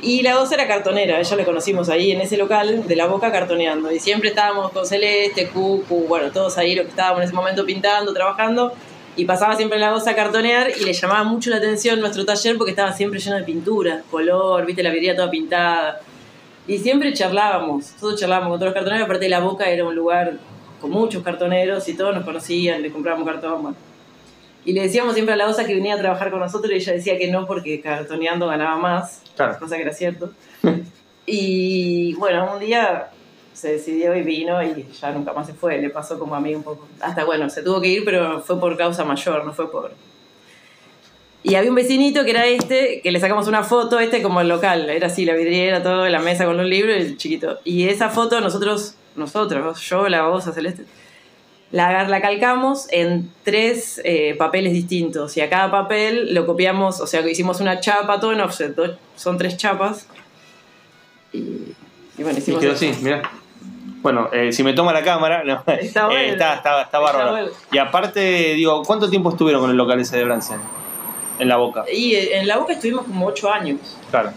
Y 0.03 0.21
la 0.21 0.37
Osa 0.41 0.55
era 0.55 0.67
cartonera, 0.67 1.17
ella 1.17 1.37
la 1.37 1.45
conocimos 1.45 1.87
ahí 1.87 2.11
en 2.11 2.19
ese 2.19 2.35
local 2.35 2.85
de 2.85 2.95
la 2.97 3.07
Boca 3.07 3.31
cartoneando. 3.31 3.89
Y 3.89 4.01
siempre 4.01 4.29
estábamos 4.29 4.73
con 4.73 4.85
Celeste, 4.85 5.47
Cucu, 5.47 6.07
bueno, 6.07 6.29
todos 6.29 6.57
ahí 6.57 6.75
los 6.75 6.83
que 6.83 6.89
estábamos 6.89 7.21
en 7.21 7.27
ese 7.27 7.33
momento 7.33 7.65
pintando, 7.65 8.13
trabajando. 8.13 8.73
Y 9.15 9.23
pasaba 9.23 9.55
siempre 9.55 9.79
la 9.79 9.93
Osa 9.93 10.11
a 10.11 10.15
cartonear 10.15 10.71
y 10.77 10.83
le 10.83 10.91
llamaba 10.91 11.23
mucho 11.23 11.49
la 11.49 11.57
atención 11.57 12.01
nuestro 12.01 12.25
taller 12.25 12.57
porque 12.57 12.71
estaba 12.71 12.91
siempre 12.91 13.21
lleno 13.21 13.37
de 13.37 13.43
pintura, 13.43 14.03
color, 14.11 14.65
viste, 14.65 14.83
la 14.83 14.89
vidriera 14.89 15.15
toda 15.15 15.31
pintada. 15.31 16.01
Y 16.67 16.79
siempre 16.79 17.13
charlábamos, 17.13 17.91
todos 17.97 18.19
charlábamos 18.19 18.49
con 18.49 18.59
todos 18.59 18.71
los 18.71 18.73
cartoneros, 18.73 19.05
aparte 19.05 19.29
la 19.29 19.39
Boca 19.39 19.69
era 19.69 19.85
un 19.85 19.95
lugar 19.95 20.33
con 20.81 20.91
muchos 20.91 21.23
cartoneros 21.23 21.87
y 21.87 21.93
todos 21.93 22.13
nos 22.13 22.25
conocían, 22.25 22.81
le 22.81 22.91
comprábamos 22.91 23.25
cartón. 23.25 23.61
bueno. 23.61 23.92
Y 24.65 24.73
le 24.73 24.81
decíamos 24.83 25.13
siempre 25.13 25.33
a 25.33 25.37
la 25.37 25.47
Osa 25.47 25.65
que 25.65 25.73
venía 25.73 25.95
a 25.95 25.97
trabajar 25.97 26.31
con 26.31 26.39
nosotros 26.39 26.71
y 26.71 26.75
ella 26.75 26.93
decía 26.93 27.17
que 27.17 27.29
no 27.29 27.45
porque 27.45 27.81
cartoneando 27.81 28.47
ganaba 28.47 28.77
más, 28.77 29.21
Claro. 29.35 29.57
cosa 29.59 29.75
que 29.75 29.81
era 29.81 29.93
cierto. 29.93 30.31
y 31.25 32.13
bueno, 32.15 32.51
un 32.53 32.59
día 32.59 33.09
se 33.53 33.73
decidió 33.73 34.15
y 34.15 34.23
vino 34.23 34.61
y 34.63 34.87
ya 34.99 35.11
nunca 35.11 35.33
más 35.33 35.47
se 35.47 35.53
fue, 35.53 35.77
le 35.79 35.89
pasó 35.89 36.17
como 36.17 36.35
a 36.35 36.39
mí 36.39 36.55
un 36.55 36.63
poco. 36.63 36.87
Hasta 37.01 37.23
bueno, 37.23 37.49
se 37.49 37.61
tuvo 37.61 37.81
que 37.81 37.87
ir, 37.87 38.05
pero 38.05 38.41
fue 38.41 38.59
por 38.59 38.75
causa 38.77 39.03
mayor, 39.03 39.45
no 39.45 39.53
fue 39.53 39.71
por... 39.71 39.91
Y 41.45 41.55
había 41.55 41.69
un 41.69 41.75
vecinito 41.75 42.23
que 42.23 42.31
era 42.31 42.45
este, 42.45 43.01
que 43.01 43.11
le 43.11 43.19
sacamos 43.19 43.47
una 43.47 43.63
foto, 43.63 43.99
este 43.99 44.21
como 44.21 44.39
el 44.39 44.47
local, 44.47 44.89
era 44.89 45.07
así, 45.07 45.25
la 45.25 45.33
vidriera, 45.35 45.83
todo, 45.83 46.07
la 46.07 46.19
mesa 46.19 46.45
con 46.45 46.55
los 46.55 46.65
libros 46.65 46.95
y 46.97 47.01
el 47.01 47.17
chiquito. 47.17 47.59
Y 47.65 47.89
esa 47.89 48.09
foto 48.09 48.39
nosotros, 48.39 48.95
nosotros, 49.17 49.81
yo, 49.81 50.07
la 50.07 50.29
Osa 50.29 50.53
Celeste, 50.53 50.85
la, 51.73 52.07
la 52.07 52.21
calcamos 52.21 52.87
en 52.91 53.29
tres 53.43 53.99
eh, 54.05 54.35
papeles 54.37 54.71
distintos 54.73 55.35
y 55.35 55.41
a 55.41 55.49
cada 55.49 55.69
papel 55.71 56.33
lo 56.33 56.45
copiamos, 56.45 57.01
o 57.01 57.07
sea, 57.07 57.21
que 57.23 57.31
hicimos 57.31 57.59
una 57.59 57.79
chapa, 57.81 58.19
todo 58.19 58.31
en 58.31 58.39
offset, 58.41 58.75
son 59.15 59.37
tres 59.37 59.57
chapas. 59.57 60.07
Y, 61.33 61.37
y 62.17 62.23
bueno, 62.23 62.37
Y 62.37 62.41
hicimos 62.41 62.61
quedó 62.61 62.73
eso. 62.73 62.85
así, 62.85 63.03
mira. 63.03 63.23
Bueno, 64.03 64.29
eh, 64.33 64.51
si 64.53 64.63
me 64.63 64.73
toma 64.73 64.93
la 64.93 65.01
cámara, 65.03 65.43
no. 65.43 65.63
Está 65.79 66.05
bueno. 66.05 66.19
Eh, 66.21 66.29
está, 66.31 66.55
está, 66.55 66.81
está 66.83 66.99
bárbaro. 66.99 67.31
bueno. 67.31 67.47
Y 67.71 67.77
aparte, 67.79 68.53
digo, 68.53 68.83
¿cuánto 68.83 69.09
tiempo 69.09 69.31
estuvieron 69.31 69.61
con 69.61 69.71
el 69.71 69.77
local 69.77 69.99
ese 69.99 70.17
de 70.17 70.25
Bransen? 70.25 70.59
En 71.39 71.47
la 71.47 71.55
boca. 71.57 71.85
Y 71.91 72.13
en 72.15 72.47
la 72.47 72.57
boca 72.57 72.73
estuvimos 72.73 73.05
como 73.05 73.25
ocho 73.25 73.51
años, 73.51 73.97
Claro. 74.11 74.31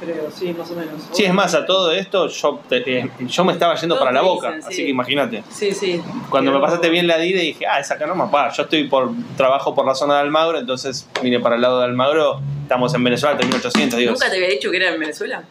Creo, 0.00 0.30
sí, 0.30 0.54
más 0.58 0.70
o 0.70 0.74
menos. 0.74 0.94
Sí, 1.12 1.24
es 1.24 1.32
más, 1.34 1.54
a 1.54 1.64
todo 1.66 1.92
esto 1.92 2.26
yo, 2.28 2.60
te- 2.68 2.98
eh, 3.00 3.10
yo 3.20 3.44
me 3.44 3.52
estaba 3.52 3.74
yendo 3.76 3.94
Todos 3.96 4.06
para 4.08 4.12
la 4.14 4.22
boca, 4.22 4.48
dicen, 4.48 4.64
así 4.66 4.76
sí. 4.76 4.82
que 4.84 4.88
imagínate. 4.90 5.42
Sí, 5.50 5.72
sí. 5.72 6.00
Cuando 6.28 6.52
me 6.52 6.60
pasaste 6.60 6.88
bien 6.88 7.06
la 7.06 7.18
DIDE 7.18 7.40
dije, 7.40 7.66
ah, 7.66 7.80
es 7.80 7.90
acá 7.90 8.06
nomás, 8.06 8.30
pa, 8.30 8.50
yo 8.52 8.62
estoy 8.64 8.84
por 8.88 9.10
trabajo 9.36 9.74
por 9.74 9.86
la 9.86 9.94
zona 9.94 10.14
de 10.14 10.20
Almagro, 10.20 10.58
entonces 10.58 11.08
vine 11.22 11.38
para 11.40 11.56
el 11.56 11.62
lado 11.62 11.78
de 11.78 11.84
Almagro, 11.84 12.40
estamos 12.62 12.94
en 12.94 13.04
Venezuela, 13.04 13.36
3800, 13.36 13.98
digo. 13.98 14.12
¿Nunca 14.12 14.30
te 14.30 14.36
había 14.36 14.48
dicho 14.48 14.70
que 14.70 14.76
era 14.78 14.92
en 14.92 15.00
Venezuela? 15.00 15.44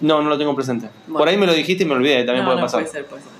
No, 0.00 0.20
no 0.22 0.28
lo 0.28 0.36
tengo 0.38 0.54
presente. 0.54 0.88
Bueno. 1.06 1.18
Por 1.18 1.28
ahí 1.28 1.36
me 1.36 1.46
lo 1.46 1.54
dijiste 1.54 1.84
y 1.84 1.86
me 1.86 1.94
olvidé, 1.94 2.24
también 2.24 2.44
no, 2.44 2.50
puede 2.50 2.56
no, 2.56 2.62
pasar. 2.66 2.80
puede 2.80 2.92
ser, 2.92 3.06
puede 3.06 3.22
ser. 3.22 3.32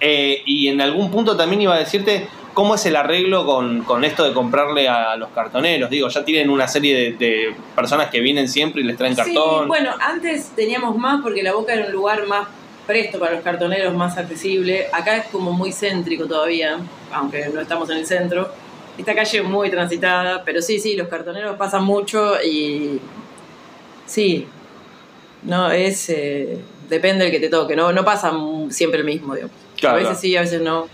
Eh, 0.00 0.42
y 0.46 0.68
en 0.68 0.80
algún 0.80 1.10
punto 1.10 1.36
también 1.36 1.62
iba 1.62 1.74
a 1.74 1.78
decirte 1.78 2.28
cómo 2.54 2.76
es 2.76 2.86
el 2.86 2.96
arreglo 2.96 3.44
con, 3.44 3.82
con 3.82 4.04
esto 4.04 4.24
de 4.24 4.32
comprarle 4.32 4.88
a 4.88 5.16
los 5.16 5.30
cartoneros. 5.30 5.90
Digo, 5.90 6.08
ya 6.08 6.24
tienen 6.24 6.48
una 6.48 6.68
serie 6.68 6.96
de, 6.96 7.12
de 7.12 7.54
personas 7.74 8.10
que 8.10 8.20
vienen 8.20 8.48
siempre 8.48 8.80
y 8.80 8.84
les 8.84 8.96
traen 8.96 9.14
cartón. 9.14 9.64
Sí, 9.64 9.68
bueno, 9.68 9.90
antes 10.00 10.50
teníamos 10.56 10.96
más 10.96 11.20
porque 11.22 11.42
la 11.42 11.52
boca 11.52 11.74
era 11.74 11.86
un 11.86 11.92
lugar 11.92 12.26
más 12.26 12.48
presto 12.86 13.18
para 13.18 13.34
los 13.34 13.42
cartoneros, 13.42 13.94
más 13.94 14.16
accesible. 14.16 14.86
Acá 14.92 15.16
es 15.16 15.26
como 15.26 15.52
muy 15.52 15.72
céntrico 15.72 16.26
todavía, 16.26 16.78
aunque 17.12 17.48
no 17.48 17.60
estamos 17.60 17.90
en 17.90 17.98
el 17.98 18.06
centro. 18.06 18.48
Esta 18.96 19.14
calle 19.14 19.38
es 19.38 19.44
muy 19.44 19.70
transitada, 19.70 20.42
pero 20.44 20.62
sí, 20.62 20.78
sí, 20.78 20.94
los 20.94 21.08
cartoneros 21.08 21.56
pasan 21.56 21.84
mucho 21.84 22.40
y 22.40 23.00
sí, 24.06 24.46
no 25.42 25.70
es 25.70 26.08
eh, 26.10 26.60
depende 26.88 27.24
del 27.24 27.32
que 27.32 27.40
te 27.40 27.48
toque, 27.48 27.74
no, 27.74 27.92
no 27.92 28.04
pasa 28.04 28.32
siempre 28.70 29.00
el 29.00 29.06
mismo, 29.06 29.34
digamos. 29.34 29.56
Claro, 29.76 29.96
a 29.96 30.00
veces 30.00 30.20
sí, 30.20 30.36
a 30.36 30.42
veces 30.42 30.60
no. 30.60 30.88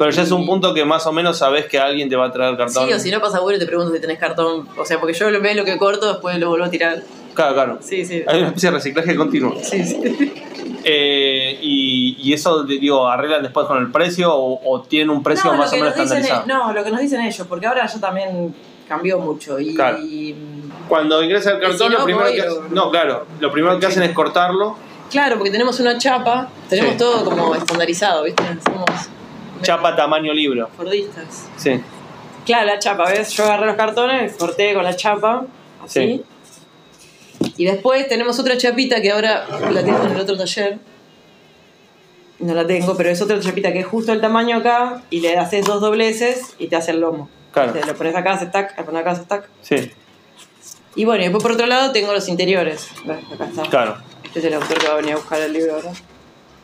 Pero 0.00 0.10
ya 0.12 0.22
es 0.22 0.30
un 0.30 0.46
punto 0.46 0.72
que 0.72 0.82
más 0.82 1.06
o 1.06 1.12
menos 1.12 1.36
sabes 1.36 1.66
que 1.66 1.78
alguien 1.78 2.08
te 2.08 2.16
va 2.16 2.24
a 2.24 2.32
traer 2.32 2.56
cartón. 2.56 2.86
Sí, 2.86 2.92
o 2.94 2.98
si 2.98 3.10
no 3.10 3.20
pasa 3.20 3.38
bueno 3.40 3.58
te 3.58 3.66
pregunto 3.66 3.92
si 3.94 4.00
tenés 4.00 4.18
cartón, 4.18 4.66
o 4.78 4.84
sea, 4.86 4.98
porque 4.98 5.12
yo 5.12 5.30
lo 5.30 5.42
veo 5.42 5.52
lo 5.54 5.62
que 5.66 5.76
corto, 5.76 6.08
después 6.10 6.38
lo 6.38 6.48
vuelvo 6.48 6.64
a 6.64 6.70
tirar. 6.70 7.02
Claro, 7.34 7.52
claro. 7.54 7.78
Sí, 7.82 8.02
sí. 8.06 8.22
Hay 8.26 8.38
una 8.38 8.48
especie 8.48 8.70
de 8.70 8.76
reciclaje 8.76 9.14
continuo. 9.14 9.54
Sí, 9.62 9.84
sí. 9.84 10.32
Eh, 10.84 11.58
y, 11.60 12.16
y 12.18 12.32
eso, 12.32 12.64
digo, 12.64 13.06
arreglan 13.06 13.42
después 13.42 13.66
con 13.66 13.76
el 13.76 13.90
precio 13.92 14.34
o, 14.34 14.58
o 14.72 14.80
tienen 14.80 15.10
un 15.10 15.22
precio 15.22 15.52
no, 15.52 15.58
más 15.58 15.70
o 15.70 15.76
menos 15.76 15.90
estandarizado. 15.90 16.44
e- 16.44 16.48
no, 16.48 16.72
lo 16.72 16.82
que 16.82 16.90
nos 16.90 17.00
dicen 17.00 17.20
ellos, 17.20 17.46
porque 17.46 17.66
ahora 17.66 17.86
ya 17.86 18.00
también 18.00 18.54
cambió 18.88 19.18
mucho. 19.18 19.60
Y, 19.60 19.74
Claro. 19.74 19.98
y, 20.00 20.34
Cuando 20.88 21.22
ingresa 21.22 21.50
el 21.50 21.60
cartón, 21.60 21.88
si 21.88 21.92
no, 21.92 21.98
lo 21.98 22.04
primero 22.06 22.26
que 22.32 22.74
no, 22.74 22.90
claro, 22.90 23.26
lo 23.38 23.52
primero 23.52 23.78
que 23.78 23.84
hacen 23.84 24.02
es 24.02 24.12
cortarlo, 24.12 24.76
claro, 25.10 25.36
porque 25.36 25.50
tenemos 25.50 25.78
una 25.78 25.98
chapa, 25.98 26.48
tenemos 26.70 26.92
Sí. 26.92 26.98
todo 26.98 27.22
como 27.24 27.54
estandarizado, 27.54 28.22
¿viste? 28.24 28.42
Somos 28.64 28.86
chapa 29.62 29.94
tamaño 29.96 30.32
libro. 30.32 30.68
fordistas. 30.76 31.46
Sí. 31.56 31.80
Claro, 32.46 32.66
la 32.66 32.78
chapa, 32.78 33.08
¿ves? 33.10 33.30
Yo 33.32 33.44
agarré 33.44 33.66
los 33.66 33.76
cartones, 33.76 34.34
corté 34.36 34.74
con 34.74 34.82
la 34.84 34.96
chapa, 34.96 35.44
así. 35.84 36.22
Y 37.56 37.64
después 37.64 38.08
tenemos 38.08 38.38
otra 38.38 38.56
chapita 38.56 39.00
que 39.00 39.10
ahora 39.10 39.46
la 39.70 39.82
tengo 39.82 40.04
en 40.04 40.12
el 40.12 40.20
otro 40.20 40.36
taller. 40.36 40.78
No 42.38 42.54
la 42.54 42.66
tengo, 42.66 42.96
pero 42.96 43.10
es 43.10 43.20
otra 43.20 43.38
chapita 43.38 43.72
que 43.72 43.80
es 43.80 43.86
justo 43.86 44.12
el 44.12 44.20
tamaño 44.20 44.56
acá 44.58 45.02
y 45.10 45.20
le 45.20 45.36
haces 45.36 45.64
dos 45.66 45.80
dobleces 45.80 46.54
y 46.58 46.68
te 46.68 46.76
hace 46.76 46.92
el 46.92 47.00
lomo. 47.00 47.28
Claro. 47.52 47.72
Te 47.72 47.84
lo 47.84 47.94
pones 47.94 48.14
acá, 48.14 48.32
hace 48.32 48.46
tac, 48.46 48.78
lo 48.78 48.84
pones 48.86 49.00
acá, 49.02 49.10
hace 49.10 49.24
tac. 49.24 49.48
Sí, 49.60 49.90
Y 50.94 51.04
bueno, 51.04 51.20
y 51.22 51.24
después 51.24 51.42
por 51.42 51.52
otro 51.52 51.66
lado 51.66 51.92
tengo 51.92 52.12
los 52.12 52.28
interiores. 52.28 52.88
¿Ves? 53.04 53.18
Acá 53.34 53.44
está. 53.44 53.62
claro. 53.64 53.96
Este 54.24 54.38
es 54.38 54.44
el 54.44 54.54
autor 54.54 54.78
que 54.78 54.86
va 54.86 54.92
a 54.94 54.96
venir 54.96 55.12
a 55.12 55.16
buscar 55.16 55.40
el 55.40 55.52
libro 55.52 55.74
ahora. 55.74 55.92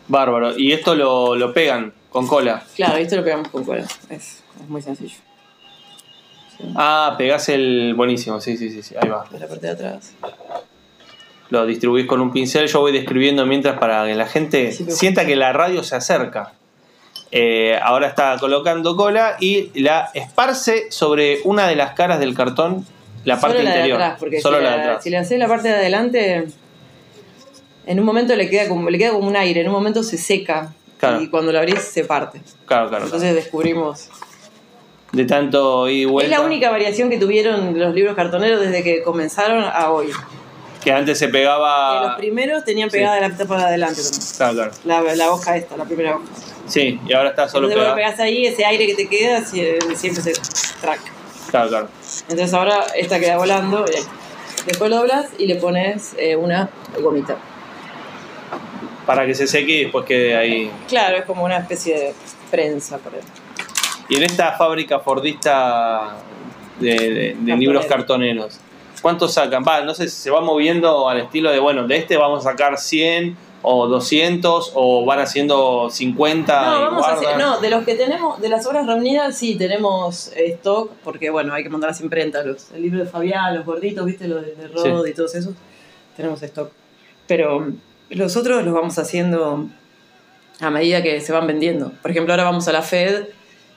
Bárbaro. 0.09 0.57
Y 0.59 0.72
esto 0.72 0.94
lo, 0.94 1.34
lo 1.36 1.53
pegan 1.53 1.92
con 2.17 2.27
cola. 2.27 2.62
Claro, 2.75 2.97
esto 2.97 3.17
lo 3.17 3.25
pegamos 3.25 3.49
con 3.49 3.62
cola. 3.64 3.85
Es, 4.09 4.43
es 4.62 4.69
muy 4.69 4.81
sencillo. 4.81 5.17
Ah, 6.75 7.14
pegás 7.19 7.49
el. 7.51 7.93
Buenísimo, 7.95 8.41
sí, 8.41 8.57
sí, 8.57 8.71
sí, 8.71 8.83
sí, 8.83 8.95
ahí 8.99 9.09
va. 9.09 9.27
De 9.31 9.39
la 9.39 9.47
parte 9.47 9.67
de 9.67 9.73
atrás. 9.73 10.12
Lo 11.51 11.67
distribuís 11.67 12.07
con 12.07 12.21
un 12.23 12.33
pincel, 12.33 12.67
yo 12.69 12.81
voy 12.81 12.93
describiendo 12.93 13.45
mientras 13.45 13.79
para 13.79 14.07
que 14.07 14.14
la 14.14 14.27
gente 14.27 14.73
Sí, 14.73 14.87
sienta 14.89 15.27
que 15.27 15.37
la 15.37 15.53
radio 15.53 15.83
se 15.85 15.95
acerca. 15.95 16.53
Eh, 17.31 17.79
ahora 17.83 18.09
está 18.09 18.37
colocando 18.41 18.97
cola 18.97 19.37
y 19.39 19.79
la 19.83 20.11
esparce 20.14 20.91
sobre 20.91 21.41
una 21.45 21.69
de 21.69 21.77
las 21.77 21.93
caras 21.93 22.19
del 22.19 22.35
cartón, 22.35 22.87
la 23.25 23.39
parte 23.39 23.59
Solo 23.59 23.69
la 23.69 23.75
interior. 23.77 23.99
de 23.99 24.05
atrás, 24.05 24.19
porque 24.21 24.41
Solo 24.41 24.57
si, 24.59 24.64
la 24.64 24.71
la, 24.71 24.77
de 24.77 24.83
atrás. 24.83 25.05
si 25.05 25.11
le 25.11 25.19
haces 25.19 25.39
la 25.39 25.49
parte 25.49 25.69
de 25.69 25.75
adelante, 25.75 26.47
en 27.87 28.01
un 28.01 28.07
momento 28.07 28.35
le 28.35 28.49
queda 28.49 28.67
como, 28.69 28.89
le 28.89 28.97
queda 28.99 29.11
como 29.11 29.29
un 29.29 29.37
aire, 29.37 29.61
en 29.61 29.67
un 29.69 29.75
momento 29.75 30.03
se 30.03 30.17
seca. 30.17 30.73
Claro. 30.99 31.20
Y 31.20 31.28
cuando 31.28 31.53
lo 31.53 31.59
abrís 31.59 31.80
se 31.80 32.05
parte. 32.05 32.40
Claro, 32.64 32.88
claro. 32.88 33.05
Entonces 33.05 33.34
descubrimos. 33.34 34.09
De 35.12 35.24
tanto 35.24 35.88
y 35.88 36.05
vuelta. 36.05 36.32
Es 36.34 36.38
la 36.40 36.44
única 36.44 36.70
variación 36.70 37.09
que 37.11 37.18
tuvieron 37.18 37.78
los 37.78 37.94
libros 37.94 38.16
cartoneros 38.16 38.61
desde 38.61 38.82
que 38.82 39.03
comenzaron 39.03 39.62
a 39.64 39.90
hoy. 39.90 40.11
Que 40.82 40.92
antes 40.92 41.18
se 41.18 41.26
Que 41.26 41.32
pegaba. 41.32 42.03
los 42.09 42.16
primeros 42.16 42.64
tenían 42.64 42.90
Sí. 42.90 42.99
pegada 42.99 43.20
la 43.20 43.36
tapa 43.36 43.57
de 43.59 43.64
adelante 43.64 44.01
también. 44.03 44.22
Claro, 44.36 44.55
claro. 44.82 45.05
La, 45.07 45.14
la 45.14 45.30
hoja 45.32 45.57
esta, 45.57 45.76
la 45.76 45.84
primera 45.84 46.16
hoja. 46.16 46.24
Sí, 46.66 47.01
y 47.07 47.12
ahora 47.12 47.30
está 47.30 47.49
solo 47.49 47.66
Entonces 47.68 47.76
pegada. 47.76 47.90
lo 47.90 47.97
pegás 47.97 48.20
ahí, 48.20 48.47
ese 48.47 48.64
aire 48.64 48.86
que 48.86 48.94
te 48.94 49.09
queda 49.09 49.40
sie- 49.42 49.78
siempre 49.97 50.22
se 50.22 50.32
track. 50.80 51.01
Claro, 51.51 51.68
claro. 51.68 51.88
Entonces 52.28 52.55
ahora 52.55 52.84
esta 52.97 53.18
queda 53.20 53.36
volando. 53.36 53.84
Después 54.66 54.90
lo 54.90 54.97
doblas 54.99 55.26
y 55.38 55.47
le 55.47 55.57
pones 55.57 56.14
eh, 56.18 56.34
una 56.36 56.68
gomita. 57.01 57.36
Para 59.07 59.24
que 59.24 59.34
se 59.34 59.46
seque 59.46 59.72
y 59.72 59.82
después 59.84 60.04
quede 60.04 60.36
ahí. 60.36 60.70
Claro, 60.88 61.16
es 61.18 61.24
como 61.24 61.44
una 61.44 61.59
especie 61.59 61.94
de 61.98 62.14
prensa 62.50 62.98
por 62.98 63.14
ahí. 63.14 63.20
Y 64.09 64.16
en 64.16 64.24
esta 64.24 64.52
fábrica 64.52 64.98
fordista 65.00 66.16
de, 66.80 66.90
de- 66.90 66.98
de 67.11 67.28
Cartonero. 67.34 67.57
libros 67.59 67.86
cartoneros, 67.86 68.61
¿cuántos 69.02 69.32
sacan? 69.34 69.64
Va, 69.66 69.80
no 69.82 69.94
sé 69.94 70.09
si 70.09 70.16
se 70.22 70.30
va 70.30 70.40
moviendo 70.40 71.09
al 71.09 71.18
estilo 71.20 71.50
de, 71.50 71.59
bueno, 71.61 71.86
de 71.86 71.96
este 71.96 72.16
vamos 72.16 72.44
a 72.46 72.50
sacar 72.50 72.78
100 72.78 73.36
o 73.62 73.88
200 73.88 74.72
o 74.74 75.04
van 75.04 75.18
haciendo 75.20 75.88
50 75.90 76.61
No, 76.64 76.80
vamos 76.82 77.07
a 77.07 77.12
hacer, 77.14 77.36
no, 77.38 77.59
de 77.61 77.70
los 77.70 77.84
que 77.84 77.94
tenemos, 77.96 78.40
de 78.40 78.48
las 78.48 78.64
obras 78.66 78.86
reunidas, 78.86 79.36
sí 79.36 79.57
tenemos 79.57 80.30
stock, 80.36 80.90
porque 81.02 81.30
bueno, 81.30 81.52
hay 81.54 81.62
que 81.64 81.68
mandar 81.70 81.90
las 81.90 82.00
imprentas, 82.00 82.46
los, 82.46 82.70
el 82.72 82.82
libro 82.82 83.00
de 83.00 83.07
Fabián, 83.07 83.54
los 83.57 83.64
gorditos, 83.64 84.04
viste, 84.07 84.28
los 84.28 84.42
de, 84.44 84.54
de 84.54 84.68
Rod 84.68 85.04
y 85.07 85.14
todos 85.14 85.34
esos, 85.34 85.54
tenemos 86.16 86.40
stock. 86.42 86.70
Pero 87.26 87.72
los 88.11 88.36
otros 88.36 88.64
los 88.64 88.74
vamos 88.74 88.98
haciendo 88.98 89.68
a 90.61 90.70
medida 90.70 91.02
que 91.02 91.20
se 91.20 91.32
van 91.32 91.46
vendiendo. 91.46 91.92
Por 92.02 92.11
ejemplo, 92.11 92.32
ahora 92.32 92.44
vamos 92.44 92.66
a 92.68 92.72
la 92.72 92.82
Fed 92.82 93.26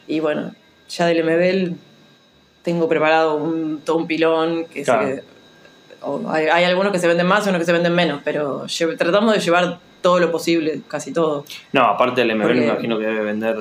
y 0.07 0.19
bueno, 0.19 0.53
ya 0.89 1.05
del 1.05 1.23
MBL 1.23 1.75
tengo 2.63 2.87
preparado 2.87 3.35
un, 3.35 3.81
todo 3.81 3.97
un 3.97 4.07
pilón 4.07 4.65
que 4.65 4.83
Claro. 4.83 5.21
o 6.01 6.29
hay, 6.29 6.47
hay 6.47 6.63
algunos 6.63 6.91
que 6.91 6.99
se 6.99 7.07
venden 7.07 7.27
más 7.27 7.45
y 7.45 7.49
unos 7.49 7.59
que 7.59 7.65
se 7.65 7.73
venden 7.73 7.93
menos, 7.93 8.21
pero 8.23 8.65
tratamos 8.97 9.33
de 9.33 9.39
llevar 9.39 9.79
todo 10.01 10.19
lo 10.19 10.31
posible, 10.31 10.81
casi 10.87 11.11
todo. 11.11 11.45
No, 11.73 11.83
aparte 11.83 12.21
del 12.21 12.35
MBL 12.35 12.55
me 12.55 12.65
imagino 12.65 12.97
que 12.97 13.05
debe 13.05 13.21
vender. 13.21 13.57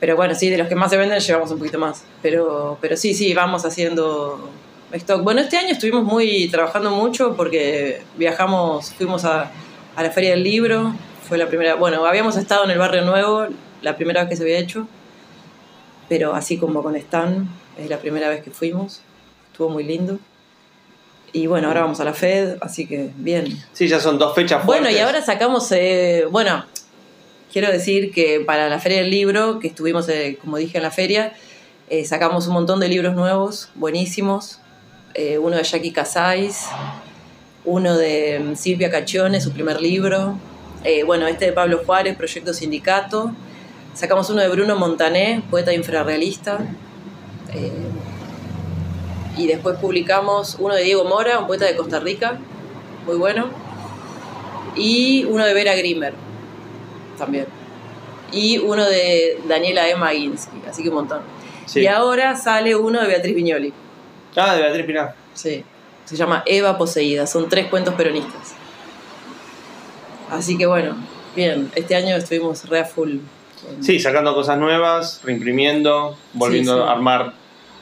Pero 0.00 0.16
bueno, 0.16 0.34
sí, 0.34 0.50
de 0.50 0.58
los 0.58 0.68
que 0.68 0.74
más 0.74 0.90
se 0.90 0.96
venden 0.96 1.18
llevamos 1.18 1.50
un 1.50 1.58
poquito 1.58 1.78
más. 1.78 2.04
Pero, 2.22 2.78
pero 2.80 2.96
sí, 2.96 3.14
sí, 3.14 3.34
vamos 3.34 3.64
haciendo 3.64 4.50
stock. 4.92 5.22
Bueno, 5.22 5.40
este 5.40 5.56
año 5.56 5.70
estuvimos 5.70 6.04
muy 6.04 6.48
trabajando 6.48 6.90
mucho 6.90 7.34
porque 7.34 8.02
viajamos, 8.16 8.92
fuimos 8.92 9.24
a, 9.24 9.50
a 9.98 10.02
la 10.04 10.12
Feria 10.12 10.30
del 10.30 10.44
Libro. 10.44 10.94
Fue 11.28 11.38
la 11.38 11.48
primera, 11.48 11.74
bueno, 11.74 12.06
habíamos 12.06 12.36
estado 12.36 12.64
en 12.64 12.70
el 12.70 12.78
Barrio 12.78 13.04
Nuevo, 13.04 13.48
la 13.82 13.96
primera 13.96 14.20
vez 14.20 14.30
que 14.30 14.36
se 14.36 14.44
había 14.44 14.58
hecho. 14.58 14.86
Pero 16.08 16.34
así 16.34 16.56
como 16.56 16.84
con 16.84 16.94
Stan, 16.94 17.48
es 17.76 17.90
la 17.90 17.98
primera 17.98 18.28
vez 18.28 18.42
que 18.44 18.52
fuimos. 18.52 19.00
Estuvo 19.50 19.68
muy 19.70 19.82
lindo. 19.82 20.20
Y 21.32 21.48
bueno, 21.48 21.66
ahora 21.66 21.80
vamos 21.80 21.98
a 21.98 22.04
la 22.04 22.14
Fed, 22.14 22.58
así 22.60 22.86
que 22.86 23.10
bien. 23.16 23.60
Sí, 23.72 23.88
ya 23.88 23.98
son 23.98 24.18
dos 24.18 24.36
fechas 24.36 24.64
Bueno, 24.64 24.82
fuertes. 24.84 25.00
y 25.00 25.02
ahora 25.04 25.20
sacamos, 25.20 25.70
eh, 25.72 26.26
bueno, 26.30 26.64
quiero 27.52 27.70
decir 27.70 28.12
que 28.12 28.40
para 28.46 28.68
la 28.68 28.78
Feria 28.78 28.98
del 29.00 29.10
Libro, 29.10 29.58
que 29.58 29.66
estuvimos, 29.66 30.08
eh, 30.08 30.38
como 30.40 30.58
dije, 30.58 30.78
en 30.78 30.84
la 30.84 30.92
feria, 30.92 31.32
eh, 31.90 32.04
sacamos 32.04 32.46
un 32.46 32.54
montón 32.54 32.78
de 32.78 32.88
libros 32.88 33.14
nuevos, 33.16 33.68
buenísimos. 33.74 34.60
Uno 35.40 35.56
de 35.56 35.64
Jackie 35.64 35.90
Casais, 35.90 36.66
uno 37.68 37.96
de 37.96 38.40
mm, 38.40 38.56
Silvia 38.56 38.90
Caccione, 38.90 39.40
su 39.40 39.52
primer 39.52 39.80
libro. 39.80 40.38
Eh, 40.84 41.04
bueno, 41.04 41.26
este 41.26 41.46
de 41.46 41.52
Pablo 41.52 41.82
Juárez, 41.84 42.16
Proyecto 42.16 42.52
Sindicato. 42.54 43.32
Sacamos 43.94 44.30
uno 44.30 44.40
de 44.40 44.48
Bruno 44.48 44.76
Montané, 44.76 45.42
poeta 45.50 45.72
infrarrealista. 45.72 46.58
Eh, 47.54 47.70
y 49.36 49.46
después 49.46 49.78
publicamos 49.78 50.56
uno 50.58 50.74
de 50.74 50.82
Diego 50.82 51.04
Mora, 51.04 51.38
un 51.38 51.46
poeta 51.46 51.64
de 51.64 51.76
Costa 51.76 52.00
Rica, 52.00 52.38
muy 53.06 53.16
bueno 53.16 53.68
y 54.78 55.24
uno 55.24 55.44
de 55.44 55.54
Vera 55.54 55.74
Grimmer 55.74 56.14
también. 57.18 57.46
Y 58.30 58.58
uno 58.58 58.84
de 58.84 59.40
Daniela 59.48 59.88
Emma 59.88 60.10
Ginsky, 60.10 60.62
así 60.68 60.82
que 60.82 60.88
un 60.88 60.96
montón. 60.96 61.22
Sí. 61.66 61.80
Y 61.80 61.86
ahora 61.86 62.36
sale 62.36 62.74
uno 62.76 63.00
de 63.00 63.08
Beatriz 63.08 63.34
Viñoli. 63.34 63.72
Ah, 64.36 64.54
de 64.54 64.62
Beatriz 64.62 64.86
Pinar. 64.86 65.14
Sí. 65.34 65.64
Se 66.08 66.16
llama 66.16 66.42
Eva 66.46 66.78
Poseída. 66.78 67.26
Son 67.26 67.48
tres 67.50 67.66
cuentos 67.66 67.94
peronistas. 67.94 68.54
Así 70.30 70.56
que 70.56 70.66
bueno, 70.66 70.96
bien. 71.36 71.70
Este 71.74 71.94
año 71.94 72.16
estuvimos 72.16 72.66
re 72.68 72.80
a 72.80 72.84
full. 72.84 73.18
Sí, 73.80 73.98
sacando 74.00 74.34
cosas 74.34 74.56
nuevas, 74.58 75.20
reimprimiendo, 75.24 76.16
volviendo 76.32 76.74
Sí, 76.76 76.80
sí. 76.82 76.88
a 76.88 76.92
armar, 76.92 77.32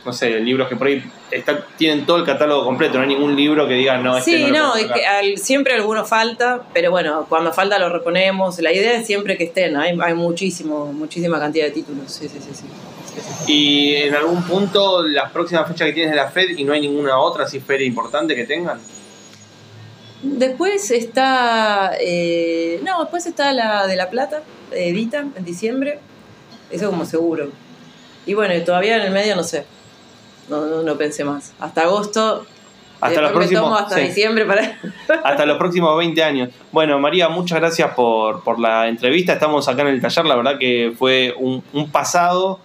no 0.05 0.13
sé, 0.13 0.41
libros 0.41 0.69
que 0.69 0.75
por 0.77 0.87
ahí 0.87 1.05
está- 1.31 1.67
tienen 1.77 2.07
todo 2.07 2.17
el 2.17 2.25
catálogo 2.25 2.65
completo, 2.65 2.95
no 2.97 3.03
hay 3.03 3.09
ningún 3.09 3.37
libro 3.37 3.69
que 3.69 3.75
diga, 3.75 3.99
no, 3.99 4.17
este 4.17 4.39
sí, 4.39 4.45
no, 4.51 4.69
no, 4.69 4.75
es 4.77 4.83
sacar". 4.83 4.97
que 4.99 5.07
al- 5.07 5.39
siempre 5.39 5.75
alguno 5.75 6.05
falta, 6.07 6.63
pero 6.73 6.91
bueno, 6.91 7.27
cuando 7.29 7.53
falta 7.53 7.79
lo 7.79 7.91
reponemos. 7.91 8.59
La 8.61 8.73
idea 8.73 8.95
es 8.99 9.07
siempre 9.07 9.37
que 9.37 9.45
estén, 9.45 9.77
hay, 9.77 9.97
hay 10.01 10.15
muchísimo, 10.15 10.93
muchísima 10.93 11.39
cantidad 11.39 11.67
de 11.67 11.73
títulos. 11.73 12.11
Sí, 12.11 12.27
sí, 12.29 12.39
sí, 12.41 12.55
sí. 12.55 12.65
Y 13.47 13.95
en 13.95 14.15
algún 14.15 14.43
punto, 14.43 15.03
las 15.03 15.31
próximas 15.31 15.69
fechas 15.69 15.87
que 15.87 15.93
tienes 15.93 16.11
de 16.13 16.17
la 16.17 16.31
Fed 16.31 16.51
y 16.57 16.65
no 16.65 16.73
hay 16.73 16.81
ninguna 16.81 17.19
otra 17.19 17.45
así 17.45 17.61
feria 17.61 17.87
importante 17.87 18.35
que 18.35 18.45
tengan. 18.45 18.79
Después 20.23 20.91
está. 20.91 21.93
eh, 22.01 22.81
no, 22.85 23.01
después 23.01 23.27
está 23.27 23.53
la 23.53 23.87
de 23.87 23.97
La 23.97 24.11
Plata, 24.11 24.43
de 24.71 24.89
Edita, 24.89 25.25
en 25.35 25.45
diciembre. 25.45 25.99
Eso 26.71 26.91
como 26.91 27.05
seguro. 27.05 27.51
Y 28.27 28.35
bueno, 28.35 28.55
todavía 28.65 28.97
en 28.97 29.03
el 29.03 29.13
medio 29.13 29.37
no 29.37 29.45
sé. 29.45 29.65
No, 30.49 30.67
no, 30.67 30.83
no 30.83 30.97
pensé 30.97 31.25
más. 31.25 31.53
Hasta 31.61 31.83
agosto. 31.83 32.47
Hasta 33.01 33.21
los 33.21 33.33
próximos. 33.33 33.81
hasta 33.81 33.97
sí, 33.97 34.03
diciembre 34.03 34.45
para. 34.47 34.79
hasta 35.25 35.47
los 35.47 35.59
próximos 35.59 35.97
20 35.99 36.23
años. 36.25 36.49
Bueno, 36.73 36.99
María, 36.99 37.29
muchas 37.29 37.61
gracias 37.61 37.93
por, 37.95 38.43
por 38.43 38.59
la 38.59 38.89
entrevista. 38.89 39.35
Estamos 39.35 39.69
acá 39.69 39.83
en 39.83 39.89
el 39.89 40.01
taller. 40.01 40.25
La 40.25 40.35
verdad 40.35 40.59
que 40.59 40.93
fue 40.99 41.35
un, 41.39 41.63
un 41.73 41.91
pasado, 41.91 42.59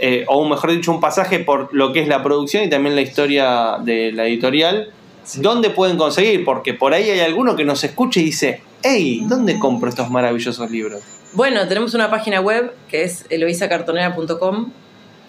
eh, 0.00 0.24
o 0.28 0.48
mejor 0.48 0.70
dicho, 0.70 0.90
un 0.90 1.00
pasaje 1.00 1.40
por 1.40 1.72
lo 1.72 1.92
que 1.92 2.00
es 2.00 2.08
la 2.08 2.22
producción 2.22 2.64
y 2.64 2.70
también 2.70 2.94
la 2.94 3.02
historia 3.02 3.76
de 3.82 4.12
la 4.12 4.26
editorial. 4.26 4.90
¿Dónde 5.36 5.70
pueden 5.70 5.96
conseguir? 5.96 6.44
Porque 6.44 6.74
por 6.74 6.94
ahí 6.94 7.10
hay 7.10 7.20
alguno 7.20 7.54
que 7.54 7.64
nos 7.64 7.84
escuche 7.84 8.20
y 8.20 8.24
dice, 8.24 8.62
hey, 8.82 9.22
¿dónde 9.26 9.58
compro 9.58 9.88
estos 9.88 10.10
maravillosos 10.10 10.70
libros? 10.70 11.02
Bueno, 11.32 11.68
tenemos 11.68 11.94
una 11.94 12.10
página 12.10 12.40
web 12.40 12.72
que 12.88 13.04
es 13.04 13.26
eloisacartonera.com 13.30 14.70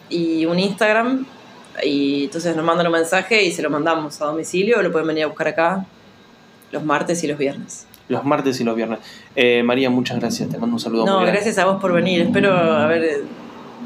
y 0.09 0.45
un 0.45 0.59
Instagram. 0.59 1.25
Y 1.83 2.25
entonces 2.25 2.55
nos 2.55 2.65
mandan 2.65 2.87
un 2.87 2.93
mensaje 2.93 3.43
y 3.43 3.51
se 3.51 3.61
lo 3.61 3.69
mandamos 3.69 4.21
a 4.21 4.25
domicilio 4.25 4.79
o 4.79 4.81
lo 4.81 4.91
pueden 4.91 5.07
venir 5.07 5.23
a 5.23 5.27
buscar 5.27 5.49
acá 5.49 5.85
los 6.71 6.83
martes 6.83 7.23
y 7.23 7.27
los 7.27 7.37
viernes. 7.37 7.87
Los 8.07 8.25
martes 8.25 8.59
y 8.59 8.63
los 8.63 8.75
viernes. 8.75 8.99
Eh, 9.35 9.63
María, 9.63 9.89
muchas 9.89 10.19
gracias. 10.19 10.49
Te 10.49 10.57
mando 10.57 10.75
un 10.75 10.79
saludo 10.79 11.05
No, 11.05 11.19
muy 11.19 11.29
gracias 11.29 11.57
a 11.57 11.65
vos 11.65 11.79
por 11.79 11.93
venir. 11.93 12.21
Espero 12.21 12.53
haber 12.53 13.23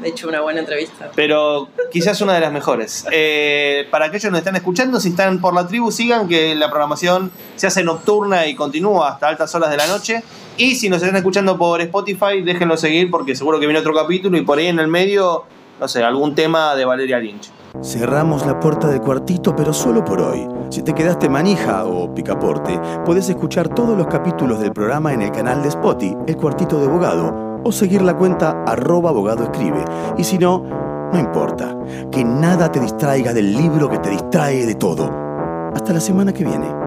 hecho 0.04 0.28
una 0.28 0.40
buena 0.40 0.60
entrevista. 0.60 1.10
Pero 1.14 1.68
quizás 1.90 2.20
una 2.20 2.34
de 2.34 2.40
las 2.40 2.52
mejores. 2.52 3.06
Eh, 3.10 3.86
para 3.90 4.06
aquellos 4.06 4.24
que 4.24 4.30
nos 4.30 4.38
están 4.38 4.56
escuchando, 4.56 5.00
si 5.00 5.10
están 5.10 5.40
por 5.40 5.54
la 5.54 5.66
tribu, 5.66 5.90
sigan 5.90 6.28
que 6.28 6.54
la 6.54 6.68
programación 6.68 7.30
se 7.56 7.66
hace 7.66 7.82
nocturna 7.82 8.46
y 8.46 8.54
continúa 8.54 9.10
hasta 9.10 9.28
altas 9.28 9.54
horas 9.54 9.70
de 9.70 9.76
la 9.76 9.86
noche. 9.86 10.22
Y 10.56 10.76
si 10.76 10.88
nos 10.88 11.02
están 11.02 11.16
escuchando 11.16 11.58
por 11.58 11.80
Spotify, 11.80 12.40
déjenlo 12.42 12.76
seguir 12.76 13.10
porque 13.10 13.34
seguro 13.34 13.60
que 13.60 13.66
viene 13.66 13.80
otro 13.80 13.94
capítulo 13.94 14.38
y 14.38 14.42
por 14.42 14.58
ahí 14.58 14.66
en 14.68 14.78
el 14.78 14.88
medio, 14.88 15.44
no 15.78 15.88
sé, 15.88 16.02
algún 16.02 16.34
tema 16.34 16.74
de 16.74 16.84
Valeria 16.84 17.18
Lynch. 17.18 17.50
Cerramos 17.82 18.46
la 18.46 18.58
puerta 18.58 18.88
del 18.88 19.00
cuartito, 19.00 19.54
pero 19.54 19.74
solo 19.74 20.02
por 20.02 20.20
hoy. 20.20 20.48
Si 20.70 20.82
te 20.82 20.94
quedaste 20.94 21.28
manija 21.28 21.84
o 21.84 22.14
picaporte, 22.14 22.80
puedes 23.04 23.28
escuchar 23.28 23.68
todos 23.68 23.96
los 23.96 24.06
capítulos 24.06 24.60
del 24.60 24.72
programa 24.72 25.12
en 25.12 25.22
el 25.22 25.30
canal 25.30 25.62
de 25.62 25.68
Spotify, 25.68 26.16
El 26.26 26.36
Cuartito 26.36 26.80
de 26.80 26.86
Abogado, 26.86 27.55
o 27.66 27.72
seguir 27.72 28.00
la 28.02 28.16
cuenta 28.16 28.62
arroba 28.64 29.10
abogado 29.10 29.42
escribe. 29.42 29.84
Y 30.16 30.22
si 30.22 30.38
no, 30.38 30.62
no 31.12 31.18
importa. 31.18 31.76
Que 32.12 32.24
nada 32.24 32.70
te 32.70 32.78
distraiga 32.78 33.32
del 33.32 33.52
libro 33.52 33.90
que 33.90 33.98
te 33.98 34.10
distrae 34.10 34.64
de 34.64 34.74
todo. 34.76 35.10
Hasta 35.74 35.92
la 35.92 36.00
semana 36.00 36.32
que 36.32 36.44
viene. 36.44 36.85